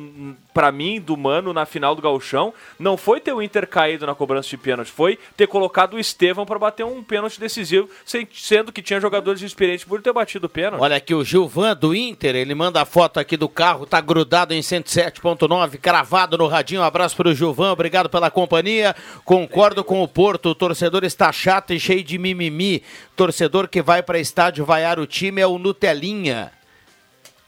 pra 0.56 0.72
mim, 0.72 1.02
do 1.02 1.18
Mano 1.18 1.52
na 1.52 1.66
final 1.66 1.94
do 1.94 2.02
Gauchão, 2.02 2.54
não 2.80 2.96
foi 2.96 3.20
ter 3.20 3.34
o 3.34 3.42
Inter 3.42 3.68
caído 3.68 4.08
na 4.08 4.16
cobrança 4.16 4.48
de 4.48 4.58
pênalti, 4.58 4.90
foi 4.90 5.20
ter 5.36 5.48
colocado 5.48 5.96
o 5.96 6.00
Estevão 6.00 6.46
pra 6.46 6.58
bater 6.58 6.86
um 6.86 7.04
pênalti 7.04 7.38
decisivo, 7.38 7.90
sendo 8.32 8.72
que 8.72 8.82
tinha 8.82 9.02
jogadores 9.02 9.42
experientes 9.42 9.84
por 9.84 10.02
ter 10.02 10.14
batido 10.14 10.46
o 10.46 10.50
pênalti. 10.50 10.82
Olha 10.82 10.96
aqui, 10.96 11.14
o 11.14 11.26
Gilvan 11.26 11.76
do 11.76 11.94
Inter, 11.94 12.38
ele 12.38 12.56
manda 12.56 12.82
a 12.82 12.86
foto 12.86 13.20
aqui 13.20 13.36
do 13.36 13.50
carro, 13.50 13.86
tá 13.86 14.00
grudado 14.00 14.54
em 14.54 14.62
107.9, 14.62 15.78
cravado 15.78 16.38
no 16.38 16.48
radinho. 16.48 16.80
Um 16.80 16.86
abraço 16.86 17.18
pro 17.18 17.36
Gilvan, 17.36 17.74
obrigado 17.74 18.08
pela 18.08 18.32
companhia. 18.32 18.96
Concordo 19.26 19.84
com 19.84 20.02
o 20.02 20.08
Porto, 20.08 20.52
o 20.52 20.56
torcedor 20.56 21.04
está 21.04 21.34
chato 21.34 21.74
e 21.74 21.80
cheio 21.82 22.02
de 22.02 22.18
mimimi. 22.18 22.82
Torcedor 23.14 23.68
que 23.68 23.82
vai 23.82 24.02
para 24.02 24.20
estádio 24.20 24.64
vaiar 24.64 25.00
o 25.00 25.06
time 25.06 25.42
é 25.42 25.48
o 25.48 25.58
Nutelinha. 25.58 26.54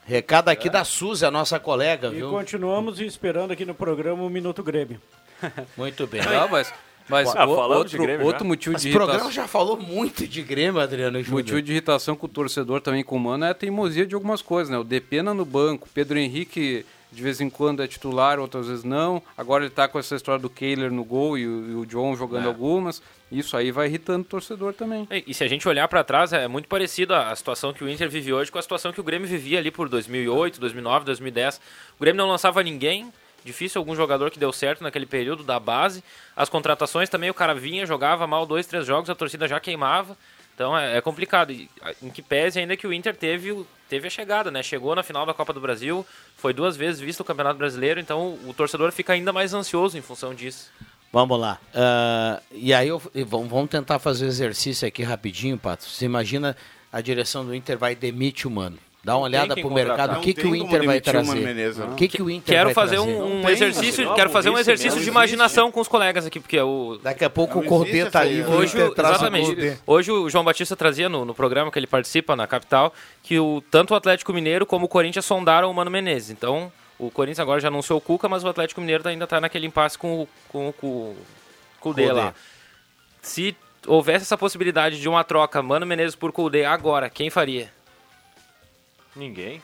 Recado 0.07 0.47
aqui 0.49 0.69
da 0.69 0.83
Suzy, 0.85 1.25
a 1.25 1.31
nossa 1.31 1.59
colega, 1.59 2.07
E 2.07 2.11
viu? 2.15 2.29
continuamos 2.29 2.99
esperando 3.01 3.51
aqui 3.51 3.65
no 3.65 3.75
programa 3.75 4.23
o 4.23 4.29
Minuto 4.29 4.63
Grêmio. 4.63 5.01
Muito 5.75 6.07
bem. 6.07 6.21
Não, 6.23 6.47
mas, 6.47 6.73
mas 7.09 7.35
Ah, 7.35 7.45
o- 7.45 7.49
outro, 7.51 7.97
Grêmio 7.99 8.25
outro 8.25 8.45
motivo 8.45 8.73
Mas 8.73 8.81
de 8.83 8.89
o 8.89 8.93
programa 8.93 9.19
irritação... 9.19 9.43
já 9.43 9.47
falou 9.47 9.77
muito 9.77 10.25
de 10.25 10.41
Grêmio, 10.41 10.79
Adriano 10.79 11.21
Júnior. 11.21 11.39
motivo 11.41 11.61
de 11.61 11.71
irritação 11.73 12.15
com 12.15 12.25
o 12.25 12.29
torcedor 12.29 12.79
também 12.79 13.03
com 13.03 13.17
o 13.17 13.19
Mano 13.19 13.43
é 13.45 13.49
a 13.49 13.53
teimosia 13.53 14.05
de 14.05 14.15
algumas 14.15 14.41
coisas, 14.41 14.71
né? 14.71 14.77
O 14.77 14.83
Depena 14.83 15.33
no 15.33 15.43
banco, 15.45 15.89
Pedro 15.93 16.17
Henrique 16.17 16.85
de 17.11 17.21
vez 17.23 17.39
em 17.39 17.49
quando 17.49 17.81
é 17.81 17.87
titular, 17.87 18.39
outras 18.39 18.67
vezes 18.67 18.83
não. 18.83 19.21
Agora 19.37 19.63
ele 19.63 19.73
tá 19.73 19.87
com 19.87 19.97
essa 19.97 20.15
história 20.15 20.41
do 20.41 20.49
Kehler 20.49 20.91
no 20.91 21.03
gol 21.03 21.37
e 21.37 21.47
o, 21.47 21.71
e 21.71 21.75
o 21.75 21.85
John 21.85 22.15
jogando 22.15 22.43
É. 22.45 22.47
algumas. 22.47 23.01
Isso 23.31 23.55
aí 23.57 23.71
vai 23.71 23.87
irritando 23.87 24.21
o 24.21 24.25
torcedor 24.25 24.73
também. 24.73 25.07
E, 25.11 25.23
e 25.27 25.33
se 25.33 25.43
a 25.43 25.47
gente 25.47 25.67
olhar 25.67 25.87
pra 25.87 26.03
trás, 26.03 26.31
é 26.33 26.47
muito 26.47 26.67
parecido 26.67 27.13
a, 27.13 27.29
a 27.31 27.35
situação 27.35 27.73
que 27.73 27.83
o 27.83 27.89
Inter 27.89 28.09
vive 28.09 28.31
hoje 28.33 28.51
com 28.51 28.59
a 28.59 28.61
situação 28.61 28.91
que 28.93 28.99
o 28.99 29.03
Grêmio 29.03 29.27
vivia 29.27 29.59
ali 29.59 29.71
por 29.71 29.87
2008, 29.89 30.59
2009, 30.59 31.05
2010. 31.05 31.57
O 31.97 32.01
Grêmio 32.01 32.17
não 32.21 32.29
lançava 32.29 32.61
ninguém, 32.63 33.11
difícil 33.43 33.79
algum 33.79 33.95
jogador 33.95 34.29
que 34.31 34.39
deu 34.39 34.51
certo 34.53 34.83
naquele 34.83 35.05
período 35.05 35.43
da 35.43 35.59
base. 35.59 36.03
As 36.35 36.49
contratações 36.49 37.09
também, 37.09 37.29
o 37.29 37.33
cara 37.33 37.53
vinha, 37.53 37.85
jogava 37.85 38.27
mal 38.27 38.45
dois, 38.45 38.65
três 38.67 38.85
jogos, 38.85 39.09
a 39.09 39.15
torcida 39.15 39.47
já 39.47 39.59
queimava. 39.59 40.17
Então 40.57 40.75
é, 40.75 40.97
é 40.97 41.01
complicado. 41.01 41.51
Em 41.51 42.09
que 42.11 42.19
pese 42.23 42.57
ainda 42.59 42.75
que 42.75 42.87
o 42.87 42.91
Inter 42.91 43.15
teve, 43.15 43.63
teve 43.87 44.07
a 44.07 44.09
chegada, 44.09 44.49
né? 44.49 44.63
Chegou 44.63 44.95
na 44.95 45.03
final 45.03 45.23
da 45.23 45.31
Copa 45.31 45.53
do 45.53 45.61
Brasil, 45.61 46.03
foi 46.35 46.51
duas 46.51 46.75
vezes 46.75 46.99
visto 46.99 47.19
o 47.19 47.23
Campeonato 47.23 47.59
Brasileiro, 47.59 47.99
então 47.99 48.39
o 48.43 48.55
torcedor 48.55 48.91
fica 48.91 49.13
ainda 49.13 49.31
mais 49.31 49.53
ansioso 49.53 49.95
em 49.99 50.01
função 50.01 50.33
disso. 50.33 50.71
Vamos 51.13 51.39
lá. 51.39 51.59
Ah, 51.75 52.41
e 52.51 52.73
aí 52.73 52.87
eu- 52.87 52.99
vamos 53.27 53.49
vamos 53.51 53.69
tentar 53.69 53.99
fazer 53.99 54.25
o 54.25 54.29
exercício 54.29 54.87
aqui 54.87 55.03
rapidinho, 55.03 55.59
Pato. 55.59 55.83
Você 55.85 56.05
imagina 56.05 56.57
a 56.91 57.01
direção 57.01 57.45
do 57.45 57.53
Inter 57.53 57.77
vai 57.77 57.93
demitir 57.95 58.47
o 58.47 58.51
Mano. 58.51 58.79
Dá 59.07 59.15
uma 59.15 59.23
olhada 59.23 59.53
pro 59.55 59.63
contratar. 59.69 59.97
mercado. 59.97 60.17
O 60.19 60.21
que, 60.21 60.33
que 60.33 60.45
o 60.45 60.53
Inter 60.53 60.83
vai 60.85 60.97
o 60.97 61.01
trazer? 61.01 61.31
O 61.31 61.87
não. 61.87 61.95
que, 61.95 62.07
que 62.09 62.21
o 62.21 62.29
Inter 62.29 62.53
Quero 62.55 62.65
vai 62.65 62.73
fazer 62.73 62.97
trazer? 62.97 63.09
um, 63.09 63.37
um 63.37 63.41
tem, 63.41 63.51
exercício, 63.51 64.03
não, 64.05 64.15
quero 64.15 64.29
fazer 64.29 64.49
um 64.49 64.57
exercício 64.57 64.99
de 65.01 65.07
imaginação 65.07 65.71
com 65.71 65.79
os 65.79 65.87
colegas 65.87 66.25
aqui, 66.25 66.41
porque 66.41 66.59
o 66.59 66.99
Daqui 67.01 67.23
a 67.23 67.29
pouco 67.29 67.55
Não 67.59 67.63
o 67.65 67.65
Cordê 67.65 68.05
tá 68.09 68.19
aí. 68.19 68.41
o 68.41 68.49
Hoje, 68.51 68.77
o- 68.81 68.93
traz 68.93 69.11
o 69.11 69.13
exatamente. 69.13 69.45
Cordê. 69.45 69.77
Hoje 69.87 70.11
o 70.11 70.29
João 70.29 70.43
Batista 70.43 70.75
trazia 70.75 71.07
no, 71.07 71.23
no 71.23 71.33
programa 71.33 71.71
que 71.71 71.79
ele 71.79 71.87
participa 71.87 72.35
na 72.35 72.45
capital 72.45 72.93
que 73.23 73.39
o, 73.39 73.63
tanto 73.71 73.93
o 73.93 73.95
Atlético 73.95 74.33
Mineiro 74.33 74.65
como 74.65 74.87
o 74.87 74.89
Corinthians 74.89 75.23
sondaram 75.23 75.71
o 75.71 75.73
Mano 75.73 75.89
Menezes. 75.89 76.29
Então, 76.31 76.69
o 76.99 77.09
Corinthians 77.09 77.39
agora 77.39 77.61
já 77.61 77.69
anunciou 77.69 77.99
o 77.99 78.01
Cuca, 78.01 78.27
mas 78.27 78.43
o 78.43 78.49
Atlético 78.49 78.81
Mineiro 78.81 79.07
ainda 79.07 79.23
está 79.23 79.39
naquele 79.39 79.67
impasse 79.67 79.97
com 79.97 80.23
o 80.23 80.27
com, 80.49 80.67
o- 80.67 80.73
com, 80.73 80.87
o 80.87 81.15
Kudê. 81.79 82.11
lá. 82.11 82.33
Se 83.21 83.55
houvesse 83.85 84.23
essa 84.23 84.37
possibilidade 84.37 84.99
de 84.99 85.07
uma 85.07 85.23
troca 85.23 85.61
Mano 85.61 85.85
Menezes 85.85 86.13
por 86.15 86.33
Kudê 86.33 86.65
agora, 86.65 87.09
quem 87.09 87.29
faria? 87.29 87.71
Ninguém. 89.17 89.61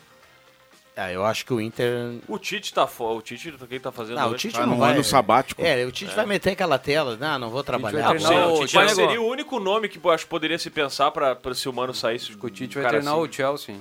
Ah, 0.96 1.12
eu 1.12 1.26
acho 1.26 1.44
que 1.46 1.52
o 1.54 1.60
Inter. 1.60 2.20
O 2.28 2.38
Tite 2.38 2.72
tá 2.72 2.86
fora. 2.86 3.16
O 3.18 3.22
Tite, 3.22 3.50
o 3.50 3.58
que 3.68 3.74
ele 3.76 3.80
tá 3.80 3.92
fazendo 3.92 4.18
Não, 4.18 4.30
o? 4.30 4.36
Tite 4.36 4.54
Tá 4.54 4.66
não 4.66 4.78
vai. 4.78 4.94
ano 4.94 5.04
sabático. 5.04 5.60
É, 5.64 5.84
o 5.86 5.92
Tite 5.92 6.14
vai 6.14 6.26
meter 6.26 6.52
aquela 6.52 6.78
tela. 6.78 7.18
Não, 7.18 7.40
não 7.40 7.50
vou 7.50 7.64
trabalhar. 7.64 8.10
treinar 8.10 8.50
o 8.50 8.58
o 8.58 8.60
Tite 8.66 8.76
mas 8.76 8.92
seria 8.92 9.20
o 9.20 9.26
único 9.28 9.60
nome 9.60 9.90
que 9.90 9.98
eu 10.04 10.12
acho 10.12 10.26
que 10.26 10.30
poderia 10.30 10.60
se 10.60 10.70
pensar 10.70 11.10
pra, 11.10 11.36
pra 11.36 11.56
se 11.56 11.68
o 11.68 11.74
Mano 11.74 11.96
saísse. 11.96 12.32
O 12.40 12.50
Tite 12.50 12.76
vai 12.76 12.84
cara 12.84 12.98
treinar 13.00 13.16
assim. 13.16 13.24
o 13.28 13.32
Chelsea. 13.34 13.76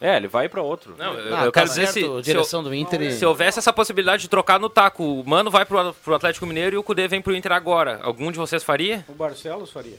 É, 0.00 0.16
ele 0.16 0.26
vai 0.26 0.48
pra 0.48 0.60
outro. 0.60 0.96
Não, 0.98 1.12
eu, 1.14 1.36
Ah, 1.36 1.44
eu 1.44 1.52
tá 1.52 1.60
quero 1.60 1.68
dizer 1.68 1.86
se, 1.88 2.04
a 2.04 2.20
direção 2.20 2.64
do 2.64 2.74
Inter. 2.74 3.00
e- 3.02 3.12
se 3.12 3.24
houvesse 3.24 3.58
essa 3.60 3.72
possibilidade 3.72 4.22
de 4.22 4.28
trocar 4.30 4.58
no 4.58 4.68
taco, 4.70 5.04
o 5.04 5.28
Mano 5.28 5.50
vai 5.52 5.64
pro, 5.64 5.92
pro 5.94 6.14
Atlético 6.16 6.46
Mineiro 6.46 6.74
e 6.74 6.78
o 6.78 6.82
Kudê 6.82 7.06
vem 7.06 7.20
pro 7.22 7.36
Inter 7.36 7.52
agora. 7.52 8.00
Algum 8.02 8.32
de 8.32 8.38
vocês 8.38 8.64
faria? 8.64 9.04
O 9.08 9.12
Barcelos 9.12 9.70
faria. 9.70 9.98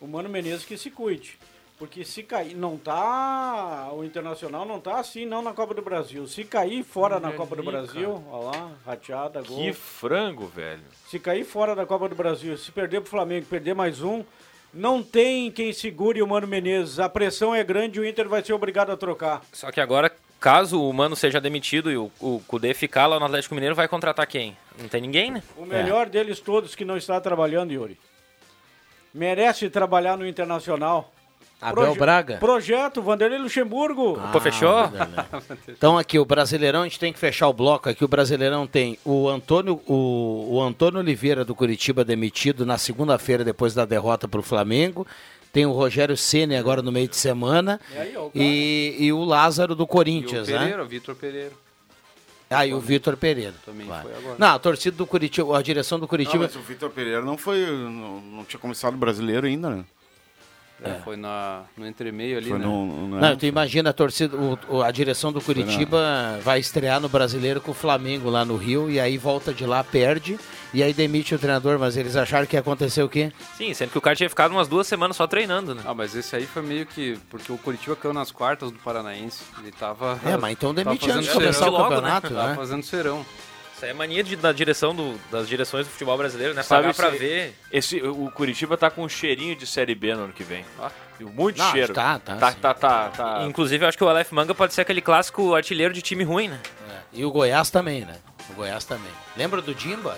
O 0.00 0.06
Mano 0.08 0.28
Menezes 0.30 0.64
que 0.64 0.76
se 0.78 0.90
cuide. 0.90 1.38
Porque 1.82 2.04
se 2.04 2.22
cair, 2.22 2.54
não 2.54 2.78
tá. 2.78 3.90
O 3.92 4.04
Internacional 4.04 4.64
não 4.64 4.78
tá 4.78 5.00
assim, 5.00 5.26
não 5.26 5.42
na 5.42 5.52
Copa 5.52 5.74
do 5.74 5.82
Brasil. 5.82 6.28
Se 6.28 6.44
cair 6.44 6.84
fora 6.84 7.18
na 7.18 7.32
Copa 7.32 7.56
do 7.56 7.62
Brasil, 7.64 8.22
ó 8.30 8.38
lá, 8.52 8.70
rateada, 8.86 9.42
gol. 9.42 9.56
Que 9.56 9.72
frango, 9.72 10.46
velho. 10.46 10.84
Se 11.08 11.18
cair 11.18 11.42
fora 11.42 11.74
da 11.74 11.84
Copa 11.84 12.08
do 12.08 12.14
Brasil, 12.14 12.56
se 12.56 12.70
perder 12.70 13.00
pro 13.00 13.10
Flamengo, 13.10 13.46
perder 13.46 13.74
mais 13.74 14.00
um, 14.00 14.22
não 14.72 15.02
tem 15.02 15.50
quem 15.50 15.72
segure 15.72 16.22
o 16.22 16.26
Mano 16.28 16.46
Menezes. 16.46 17.00
A 17.00 17.08
pressão 17.08 17.52
é 17.52 17.64
grande 17.64 17.98
e 17.98 18.00
o 18.00 18.06
Inter 18.06 18.28
vai 18.28 18.44
ser 18.44 18.52
obrigado 18.52 18.92
a 18.92 18.96
trocar. 18.96 19.42
Só 19.52 19.72
que 19.72 19.80
agora, 19.80 20.08
caso 20.38 20.80
o 20.80 20.92
Mano 20.92 21.16
seja 21.16 21.40
demitido 21.40 21.90
e 21.90 21.96
o, 21.96 22.12
o 22.20 22.40
Kudê 22.46 22.74
ficar 22.74 23.08
lá 23.08 23.18
no 23.18 23.26
Atlético 23.26 23.56
Mineiro, 23.56 23.74
vai 23.74 23.88
contratar 23.88 24.28
quem? 24.28 24.56
Não 24.78 24.86
tem 24.86 25.00
ninguém, 25.00 25.32
né? 25.32 25.42
O 25.56 25.66
melhor 25.66 26.08
deles 26.08 26.38
todos 26.38 26.76
que 26.76 26.84
não 26.84 26.96
está 26.96 27.20
trabalhando, 27.20 27.72
Yuri. 27.72 27.98
Merece 29.12 29.68
trabalhar 29.68 30.16
no 30.16 30.24
Internacional. 30.24 31.12
Abel 31.62 31.84
Proje- 31.84 31.98
Braga? 31.98 32.36
Projeto, 32.38 33.00
Vanderlei 33.00 33.38
Luxemburgo. 33.38 34.18
Ah, 34.20 34.28
Pô, 34.32 34.40
fechou? 34.40 34.90
Então 35.68 35.96
aqui, 35.96 36.18
o 36.18 36.24
Brasileirão, 36.24 36.80
a 36.80 36.84
gente 36.84 36.98
tem 36.98 37.12
que 37.12 37.18
fechar 37.18 37.48
o 37.48 37.52
bloco 37.52 37.88
aqui. 37.88 38.04
O 38.04 38.08
Brasileirão 38.08 38.66
tem 38.66 38.98
o 39.04 39.28
Antônio, 39.28 39.80
o, 39.86 40.48
o 40.56 40.60
Antônio 40.60 40.98
Oliveira 41.00 41.44
do 41.44 41.54
Curitiba 41.54 42.04
demitido 42.04 42.66
na 42.66 42.76
segunda-feira 42.78 43.44
depois 43.44 43.74
da 43.74 43.84
derrota 43.84 44.26
para 44.26 44.40
o 44.40 44.42
Flamengo. 44.42 45.06
Tem 45.52 45.64
o 45.66 45.72
Rogério 45.72 46.16
Ceni 46.16 46.56
agora 46.56 46.82
no 46.82 46.90
meio 46.90 47.06
de 47.06 47.16
semana. 47.16 47.78
E 47.94 47.98
aí, 47.98 48.16
ó, 48.16 48.22
o 48.26 48.30
E, 48.34 48.96
e 48.98 49.12
o 49.12 49.22
Lázaro 49.24 49.74
do 49.74 49.82
E 49.82 49.84
o 49.84 49.86
Corinthians, 49.86 50.48
né? 50.48 50.58
Pereira, 50.58 50.82
o 50.82 50.86
Vitor 50.86 51.14
Pereira. 51.14 51.52
Ah, 52.50 52.66
e 52.66 52.74
o 52.74 52.80
Vitor 52.80 53.16
Pereira. 53.16 53.54
Também 53.64 53.86
Vai. 53.86 54.02
foi 54.02 54.14
agora. 54.14 54.34
Não, 54.38 54.48
a 54.48 54.58
torcida 54.58 54.96
do 54.96 55.06
Curitiba, 55.06 55.56
a 55.56 55.62
direção 55.62 55.98
do 55.98 56.02
Não, 56.02 56.08
Curitiba. 56.08 56.44
mas 56.44 56.56
o 56.56 56.60
Vitor 56.60 56.90
Pereira 56.90 57.22
não 57.22 57.38
foi. 57.38 57.64
Não, 57.66 58.20
não 58.20 58.44
tinha 58.44 58.60
começado 58.60 58.94
o 58.94 58.98
brasileiro 58.98 59.46
ainda, 59.46 59.70
né? 59.70 59.84
É, 60.84 60.94
Foi 61.04 61.16
na, 61.16 61.62
no 61.76 61.86
entremeio 61.86 62.38
ali, 62.38 62.48
Foi 62.48 62.58
né? 62.58 62.64
no- 62.64 63.06
no- 63.08 63.20
Não, 63.20 63.36
tu 63.36 63.46
imagina 63.46 63.90
a 63.90 63.92
torcida, 63.92 64.36
o- 64.36 64.58
o- 64.68 64.82
a 64.82 64.90
direção 64.90 65.32
do 65.32 65.40
Curitiba 65.40 66.38
vai 66.42 66.58
estrear 66.60 67.00
no 67.00 67.08
Brasileiro 67.08 67.60
com 67.60 67.70
o 67.70 67.74
Flamengo 67.74 68.28
lá 68.30 68.44
no 68.44 68.56
Rio 68.56 68.90
e 68.90 68.98
aí 69.00 69.16
volta 69.18 69.52
de 69.52 69.64
lá, 69.66 69.82
perde 69.84 70.38
e 70.74 70.82
aí 70.82 70.92
demite 70.92 71.34
o 71.34 71.38
treinador, 71.38 71.78
mas 71.78 71.96
eles 71.96 72.16
acharam 72.16 72.46
que 72.46 72.56
ia 72.56 72.60
acontecer 72.60 73.02
o 73.02 73.08
quê? 73.08 73.32
Sim, 73.56 73.72
sendo 73.74 73.90
que 73.90 73.98
o 73.98 74.00
cara 74.00 74.16
tinha 74.16 74.28
ficado 74.28 74.50
umas 74.52 74.68
duas 74.68 74.86
semanas 74.86 75.16
só 75.16 75.26
treinando, 75.26 75.74
né? 75.74 75.82
Ah, 75.84 75.94
mas 75.94 76.14
esse 76.14 76.34
aí 76.34 76.46
foi 76.46 76.62
meio 76.62 76.86
que. 76.86 77.18
Porque 77.30 77.52
o 77.52 77.58
Curitiba 77.58 77.94
caiu 77.96 78.12
nas 78.14 78.30
quartas 78.30 78.70
do 78.70 78.78
Paranaense. 78.78 79.42
Ele 79.60 79.70
tava. 79.72 80.18
É, 80.24 80.36
mas 80.36 80.52
então 80.52 80.74
tava 80.74 80.84
demite 80.90 81.10
antes 81.10 81.26
de 81.28 81.32
começar 81.32 81.68
o 81.70 81.76
campeonato, 81.76 82.30
Tava 82.34 82.48
né? 82.48 82.54
fazendo 82.56 82.82
serão. 82.82 83.24
Isso 83.82 83.86
aí 83.86 83.90
é 83.90 83.94
mania 83.94 84.22
de- 84.22 84.36
da 84.36 84.52
direção 84.52 84.94
do- 84.94 85.18
das 85.28 85.48
direções 85.48 85.84
do 85.88 85.90
futebol 85.90 86.16
brasileiro, 86.16 86.54
né? 86.54 86.62
Sabe 86.62 86.82
Pagar 86.82 86.94
pra 86.94 87.08
ver. 87.10 87.52
Esse, 87.72 88.00
o 88.00 88.30
Curitiba 88.30 88.76
tá 88.76 88.88
com 88.88 89.02
um 89.02 89.08
cheirinho 89.08 89.56
de 89.56 89.66
Série 89.66 89.92
B 89.92 90.14
no 90.14 90.22
ano 90.22 90.32
que 90.32 90.44
vem. 90.44 90.64
Muito 91.18 91.58
Não, 91.58 91.72
cheiro. 91.72 91.92
tá, 91.92 92.16
tá, 92.20 92.36
Tá, 92.36 92.52
tá, 92.52 92.74
tá, 92.74 93.08
tá. 93.08 93.44
Inclusive, 93.44 93.84
eu 93.84 93.88
acho 93.88 93.98
que 93.98 94.04
o 94.04 94.08
Aleph 94.08 94.30
Manga 94.30 94.54
pode 94.54 94.72
ser 94.72 94.82
aquele 94.82 95.00
clássico 95.00 95.52
artilheiro 95.52 95.92
de 95.92 96.00
time 96.00 96.22
ruim, 96.22 96.46
né? 96.46 96.60
E 97.12 97.24
o 97.24 97.30
Goiás 97.32 97.70
também, 97.70 98.02
né? 98.04 98.18
O 98.50 98.52
Goiás 98.52 98.84
também. 98.84 99.10
Lembra 99.36 99.60
do 99.60 99.74
Dimba? 99.74 100.16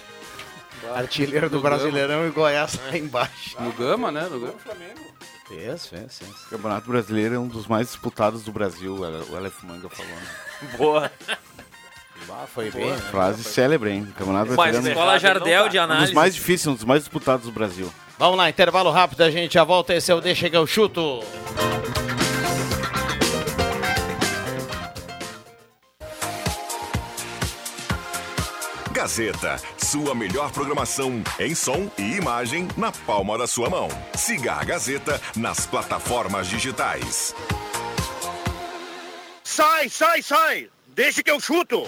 Artilheiro 0.95 1.49
do 1.49 1.57
Do 1.57 1.63
Brasileirão 1.63 2.27
e 2.27 2.31
Goiás 2.31 2.79
lá 2.87 2.99
embaixo. 2.99 3.57
No 3.63 3.73
Gama, 3.73 4.13
né? 4.13 4.29
No 4.31 4.41
Gama. 4.41 4.55
Fez, 5.49 5.87
fez, 5.87 6.19
fez. 6.19 6.31
O 6.31 6.49
Campeonato 6.51 6.87
Brasileiro 6.87 7.35
é 7.35 7.39
um 7.39 7.49
dos 7.49 7.67
mais 7.67 7.87
disputados 7.87 8.43
do 8.45 8.53
Brasil, 8.53 8.95
o 8.95 9.37
Aleph 9.37 9.63
Manga 9.63 9.89
falou. 9.89 10.13
né? 10.13 10.29
Boa. 10.77 11.11
Ah, 12.31 12.47
foi 12.53 12.71
bem, 12.71 12.91
né? 12.91 12.97
Frase 13.11 13.45
célebre, 13.45 13.91
hein? 13.91 14.09
Campeonato 14.17 14.49
Mas 14.49 14.57
Brasileiro. 14.57 14.87
é 14.87 14.91
um- 14.91 14.93
Escola 14.93 15.19
Jardel 15.19 15.69
de 15.69 15.79
Um 15.79 15.83
análise. 15.83 16.07
dos 16.07 16.15
mais 16.15 16.35
difíceis, 16.35 16.67
um 16.67 16.75
dos 16.75 16.85
mais 16.85 17.01
disputados 17.03 17.47
do 17.47 17.53
Brasil. 17.53 17.93
Vamos 18.19 18.37
lá, 18.37 18.49
intervalo 18.49 18.91
rápido, 18.91 19.23
a 19.23 19.31
gente 19.31 19.55
já 19.55 19.65
volta. 19.65 19.95
Esse 19.95 20.11
é 20.11 20.15
o 20.15 20.21
Deixa 20.21 20.49
que 20.49 20.57
eu 20.57 20.67
chuto. 20.67 21.21
Gazeta, 28.93 29.57
sua 29.77 30.15
melhor 30.15 30.51
programação 30.53 31.23
em 31.39 31.55
som 31.55 31.91
e 31.99 32.15
imagem 32.17 32.69
na 32.77 32.93
palma 32.93 33.37
da 33.37 33.47
sua 33.47 33.69
mão. 33.69 33.89
Siga 34.15 34.55
a 34.55 34.65
Gazeta 34.65 35.21
nas 35.37 35.67
plataformas 35.67 36.47
digitais. 36.47 37.35
Sai, 39.43 39.89
sai, 39.89 40.23
sai! 40.23 40.69
Deixa 40.95 41.23
que 41.23 41.31
eu 41.31 41.41
chuto! 41.41 41.85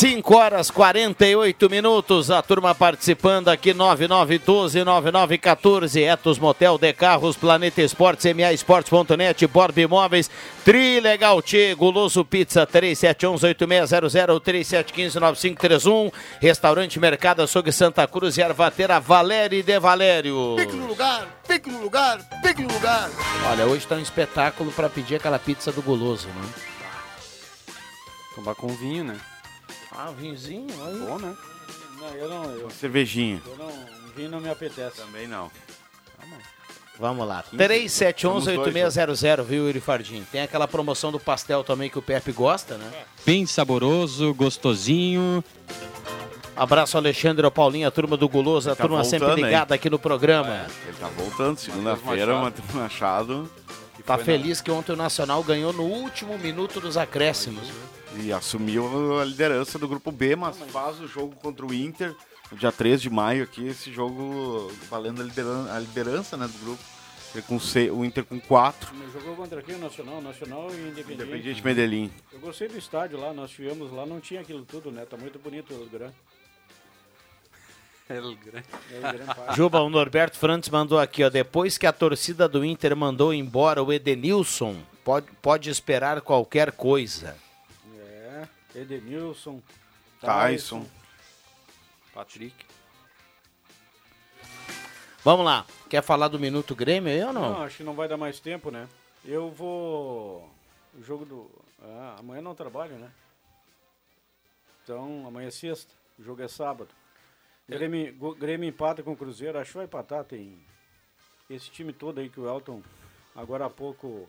Cinco 0.00 0.36
horas 0.36 0.70
48 0.70 1.68
minutos, 1.68 2.30
a 2.30 2.40
turma 2.40 2.74
participando 2.74 3.48
aqui 3.48 3.74
9912-9914, 3.74 6.10
Etos 6.10 6.38
Motel 6.38 6.78
de 6.78 6.90
Carros, 6.94 7.36
Planeta 7.36 7.82
Esportes, 7.82 8.34
MA 8.34 8.50
Esportes.net, 8.50 9.46
Borb 9.46 9.76
Imóveis, 9.76 10.30
Trilegal 10.64 11.42
Tchê, 11.42 11.74
Guloso 11.74 12.24
Pizza 12.24 12.66
3711-8600, 12.66 14.40
3715-9531, 14.40 16.10
Restaurante 16.40 16.98
Mercado 16.98 17.42
Açougue 17.42 17.70
Santa 17.70 18.06
Cruz 18.06 18.38
e 18.38 18.42
Arvatera 18.42 18.98
Valério 18.98 19.62
de 19.62 19.78
Valério. 19.78 20.54
Pique 20.56 20.76
no 20.76 20.86
lugar, 20.86 21.28
pique 21.46 21.68
no 21.68 21.82
lugar, 21.82 22.26
pique 22.42 22.62
no 22.62 22.72
lugar. 22.72 23.10
Olha, 23.50 23.66
hoje 23.66 23.86
tá 23.86 23.96
um 23.96 24.00
espetáculo 24.00 24.72
para 24.72 24.88
pedir 24.88 25.16
aquela 25.16 25.38
pizza 25.38 25.70
do 25.70 25.82
Guloso, 25.82 26.28
né? 26.28 26.48
Tomar 28.34 28.54
com 28.54 28.68
vinho, 28.68 29.04
né? 29.04 29.20
Ah, 29.92 30.10
vinhozinho, 30.16 30.66
aí. 30.86 30.98
Bom, 30.98 31.18
né? 31.18 31.34
Não, 31.98 32.08
eu 32.14 32.28
não. 32.28 32.44
Eu, 32.44 32.70
Cervejinha. 32.70 33.42
eu 33.46 33.56
não. 33.56 33.86
Vinho 34.16 34.30
não 34.30 34.40
me 34.40 34.48
apetece. 34.48 34.96
Também 34.96 35.26
não. 35.26 35.50
Vamos 36.98 37.26
lá. 37.26 37.42
Somos 38.16 38.44
dois, 38.44 38.62
3711-8600, 38.94 39.42
viu, 39.42 39.66
Yuri 39.66 39.80
Fardim? 39.80 40.22
Tem 40.30 40.42
aquela 40.42 40.68
promoção 40.68 41.10
do 41.10 41.18
pastel 41.18 41.64
também 41.64 41.88
que 41.88 41.98
o 41.98 42.02
Pepe 42.02 42.30
gosta, 42.30 42.76
né? 42.76 42.90
Bem 43.24 43.46
saboroso, 43.46 44.34
gostosinho. 44.34 45.42
Abraço 46.54 46.98
Alexandre, 46.98 47.42
ao 47.46 47.50
Paulinho, 47.50 47.88
a 47.88 47.90
turma 47.90 48.18
do 48.18 48.28
Guloso, 48.28 48.70
a 48.70 48.76
Tá 48.76 48.82
turma 48.82 49.02
sempre 49.02 49.20
voltando, 49.20 49.38
hein? 49.38 49.44
ligada 49.46 49.74
aqui 49.74 49.88
no 49.88 49.98
programa. 49.98 50.66
Ele 50.86 50.96
tá 50.98 51.08
voltando, 51.16 51.56
segunda-feira, 51.58 52.38
Matheus 52.38 52.70
Machado. 52.74 53.50
Tá 54.04 54.18
feliz 54.18 54.60
que 54.60 54.70
ontem 54.70 54.92
o 54.92 54.96
Nacional 54.96 55.42
ganhou 55.42 55.72
no 55.72 55.84
último 55.84 56.36
minuto 56.38 56.80
dos 56.80 56.98
acréscimos. 56.98 57.66
E 58.18 58.32
assumiu 58.32 59.20
a 59.20 59.24
liderança 59.24 59.78
do 59.78 59.86
grupo 59.86 60.10
B, 60.10 60.34
mas 60.34 60.58
faz 60.70 60.98
o 61.00 61.06
jogo 61.06 61.34
contra 61.36 61.64
o 61.64 61.72
Inter, 61.72 62.14
no 62.50 62.58
dia 62.58 62.72
3 62.72 63.00
de 63.00 63.08
maio 63.08 63.44
aqui, 63.44 63.66
esse 63.68 63.92
jogo 63.92 64.70
valendo 64.90 65.22
a 65.22 65.24
liderança, 65.24 65.72
a 65.74 65.78
liderança 65.78 66.36
né, 66.36 66.46
do 66.48 66.58
grupo. 66.64 66.82
Com 67.46 67.60
C- 67.60 67.92
o 67.92 68.04
Inter 68.04 68.24
com 68.24 68.40
4, 68.40 68.92
Mas 68.92 69.12
Jogou 69.12 69.36
contra 69.36 69.62
quem? 69.62 69.76
O 69.76 69.78
Nacional? 69.78 70.20
Nacional 70.20 70.66
e 70.72 70.88
Independente. 70.88 71.12
Independiente 71.22 71.64
Medellín. 71.64 72.10
Eu 72.32 72.40
gostei 72.40 72.66
do 72.66 72.76
estádio 72.76 73.20
lá, 73.20 73.32
nós 73.32 73.52
tivemos 73.52 73.92
lá, 73.92 74.04
não 74.04 74.18
tinha 74.18 74.40
aquilo 74.40 74.64
tudo, 74.64 74.90
né? 74.90 75.04
Tá 75.08 75.16
muito 75.16 75.38
bonito 75.38 75.72
o 75.72 75.88
Gran. 75.88 76.10
El 78.08 78.34
Gran. 78.34 78.62
El 78.90 79.00
Gran 79.12 79.26
Parque. 79.26 79.54
Juba, 79.56 79.80
o 79.80 79.88
Norberto 79.88 80.36
Frantes 80.36 80.68
mandou 80.68 80.98
aqui, 80.98 81.22
ó. 81.22 81.30
Depois 81.30 81.78
que 81.78 81.86
a 81.86 81.92
torcida 81.92 82.48
do 82.48 82.64
Inter 82.64 82.96
mandou 82.96 83.32
embora 83.32 83.80
o 83.80 83.92
Edenilson, 83.92 84.82
pode, 85.04 85.28
pode 85.40 85.70
esperar 85.70 86.20
qualquer 86.22 86.72
coisa. 86.72 87.36
É, 88.74 88.78
Edenilson, 88.80 89.60
Tyson. 90.20 90.86
Patrick. 92.14 92.54
Vamos 95.22 95.44
lá. 95.44 95.66
Quer 95.88 96.02
falar 96.02 96.28
do 96.28 96.38
Minuto 96.38 96.74
Grêmio 96.74 97.12
aí 97.12 97.22
ou 97.22 97.32
não? 97.32 97.52
Não, 97.54 97.62
acho 97.62 97.78
que 97.78 97.82
não 97.84 97.94
vai 97.94 98.08
dar 98.08 98.16
mais 98.16 98.40
tempo, 98.40 98.70
né? 98.70 98.88
Eu 99.24 99.50
vou. 99.50 100.48
O 100.94 101.02
jogo 101.02 101.24
do. 101.24 101.50
Ah, 101.82 102.16
amanhã 102.18 102.40
não 102.42 102.54
trabalho, 102.54 102.96
né? 102.96 103.10
Então, 104.82 105.24
amanhã 105.26 105.48
é 105.48 105.50
sexta. 105.50 105.92
O 106.18 106.22
jogo 106.24 106.42
é 106.42 106.48
sábado. 106.48 106.88
Grêmio, 107.68 108.14
Go- 108.14 108.34
Grêmio 108.34 108.68
empata 108.68 109.02
com 109.02 109.12
o 109.12 109.16
Cruzeiro. 109.16 109.58
Acho 109.58 109.70
que 109.72 109.76
vai 109.76 109.86
empatar. 109.86 110.24
Tem 110.24 110.58
esse 111.48 111.70
time 111.70 111.92
todo 111.92 112.18
aí 112.18 112.28
que 112.28 112.40
o 112.40 112.48
Elton 112.48 112.82
agora 113.36 113.66
há 113.66 113.70
pouco 113.70 114.28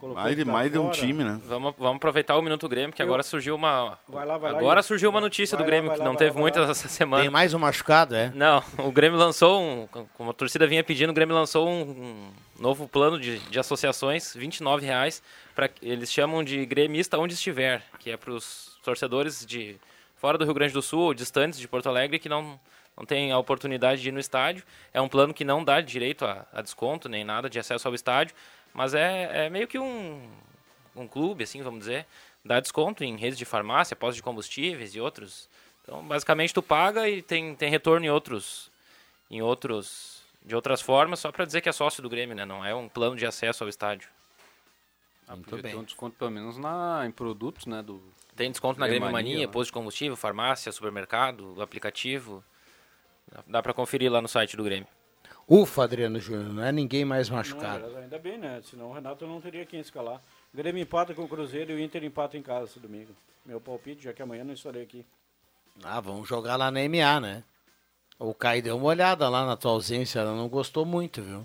colocou. 0.00 0.22
Mais 0.22 0.34
de- 0.36 0.44
mais 0.44 0.72
de 0.72 0.78
um 0.78 0.90
time, 0.90 1.22
né? 1.22 1.40
Vamos, 1.44 1.74
vamos 1.78 1.96
aproveitar 1.96 2.36
o 2.36 2.42
Minuto 2.42 2.68
Grêmio, 2.68 2.92
que 2.92 3.00
Eu- 3.02 3.06
agora 3.06 3.22
surgiu 3.22 3.54
uma. 3.54 3.98
Vai 4.08 4.26
lá, 4.26 4.38
vai 4.38 4.50
lá, 4.52 4.58
agora 4.58 4.82
surgiu 4.82 5.10
uma 5.10 5.20
notícia 5.20 5.56
Vai 5.56 5.64
do 5.64 5.66
lá, 5.68 5.70
Grêmio, 5.70 5.88
vai 5.90 5.96
que 5.98 6.02
lá, 6.02 6.08
não 6.08 6.16
teve 6.16 6.30
lá, 6.30 6.34
vai 6.34 6.40
muitas 6.42 6.64
lá. 6.64 6.70
essa 6.70 6.88
semana. 6.88 7.22
Tem 7.22 7.30
mais 7.30 7.54
um 7.54 7.58
machucado, 7.58 8.14
é? 8.16 8.32
Não, 8.34 8.62
o 8.78 8.90
Grêmio 8.90 9.18
lançou, 9.18 9.60
um, 9.62 9.86
como 10.14 10.30
a 10.30 10.34
torcida 10.34 10.66
vinha 10.66 10.82
pedindo, 10.82 11.10
o 11.10 11.14
Grêmio 11.14 11.34
lançou 11.34 11.68
um, 11.68 12.30
novo 12.58 12.88
plano 12.88 13.20
de, 13.20 13.38
de 13.38 13.58
associações, 13.60 14.34
29 14.34 14.84
reais, 14.84 15.22
para 15.54 15.70
eles 15.82 16.10
chamam 16.12 16.42
de 16.42 16.64
gremista 16.66 17.18
onde 17.18 17.34
estiver, 17.34 17.82
que 17.98 18.10
é 18.10 18.16
para 18.16 18.32
os 18.32 18.78
torcedores 18.82 19.44
de 19.44 19.76
fora 20.16 20.36
do 20.38 20.44
Rio 20.44 20.54
Grande 20.54 20.72
do 20.72 20.82
Sul 20.82 21.00
ou 21.00 21.14
distantes 21.14 21.58
de 21.58 21.66
Porto 21.68 21.88
Alegre 21.88 22.18
que 22.18 22.28
não, 22.28 22.58
não 22.96 23.04
têm 23.06 23.32
a 23.32 23.38
oportunidade 23.38 24.02
de 24.02 24.08
ir 24.08 24.12
no 24.12 24.20
estádio. 24.20 24.62
É 24.92 25.00
um 25.00 25.08
plano 25.08 25.32
que 25.32 25.44
não 25.44 25.64
dá 25.64 25.80
direito 25.80 26.24
a, 26.26 26.44
a 26.52 26.60
desconto 26.60 27.08
nem 27.08 27.24
nada 27.24 27.48
de 27.48 27.58
acesso 27.58 27.88
ao 27.88 27.94
estádio, 27.94 28.34
mas 28.74 28.94
é, 28.94 29.46
é 29.46 29.50
meio 29.50 29.66
que 29.68 29.78
um, 29.78 30.30
um 30.96 31.06
clube, 31.06 31.44
assim, 31.44 31.62
vamos 31.62 31.80
dizer, 31.80 32.06
dá 32.44 32.60
desconto 32.60 33.04
em 33.04 33.16
redes 33.16 33.38
de 33.38 33.44
farmácia, 33.44 33.96
postos 33.96 34.16
de 34.16 34.22
combustíveis 34.22 34.94
e 34.94 35.00
outros. 35.00 35.48
Então, 35.82 36.02
basicamente, 36.06 36.54
tu 36.54 36.62
paga 36.62 37.08
e 37.08 37.22
tem, 37.22 37.54
tem 37.54 37.70
retorno 37.70 38.04
em 38.06 38.10
outros, 38.10 38.70
em 39.30 39.42
outros, 39.42 40.22
de 40.44 40.54
outras 40.54 40.80
formas, 40.80 41.18
só 41.20 41.32
para 41.32 41.44
dizer 41.44 41.60
que 41.60 41.68
é 41.68 41.72
sócio 41.72 42.02
do 42.02 42.08
Grêmio, 42.08 42.34
né? 42.36 42.44
Não 42.44 42.64
é 42.64 42.74
um 42.74 42.88
plano 42.88 43.16
de 43.16 43.26
acesso 43.26 43.64
ao 43.64 43.68
estádio. 43.68 44.08
Ah, 45.26 45.36
podia 45.36 45.62
ter 45.62 45.76
um 45.76 45.84
desconto 45.84 46.16
pelo 46.16 46.30
menos 46.30 46.56
na, 46.58 47.04
em 47.06 47.10
produtos, 47.10 47.66
né? 47.66 47.82
Do, 47.82 48.02
Tem 48.34 48.50
desconto 48.50 48.80
na 48.80 48.88
Grêmio 48.88 49.10
Mania, 49.10 49.46
lá. 49.46 49.52
posto 49.52 49.66
de 49.68 49.72
combustível, 49.72 50.16
farmácia, 50.16 50.72
supermercado, 50.72 51.60
aplicativo. 51.62 52.42
Dá- 53.30 53.44
Dá 53.46 53.62
para 53.62 53.72
conferir 53.72 54.10
lá 54.10 54.20
no 54.20 54.26
site 54.28 54.56
do 54.56 54.64
Grêmio. 54.64 54.88
Ufa, 55.52 55.82
Adriano 55.82 56.20
Júnior, 56.20 56.52
não 56.52 56.62
é 56.62 56.70
ninguém 56.70 57.04
mais 57.04 57.28
Não, 57.28 57.36
machucado. 57.36 57.84
mas 57.86 57.96
ainda 57.96 58.18
bem, 58.20 58.38
né? 58.38 58.62
Senão 58.62 58.90
o 58.90 58.92
Renato 58.92 59.26
não 59.26 59.40
teria 59.40 59.66
quem 59.66 59.80
escalar. 59.80 60.22
O 60.54 60.56
Grêmio 60.56 60.80
empata 60.80 61.12
com 61.12 61.24
o 61.24 61.28
Cruzeiro 61.28 61.72
e 61.72 61.74
o 61.74 61.80
Inter 61.80 62.04
empata 62.04 62.38
em 62.38 62.42
casa 62.42 62.66
esse 62.66 62.78
domingo. 62.78 63.12
Meu 63.44 63.60
palpite, 63.60 64.04
já 64.04 64.12
que 64.12 64.22
amanhã 64.22 64.44
não 64.44 64.54
estarei 64.54 64.82
aqui. 64.84 65.04
Ah, 65.82 66.00
vamos 66.00 66.28
jogar 66.28 66.54
lá 66.54 66.70
na 66.70 66.80
MA, 66.88 67.18
né? 67.18 67.44
O 68.16 68.32
Caio 68.32 68.62
deu 68.62 68.76
uma 68.76 68.86
olhada 68.86 69.28
lá 69.28 69.44
na 69.44 69.56
tua 69.56 69.72
ausência, 69.72 70.20
ela 70.20 70.36
não 70.36 70.48
gostou 70.48 70.84
muito, 70.84 71.20
viu? 71.20 71.44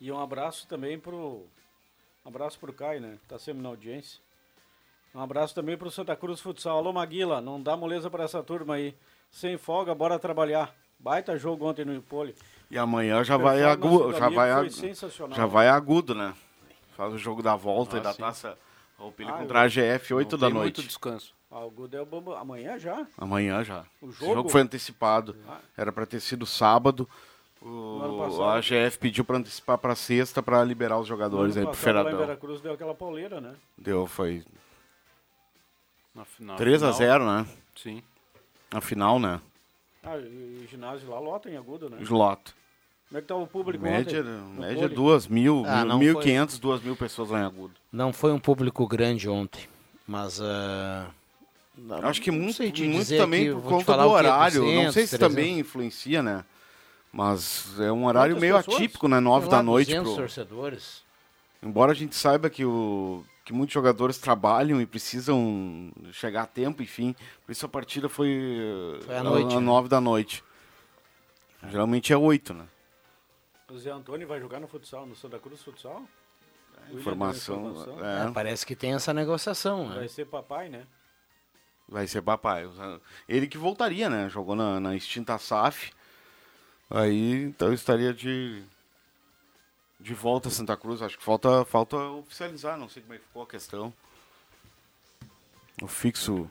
E 0.00 0.10
um 0.10 0.18
abraço 0.18 0.66
também 0.66 0.98
pro. 0.98 1.44
Um 2.24 2.28
abraço 2.28 2.58
pro 2.58 2.72
Caio, 2.72 3.02
né? 3.02 3.18
Tá 3.28 3.38
sempre 3.38 3.62
na 3.62 3.68
audiência. 3.68 4.18
Um 5.14 5.20
abraço 5.20 5.54
também 5.54 5.76
pro 5.76 5.90
Santa 5.90 6.16
Cruz 6.16 6.40
Futsal. 6.40 6.78
Alô, 6.78 6.90
Maguila, 6.92 7.40
não 7.42 7.60
dá 7.60 7.76
moleza 7.76 8.08
para 8.08 8.24
essa 8.24 8.42
turma 8.42 8.76
aí. 8.76 8.94
Sem 9.30 9.58
folga, 9.58 9.94
bora 9.94 10.18
trabalhar. 10.18 10.74
Baita 11.00 11.36
jogo 11.38 11.66
ontem 11.66 11.84
no 11.84 11.94
Impoli. 11.94 12.34
E 12.70 12.78
amanhã 12.78 13.24
já 13.24 13.36
vai 13.36 13.62
agudo, 13.64 14.12
do 14.12 14.18
já 14.18 14.28
vai 14.28 14.50
foi 14.50 14.50
agu- 14.50 14.70
sensacional. 14.70 15.36
já 15.36 15.46
vai 15.46 15.68
agudo, 15.68 16.14
né? 16.14 16.34
Faz 16.96 17.12
o 17.14 17.18
jogo 17.18 17.42
da 17.42 17.56
volta 17.56 17.96
Ah, 17.96 18.00
e 18.00 18.02
da 18.02 18.12
sim. 18.12 18.22
taça 18.22 18.58
Roupilha 18.98 19.30
Ah, 19.30 19.38
contra 19.38 19.60
a 19.60 19.62
AGF, 19.62 20.12
8 20.12 20.32
Não 20.32 20.38
da 20.38 20.46
tem 20.48 20.54
noite. 20.54 20.76
muito 20.76 20.86
descanso. 20.86 21.34
Ah, 21.50 21.60
o 21.64 21.70
Gudo 21.70 21.96
é 21.96 22.00
o 22.02 22.06
bambu. 22.06 22.34
Amanhã 22.34 22.78
já? 22.78 23.06
Amanhã 23.16 23.64
já. 23.64 23.84
O 24.00 24.12
jogo? 24.12 24.34
jogo 24.34 24.48
foi 24.50 24.60
antecipado. 24.60 25.34
Ah. 25.48 25.58
Era 25.76 25.90
para 25.90 26.04
ter 26.04 26.20
sido 26.20 26.44
sábado. 26.44 27.08
O, 27.62 28.42
a 28.42 28.56
AGF 28.58 28.98
pediu 28.98 29.24
para 29.24 29.38
antecipar 29.38 29.78
para 29.78 29.94
sexta 29.94 30.42
para 30.42 30.62
liberar 30.62 30.98
os 30.98 31.08
jogadores 31.08 31.56
aí 31.56 31.64
pro 31.64 31.72
Feiradão. 31.74 32.18
Veracruz 32.18 32.60
deu 32.60 32.72
aquela 32.74 32.94
pauleira, 32.94 33.40
né? 33.40 33.54
Deu, 33.76 34.06
foi 34.06 34.44
Na, 36.14 36.24
na 36.38 36.54
3 36.56 36.82
a 36.82 36.92
final. 36.92 36.98
0 37.20 37.26
né? 37.26 37.46
Sim. 37.74 38.02
Na 38.72 38.80
final, 38.80 39.18
né? 39.18 39.40
Ah, 40.02 40.16
e 40.16 40.62
o 40.64 40.68
ginásio 40.68 41.08
lá 41.10 41.18
lota 41.18 41.50
em 41.50 41.56
agudo, 41.56 41.90
né? 41.90 41.98
Slot. 42.00 42.40
Como 43.08 43.18
é 43.18 43.20
que 43.20 43.26
tava 43.28 43.40
o 43.40 43.46
público 43.46 43.82
Média, 43.82 44.20
ontem? 44.20 44.60
Média 44.60 44.82
Poli? 44.82 44.94
2 44.94 45.26
mil, 45.26 45.64
Ah, 45.66 45.84
não 45.84 45.98
1.500, 45.98 46.58
2 46.58 46.82
mil 46.82 46.96
pessoas 46.96 47.30
lá 47.30 47.40
em 47.40 47.44
Agudo. 47.44 47.74
Não 47.92 48.12
foi 48.12 48.32
um 48.32 48.38
público 48.38 48.86
grande 48.86 49.28
ontem, 49.28 49.68
mas. 50.06 50.38
não- 51.76 51.98
Acho 52.06 52.22
que 52.22 52.30
não 52.30 52.38
muito, 52.38 52.62
muito 52.62 53.16
também 53.16 53.48
aqui, 53.50 53.60
por 53.60 53.68
conta 53.68 53.84
falar 53.84 54.04
do 54.04 54.10
horário. 54.10 54.60
não 54.60 54.66
200, 54.70 54.94
sei 54.94 55.06
se 55.06 55.18
300. 55.18 55.18
também 55.36 55.58
influencia, 55.58 56.22
né? 56.22 56.44
Mas 57.12 57.78
é 57.80 57.90
um 57.90 58.06
horário 58.06 58.34
Quantas 58.36 58.40
meio 58.42 58.56
pessoas? 58.58 58.76
atípico, 58.76 59.08
né? 59.08 59.18
9 59.18 59.46
Sei 59.46 59.50
lá, 59.52 59.56
da 59.58 59.62
noite. 59.64 59.86
200 59.88 60.12
pro- 60.12 60.20
torcedores. 60.22 61.02
Embora 61.60 61.90
a 61.90 61.94
gente 61.94 62.14
saiba 62.14 62.48
que, 62.48 62.64
o, 62.64 63.24
que 63.50 63.54
muitos 63.54 63.74
jogadores 63.74 64.16
trabalham 64.16 64.80
e 64.80 64.86
precisam 64.86 65.90
chegar 66.12 66.42
a 66.42 66.46
tempo, 66.46 66.84
enfim. 66.84 67.16
Por 67.44 67.50
isso 67.50 67.66
a 67.66 67.68
partida 67.68 68.08
foi, 68.08 68.48
Foi 69.04 69.16
à 69.16 69.24
noite, 69.24 69.56
né? 69.56 69.60
9 69.60 69.88
da 69.88 70.00
noite. 70.00 70.44
Geralmente 71.68 72.12
é 72.12 72.16
8, 72.16 72.54
né? 72.54 72.68
O 73.68 73.76
Zé 73.76 73.90
Antônio 73.90 74.28
vai 74.28 74.38
jogar 74.38 74.60
no 74.60 74.68
futsal, 74.68 75.04
no 75.04 75.16
Santa 75.16 75.36
Cruz 75.40 75.62
Futsal? 75.62 76.04
Deu 76.88 77.00
Informação. 77.00 77.70
informação. 77.72 78.06
é. 78.06 78.28
É, 78.28 78.30
parece 78.30 78.64
que 78.64 78.76
tem 78.76 78.94
essa 78.94 79.12
negociação, 79.12 79.88
né? 79.88 79.96
Vai 79.96 80.08
ser 80.08 80.26
papai, 80.26 80.68
né? 80.68 80.86
Vai 81.88 82.06
ser 82.06 82.22
papai. 82.22 82.70
Ele 83.28 83.48
que 83.48 83.58
voltaria, 83.58 84.08
né? 84.08 84.28
Jogou 84.28 84.54
na, 84.54 84.78
na 84.78 84.94
extinta 84.94 85.36
SAF. 85.38 85.90
Aí, 86.88 87.42
então 87.42 87.72
estaria 87.72 88.14
de 88.14 88.62
de 90.00 90.14
volta 90.14 90.48
a 90.48 90.50
Santa 90.50 90.76
Cruz. 90.76 91.02
Acho 91.02 91.18
que 91.18 91.24
falta, 91.24 91.64
falta 91.64 91.96
oficializar, 91.96 92.76
não 92.78 92.88
sei 92.88 93.02
como 93.02 93.14
é 93.14 93.18
que 93.18 93.24
ficou 93.24 93.42
a 93.42 93.46
questão. 93.46 93.92
O 95.82 95.86
fixo, 95.86 96.48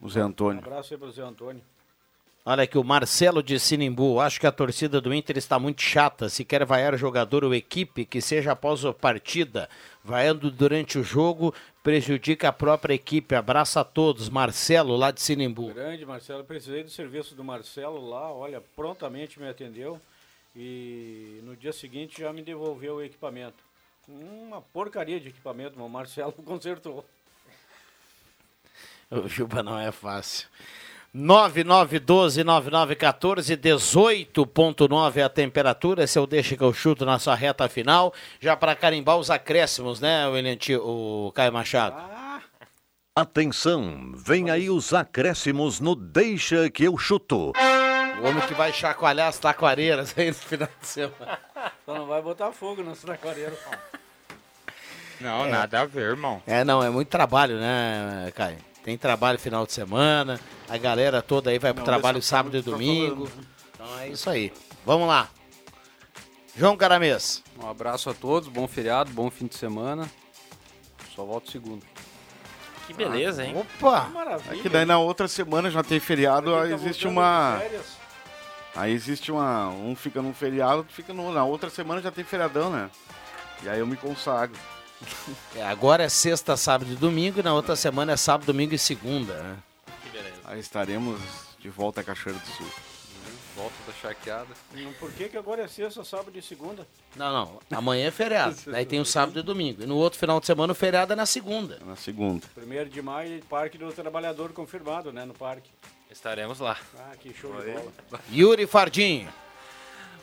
o 0.00 0.08
Zé 0.08 0.22
Um 0.22 0.28
Antônio. 0.28 0.60
abraço 0.60 0.92
aí 0.94 0.98
pro 0.98 1.10
Zé 1.10 1.22
Antônio. 1.22 1.62
Olha 2.44 2.64
aqui, 2.64 2.76
o 2.76 2.82
Marcelo 2.82 3.40
de 3.40 3.58
Sinimbu. 3.60 4.18
Acho 4.18 4.40
que 4.40 4.46
a 4.48 4.52
torcida 4.52 5.00
do 5.00 5.14
Inter 5.14 5.38
está 5.38 5.60
muito 5.60 5.80
chata. 5.80 6.28
Se 6.28 6.44
quer 6.44 6.64
vaiar 6.64 6.98
jogador 6.98 7.44
ou 7.44 7.54
equipe, 7.54 8.04
que 8.04 8.20
seja 8.20 8.50
após 8.50 8.84
a 8.84 8.92
partida. 8.92 9.70
Vaiando 10.02 10.50
durante 10.50 10.98
o 10.98 11.04
jogo, 11.04 11.54
prejudica 11.84 12.48
a 12.48 12.52
própria 12.52 12.94
equipe. 12.94 13.32
Abraço 13.36 13.78
a 13.78 13.84
todos. 13.84 14.28
Marcelo, 14.28 14.96
lá 14.96 15.12
de 15.12 15.22
Sinimbu. 15.22 15.72
Grande 15.72 16.04
Marcelo, 16.04 16.42
precisei 16.42 16.82
do 16.82 16.90
serviço 16.90 17.36
do 17.36 17.44
Marcelo 17.44 18.04
lá, 18.08 18.32
olha, 18.32 18.60
prontamente 18.74 19.38
me 19.38 19.48
atendeu 19.48 20.00
e 20.54 21.40
no 21.44 21.56
dia 21.56 21.72
seguinte 21.72 22.20
já 22.20 22.32
me 22.32 22.42
devolveu 22.42 22.96
o 22.96 23.02
equipamento. 23.02 23.62
Uma 24.08 24.60
porcaria 24.60 25.20
de 25.20 25.28
equipamento, 25.28 25.74
mas 25.76 25.86
o 25.86 25.88
Marcelo 25.88 26.32
consertou. 26.44 27.04
O 29.10 29.28
Juba 29.28 29.62
não 29.62 29.78
é 29.78 29.92
fácil. 29.92 30.48
9912-9914, 31.14 33.56
18.9 33.56 35.24
a 35.24 35.28
temperatura. 35.28 36.04
Esse 36.04 36.18
é 36.18 36.20
o 36.20 36.26
Deixa 36.26 36.56
que 36.56 36.62
eu 36.64 36.72
chuto 36.72 37.04
na 37.04 37.18
sua 37.18 37.34
reta 37.34 37.68
final. 37.68 38.14
Já 38.40 38.56
para 38.56 38.74
carimbar 38.74 39.18
os 39.18 39.30
acréscimos, 39.30 40.00
né, 40.00 40.26
William 40.28 40.56
Tio- 40.56 40.82
o 40.82 41.30
Caio 41.32 41.52
Machado? 41.52 41.96
Atenção, 43.14 44.12
vem 44.16 44.48
aí 44.50 44.70
os 44.70 44.94
acréscimos 44.94 45.80
no 45.80 45.94
Deixa 45.94 46.70
que 46.70 46.84
eu 46.84 46.96
chuto. 46.96 47.52
O 48.22 48.28
homem 48.28 48.46
que 48.46 48.54
vai 48.54 48.72
chacoalhar 48.72 49.28
as 49.28 49.38
taquareiras 49.38 50.14
aí 50.16 50.28
no 50.28 50.34
final 50.34 50.68
de 50.80 50.86
semana. 50.86 51.38
Só 51.84 51.94
não 51.94 52.06
vai 52.06 52.22
botar 52.22 52.52
fogo 52.52 52.82
nas 52.82 52.98
traquareiras. 53.00 53.58
Não, 55.20 55.46
É. 55.46 55.50
nada 55.50 55.80
a 55.80 55.84
ver, 55.84 56.10
irmão. 56.10 56.42
É, 56.46 56.64
não, 56.64 56.82
é 56.82 56.88
muito 56.90 57.08
trabalho, 57.08 57.58
né, 57.58 58.32
Caio? 58.34 58.58
Tem 58.84 58.98
trabalho 58.98 59.38
final 59.38 59.64
de 59.66 59.72
semana, 59.72 60.40
a 60.68 60.76
galera 60.76 61.22
toda 61.22 61.50
aí 61.50 61.58
vai 61.58 61.72
pro 61.72 61.80
Não, 61.80 61.84
trabalho 61.84 62.18
dessa 62.18 62.28
sábado 62.30 62.56
e 62.56 62.62
que 62.62 62.68
domingo. 62.70 63.30
Então 63.74 63.98
é 64.00 64.08
isso 64.08 64.28
aí. 64.28 64.52
Vamos 64.84 65.06
lá. 65.06 65.28
João 66.56 66.76
Caramês. 66.76 67.42
Um 67.62 67.68
abraço 67.68 68.10
a 68.10 68.14
todos, 68.14 68.48
bom 68.48 68.66
feriado, 68.66 69.10
bom 69.12 69.30
fim 69.30 69.46
de 69.46 69.54
semana. 69.56 70.10
Só 71.14 71.24
volto 71.24 71.50
segunda. 71.50 71.84
Que 72.86 72.92
beleza, 72.92 73.44
hein? 73.44 73.54
Opa! 73.56 74.10
É 74.50 74.56
que 74.56 74.68
daí 74.68 74.84
na 74.84 74.98
outra 74.98 75.28
semana 75.28 75.70
já 75.70 75.84
tem 75.84 76.00
feriado, 76.00 76.50
tá 76.52 76.66
existe 76.68 77.06
uma. 77.06 77.58
férias. 77.60 78.01
Aí 78.74 78.92
existe 78.92 79.30
uma. 79.30 79.68
Um 79.68 79.94
fica 79.94 80.22
num 80.22 80.32
feriado, 80.32 80.78
outro 80.78 80.92
fica 80.92 81.12
no. 81.12 81.32
Na 81.32 81.44
outra 81.44 81.68
semana 81.68 82.00
já 82.00 82.10
tem 82.10 82.24
feriadão, 82.24 82.70
né? 82.70 82.90
E 83.62 83.68
aí 83.68 83.78
eu 83.78 83.86
me 83.86 83.96
consagro. 83.96 84.58
É, 85.56 85.62
agora 85.64 86.04
é 86.04 86.08
sexta, 86.08 86.56
sábado 86.56 86.92
e 86.92 86.94
domingo, 86.94 87.40
e 87.40 87.42
na 87.42 87.52
outra 87.52 87.74
semana 87.74 88.12
é 88.12 88.16
sábado, 88.16 88.46
domingo 88.46 88.72
e 88.72 88.78
segunda, 88.78 89.34
né? 89.34 89.56
Que 90.02 90.10
beleza. 90.10 90.40
Aí 90.44 90.60
estaremos 90.60 91.20
de 91.58 91.68
volta 91.68 92.00
a 92.00 92.04
Cachoeira 92.04 92.38
do 92.38 92.46
Sul. 92.46 92.66
Volta 93.54 93.74
da 93.86 93.92
charqueada. 93.92 94.48
Por 94.98 95.12
que, 95.12 95.28
que 95.28 95.36
agora 95.36 95.62
é 95.62 95.68
sexta, 95.68 96.02
sábado 96.04 96.36
e 96.38 96.40
segunda? 96.40 96.86
Não, 97.14 97.32
não. 97.32 97.60
Amanhã 97.76 98.06
é 98.06 98.10
feriado. 98.10 98.56
Aí 98.72 98.86
tem 98.86 98.98
o 98.98 99.04
sábado 99.04 99.38
e 99.38 99.42
domingo. 99.42 99.82
E 99.82 99.86
no 99.86 99.96
outro 99.96 100.18
final 100.18 100.40
de 100.40 100.46
semana 100.46 100.72
o 100.72 100.76
feriado 100.76 101.12
é 101.12 101.16
na 101.16 101.26
segunda. 101.26 101.78
Na 101.84 101.94
segunda. 101.94 102.46
Primeiro 102.54 102.88
de 102.88 103.02
maio, 103.02 103.42
Parque 103.50 103.76
do 103.76 103.92
Trabalhador 103.92 104.52
confirmado, 104.52 105.12
né, 105.12 105.26
no 105.26 105.34
parque. 105.34 105.68
Estaremos 106.12 106.60
lá. 106.60 106.76
Ah, 106.98 107.12
que 107.18 107.32
show 107.32 107.50
de 107.60 107.70
bola. 107.72 108.20
Yuri 108.30 108.66
Fardinho. 108.66 109.28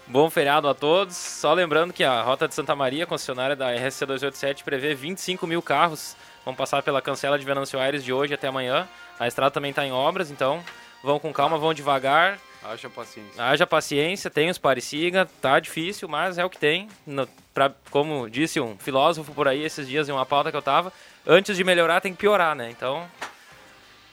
Bom 0.08 0.30
feriado 0.30 0.68
a 0.68 0.74
todos. 0.74 1.16
Só 1.16 1.52
lembrando 1.54 1.92
que 1.94 2.04
a 2.04 2.22
Rota 2.22 2.48
de 2.48 2.54
Santa 2.56 2.76
Maria, 2.76 3.06
concessionária 3.08 3.56
da 3.56 3.72
RSC 3.72 4.06
287, 4.06 4.64
prevê 4.64 4.94
25 4.94 5.46
mil 5.48 5.62
carros. 5.62 6.16
Vão 6.46 6.54
passar 6.56 6.82
pela 6.84 7.02
cancela 7.02 7.38
de 7.38 7.46
Venâncio 7.46 7.80
Aires 7.80 8.04
de 8.04 8.14
hoje 8.14 8.34
até 8.34 8.48
amanhã. 8.48 8.88
A 9.20 9.28
estrada 9.28 9.52
também 9.52 9.72
está 9.72 9.86
em 9.86 9.92
obras, 9.92 10.32
então 10.32 10.64
vão 11.04 11.20
com 11.20 11.34
calma, 11.34 11.58
vão 11.58 11.74
devagar. 11.74 12.40
Haja 12.64 12.90
paciência. 12.90 13.44
Haja 13.44 13.66
paciência, 13.68 14.30
tem 14.30 14.50
os 14.50 14.58
pare 14.58 14.82
siga, 14.82 15.28
tá 15.42 15.60
difícil, 15.60 16.08
mas 16.08 16.38
é 16.38 16.46
o 16.46 16.50
que 16.50 16.58
tem. 16.58 16.88
No- 17.06 17.28
pra- 17.54 17.72
como 17.90 18.30
disse 18.30 18.60
um 18.60 18.78
filósofo 18.78 19.34
por 19.34 19.48
aí 19.48 19.64
esses 19.64 19.88
dias 19.88 20.10
em 20.10 20.12
uma 20.12 20.26
pauta 20.26 20.52
que 20.52 20.58
eu 20.58 20.62
tava, 20.62 20.92
antes 21.26 21.56
de 21.56 21.64
melhorar 21.64 22.02
tem 22.02 22.12
que 22.14 22.20
piorar, 22.20 22.56
né? 22.56 22.70
Então, 22.70 23.10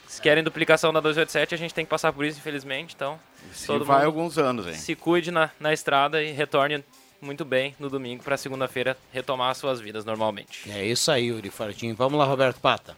se 0.07 0.21
querem 0.21 0.43
duplicação 0.43 0.93
da 0.93 0.99
287, 0.99 1.53
a 1.53 1.57
gente 1.57 1.73
tem 1.73 1.85
que 1.85 1.89
passar 1.89 2.13
por 2.13 2.25
isso, 2.25 2.39
infelizmente. 2.39 2.95
Então, 2.95 3.19
Sim, 3.51 3.77
vai 3.79 4.05
alguns 4.05 4.37
anos, 4.37 4.65
hein? 4.65 4.73
se 4.73 4.95
cuide 4.95 5.31
na, 5.31 5.49
na 5.59 5.73
estrada 5.73 6.23
e 6.23 6.31
retorne 6.31 6.83
muito 7.21 7.43
bem 7.43 7.75
no 7.79 7.89
domingo 7.89 8.23
para 8.23 8.37
segunda-feira 8.37 8.97
retomar 9.11 9.51
as 9.51 9.57
suas 9.57 9.79
vidas 9.79 10.05
normalmente. 10.05 10.69
É 10.71 10.85
isso 10.85 11.11
aí, 11.11 11.25
Yuri 11.25 11.49
Fardinho. 11.49 11.95
Vamos 11.95 12.17
lá, 12.17 12.25
Roberto 12.25 12.59
Pata. 12.59 12.95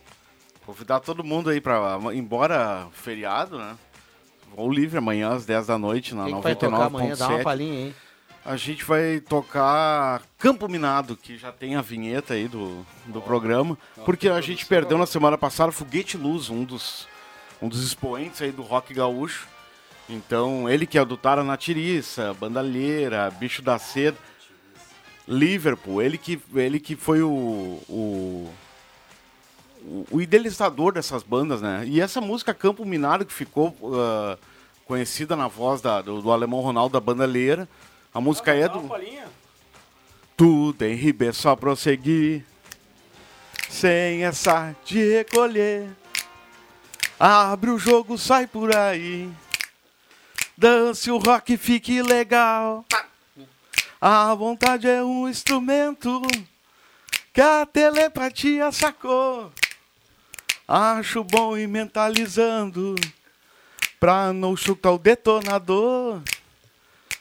Convidar 0.66 0.99
todo 0.99 1.24
mundo 1.24 1.49
aí 1.49 1.60
pra. 1.60 1.97
Embora 2.14 2.88
feriado, 2.91 3.57
né? 3.57 3.76
Voo 4.55 4.72
livre 4.72 4.97
amanhã 4.97 5.30
às 5.30 5.45
10 5.45 5.68
da 5.68 5.78
noite 5.78 6.14
na 6.14 6.26
Quem 6.26 6.36
que 6.36 6.41
vai 6.41 6.55
tocar 6.55 6.86
amanhã? 6.86 7.16
Dá 7.16 7.28
uma 7.28 7.38
99.7. 7.39 7.43
palhinha 7.43 7.86
aí. 7.86 7.95
A 8.46 8.56
gente 8.56 8.84
vai 8.84 9.20
tocar 9.20 10.22
Campo 10.38 10.68
Minado, 10.68 11.16
que 11.16 11.38
já 11.38 11.52
tem 11.52 11.76
a 11.76 11.82
vinheta 11.82 12.34
aí 12.34 12.48
do, 12.48 12.86
do 13.06 13.22
programa. 13.22 13.78
Porque 14.06 14.28
a 14.30 14.42
gente 14.42 14.66
perdeu 14.66 14.98
na 14.98 15.06
semana 15.06 15.38
passada 15.38 15.72
Foguete 15.72 16.18
Luz, 16.18 16.50
um 16.50 16.64
dos, 16.64 17.08
um 17.62 17.68
dos 17.68 17.84
expoentes 17.86 18.42
aí 18.42 18.52
do 18.52 18.62
rock 18.64 18.94
gaúcho. 18.94 19.48
Então, 20.08 20.68
ele 20.68 20.88
que 20.88 20.98
é 20.98 21.06
do 21.06 21.16
Tara 21.16 21.44
na 21.44 21.56
Tiriça, 21.58 22.34
Bandalheira, 22.34 23.30
Bicho 23.30 23.62
da 23.62 23.78
Seda, 23.78 24.18
Liverpool, 25.28 26.02
ele 26.02 26.18
que, 26.18 26.42
ele 26.56 26.80
que 26.80 26.96
foi 26.96 27.22
o, 27.22 27.30
o, 27.88 28.52
o- 30.10 30.20
idealizador 30.20 30.92
dessas 30.94 31.22
bandas, 31.22 31.62
né? 31.62 31.84
E 31.86 32.02
essa 32.02 32.20
música 32.20 32.52
Campo 32.56 32.84
Minado, 32.84 33.24
que 33.24 33.34
ficou 33.34 33.76
ah, 33.94 34.36
conhecida 34.86 35.36
na 35.36 35.48
voz 35.48 35.82
da- 35.82 36.02
do, 36.02 36.20
do 36.24 36.32
alemão 36.32 36.62
Ronaldo 36.62 36.94
da 36.94 37.00
Bandalheira, 37.00 37.70
a 38.14 38.22
música 38.22 38.53
é 38.53 38.68
uma 38.68 38.97
do... 38.99 39.30
Tudo 40.36 40.84
em 40.86 40.95
Ribeirão 40.95 41.34
só 41.34 41.55
prosseguir, 41.55 42.45
sem 43.70 44.24
essa 44.24 44.76
de 44.86 45.16
recolher. 45.16 45.89
Abre 47.20 47.72
o 47.72 47.78
jogo, 47.78 48.18
sai 48.18 48.47
por 48.47 48.74
aí. 48.74 49.30
Dance 50.57 51.12
o 51.12 51.18
rock, 51.18 51.57
fique 51.57 52.01
legal. 52.01 52.86
A 53.99 54.34
vontade 54.34 54.88
é 54.88 55.03
um 55.03 55.28
instrumento 55.28 56.22
que 57.34 57.41
a 57.41 57.66
telepatia 57.66 58.72
sacou. 58.72 59.51
Acho 60.66 61.24
bom 61.24 61.57
ir 61.57 61.68
mentalizando 61.68 62.95
pra 63.99 64.32
não 64.32 64.55
chutar 64.55 64.91
o 64.93 64.97
detonador. 64.97 66.22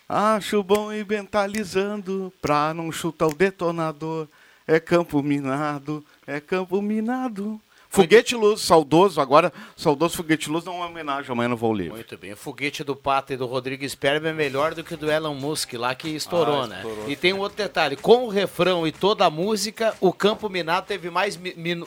Acho 0.09 0.63
bom 0.63 0.91
ir 0.91 1.07
mentalizando 1.07 2.33
pra 2.41 2.73
não 2.73 2.91
chutar 2.91 3.27
o 3.27 3.35
detonador. 3.35 4.27
É 4.67 4.81
campo 4.81 5.23
minado, 5.23 6.03
é 6.27 6.41
campo 6.41 6.81
minado. 6.81 7.61
Foguete 7.91 8.35
Luz, 8.37 8.61
saudoso, 8.61 9.19
agora, 9.21 9.51
saudoso 9.77 10.17
Foguete 10.17 10.51
Luz, 10.51 10.63
dá 10.63 10.71
uma 10.71 10.87
homenagem 10.87 11.33
amanhã 11.33 11.49
no 11.49 11.57
Voo 11.57 11.73
Livre. 11.73 11.95
Muito 11.95 12.19
bem. 12.19 12.33
O 12.33 12.37
foguete 12.37 12.85
do 12.85 12.95
Pato 12.95 13.33
e 13.33 13.37
do 13.37 13.47
Rodrigo 13.47 13.89
Sperber 13.89 14.31
é 14.31 14.35
melhor 14.35 14.75
do 14.75 14.85
que 14.85 14.93
o 14.95 14.97
do 14.97 15.11
Elon 15.11 15.35
Musk 15.35 15.73
lá 15.73 15.95
que 15.95 16.09
estourou, 16.11 16.63
Ah, 16.63 16.67
né? 16.67 16.77
estourou. 16.77 17.11
E 17.11 17.17
tem 17.17 17.33
um 17.33 17.39
outro 17.39 17.57
detalhe: 17.57 17.97
com 17.97 18.25
o 18.25 18.29
refrão 18.29 18.87
e 18.87 18.93
toda 18.93 19.25
a 19.25 19.31
música, 19.31 19.95
o 20.01 20.13
Campo 20.13 20.49
Minado 20.51 20.87
teve 20.87 21.09
mais, 21.09 21.39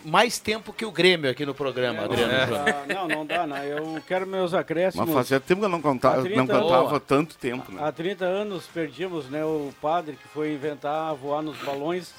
mais 0.04 0.39
tempo 0.39 0.74
que 0.74 0.86
o 0.86 0.91
Grêmio 0.91 1.30
aqui 1.30 1.45
no 1.45 1.54
programa, 1.54 2.04
Adriano 2.04 2.34
não, 2.34 2.47
Júnior. 2.47 2.66
dá, 2.66 2.93
não, 2.95 3.08
não 3.08 3.26
dá, 3.26 3.47
não. 3.47 3.58
Eu 3.58 4.02
quero 4.08 4.26
meus 4.26 4.54
acréscimos. 4.56 5.06
Mas 5.06 5.16
fazia 5.16 5.39
tempo 5.39 5.62
que 5.62 5.66
eu 5.66 5.70
não, 5.70 5.82
contava, 5.82 6.20
Há 6.20 6.24
30 6.24 6.36
não 6.38 6.47
cantava 6.47 6.88
Boa. 6.88 6.99
tanto 6.99 7.38
tempo, 7.38 7.72
né? 7.72 7.82
Há 7.84 7.91
30 7.91 8.26
anos 8.26 8.66
perdíamos 8.74 9.30
né, 9.30 9.45
o 9.45 9.72
padre 9.80 10.18
que 10.22 10.28
foi 10.30 10.52
inventar 10.54 11.14
voar 11.16 11.41
nos 11.43 11.58
balões. 11.58 12.12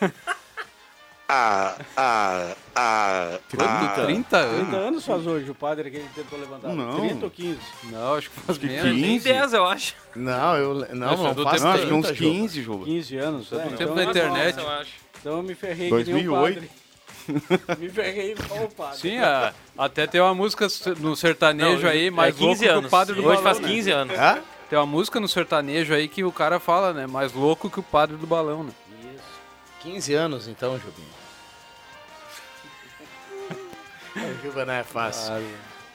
Ah, 1.34 1.76
ah, 1.96 2.54
ah, 2.76 3.38
ah. 3.56 4.02
30 4.06 4.36
anos? 4.36 4.58
30 4.68 4.76
anos 4.76 5.06
faz 5.06 5.26
hoje 5.26 5.50
o 5.50 5.54
padre 5.54 5.90
que 5.90 5.96
ele 5.96 6.08
tentou 6.14 6.38
levantar. 6.38 6.68
Não. 6.74 7.00
30 7.00 7.24
ou 7.24 7.30
15? 7.30 7.58
Não, 7.84 8.14
acho 8.16 8.30
que 8.30 8.40
faz 8.40 8.58
que 8.58 8.66
menos. 8.66 8.82
15. 8.82 9.00
Nem 9.00 9.18
10, 9.18 9.52
eu 9.54 9.64
acho. 9.66 9.94
Não, 10.14 10.56
eu 10.56 10.74
não, 10.94 11.08
Acho 11.10 11.22
não 11.22 11.34
do 11.34 11.44
faz 11.44 11.62
Não, 11.62 11.70
acho 11.72 11.86
que 11.86 11.94
uns 11.94 12.10
15, 12.10 12.62
Juba. 12.62 12.84
15 12.84 13.16
anos, 13.16 13.48
Do 13.48 13.60
é. 13.60 13.64
tempo 13.68 13.94
da 13.94 14.04
internet. 14.04 14.58
eu 14.58 14.68
acho. 14.68 14.90
Então 15.20 15.36
eu 15.38 15.42
me 15.42 15.54
ferrei 15.54 15.88
que 15.88 16.12
nem 16.12 16.28
o 16.28 16.32
2008. 16.32 16.54
padre. 16.54 16.70
me 17.78 17.88
ferrei 17.88 18.32
igual 18.32 18.64
o 18.64 18.70
padre. 18.70 18.98
Sim, 18.98 19.18
a- 19.18 19.54
até 19.78 20.06
tem 20.06 20.20
uma 20.20 20.34
música 20.34 20.66
no 21.00 21.16
sertanejo 21.16 21.82
Não, 21.82 21.88
aí, 21.88 22.08
é 22.08 22.10
mais 22.10 22.34
15 22.34 22.44
louco 22.46 22.60
que 22.60 22.68
o 22.68 22.72
anos. 22.78 22.90
padre 22.90 23.14
do 23.14 23.20
Hoje 23.20 23.28
balão. 23.28 23.42
faz 23.42 23.58
né? 23.60 23.68
15 23.68 23.90
anos. 23.90 24.18
Hã? 24.18 24.38
Tem 24.68 24.78
uma 24.78 24.86
música 24.86 25.18
no 25.18 25.28
sertanejo 25.28 25.94
aí 25.94 26.08
que 26.08 26.24
o 26.24 26.32
cara 26.32 26.60
fala, 26.60 26.92
né? 26.92 27.06
Mais 27.06 27.32
louco 27.32 27.70
que 27.70 27.80
o 27.80 27.82
padre 27.82 28.16
do 28.16 28.26
balão, 28.26 28.64
né? 28.64 28.72
Isso. 29.14 29.22
15 29.80 30.14
anos 30.14 30.46
então, 30.48 30.74
Jubinho. 30.78 31.21
O 34.16 34.42
Juba 34.42 34.64
não 34.64 34.74
é 34.74 34.84
fácil. 34.84 35.32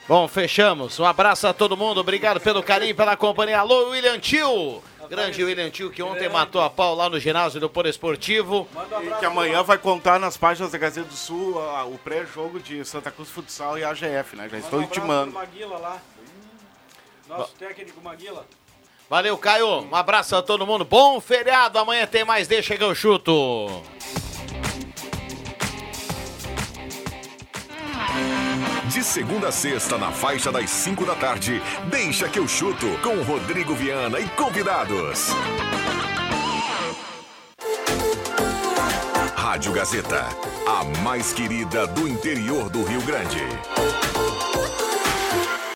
Bom, 0.08 0.26
fechamos. 0.26 0.98
Um 0.98 1.04
abraço 1.04 1.46
a 1.46 1.52
todo 1.52 1.76
mundo. 1.76 2.00
Obrigado 2.00 2.40
pelo 2.40 2.62
carinho, 2.62 2.94
pela 2.94 3.16
companhia. 3.16 3.58
Alô, 3.60 3.90
William 3.90 4.18
Tio. 4.18 4.82
Grande 5.08 5.42
William 5.44 5.70
Tio, 5.70 5.90
que 5.90 6.02
ontem 6.02 6.28
matou 6.28 6.60
a 6.62 6.68
pau 6.68 6.94
lá 6.94 7.08
no 7.08 7.18
ginásio 7.20 7.60
do 7.60 7.68
Polo 7.70 7.88
Esportivo. 7.88 8.66
E 9.02 9.18
que 9.18 9.24
amanhã 9.24 9.62
vai 9.62 9.78
contar 9.78 10.18
nas 10.18 10.36
páginas 10.36 10.72
da 10.72 10.78
Gazeta 10.78 11.08
do 11.08 11.14
Sul 11.14 11.58
a- 11.60 11.84
o 11.84 11.96
pré-jogo 11.98 12.58
de 12.60 12.84
Santa 12.84 13.10
Cruz 13.10 13.28
Futsal 13.30 13.78
e 13.78 13.84
AGF, 13.84 14.34
né? 14.36 14.48
Já 14.50 14.58
estou 14.58 14.80
Manda 14.80 14.84
um 14.84 14.84
abraço 14.84 14.84
intimando. 15.00 15.32
Maguila 15.32 15.78
lá. 15.78 15.98
Nosso 17.28 17.52
técnico 17.58 18.00
Maguila. 18.02 18.46
Valeu, 19.08 19.36
Caio. 19.38 19.82
Um 19.90 19.94
abraço 19.94 20.36
a 20.36 20.42
todo 20.42 20.66
mundo. 20.66 20.84
Bom 20.84 21.20
feriado. 21.20 21.78
Amanhã 21.78 22.06
tem 22.06 22.24
mais. 22.24 22.46
Deixa 22.48 22.76
que 22.76 22.82
eu 22.84 22.94
chuto. 22.94 23.82
De 28.88 29.04
segunda 29.04 29.48
a 29.48 29.52
sexta, 29.52 29.98
na 29.98 30.10
faixa 30.10 30.50
das 30.50 30.70
5 30.70 31.04
da 31.04 31.14
tarde, 31.14 31.62
deixa 31.90 32.28
que 32.28 32.38
eu 32.38 32.48
chuto 32.48 32.86
com 33.02 33.22
Rodrigo 33.22 33.74
Viana 33.74 34.18
e 34.18 34.28
convidados. 34.30 35.28
Rádio 39.36 39.72
Gazeta, 39.72 40.24
a 40.66 40.84
mais 41.02 41.32
querida 41.32 41.86
do 41.86 42.08
interior 42.08 42.70
do 42.70 42.82
Rio 42.84 43.02
Grande. 43.02 43.42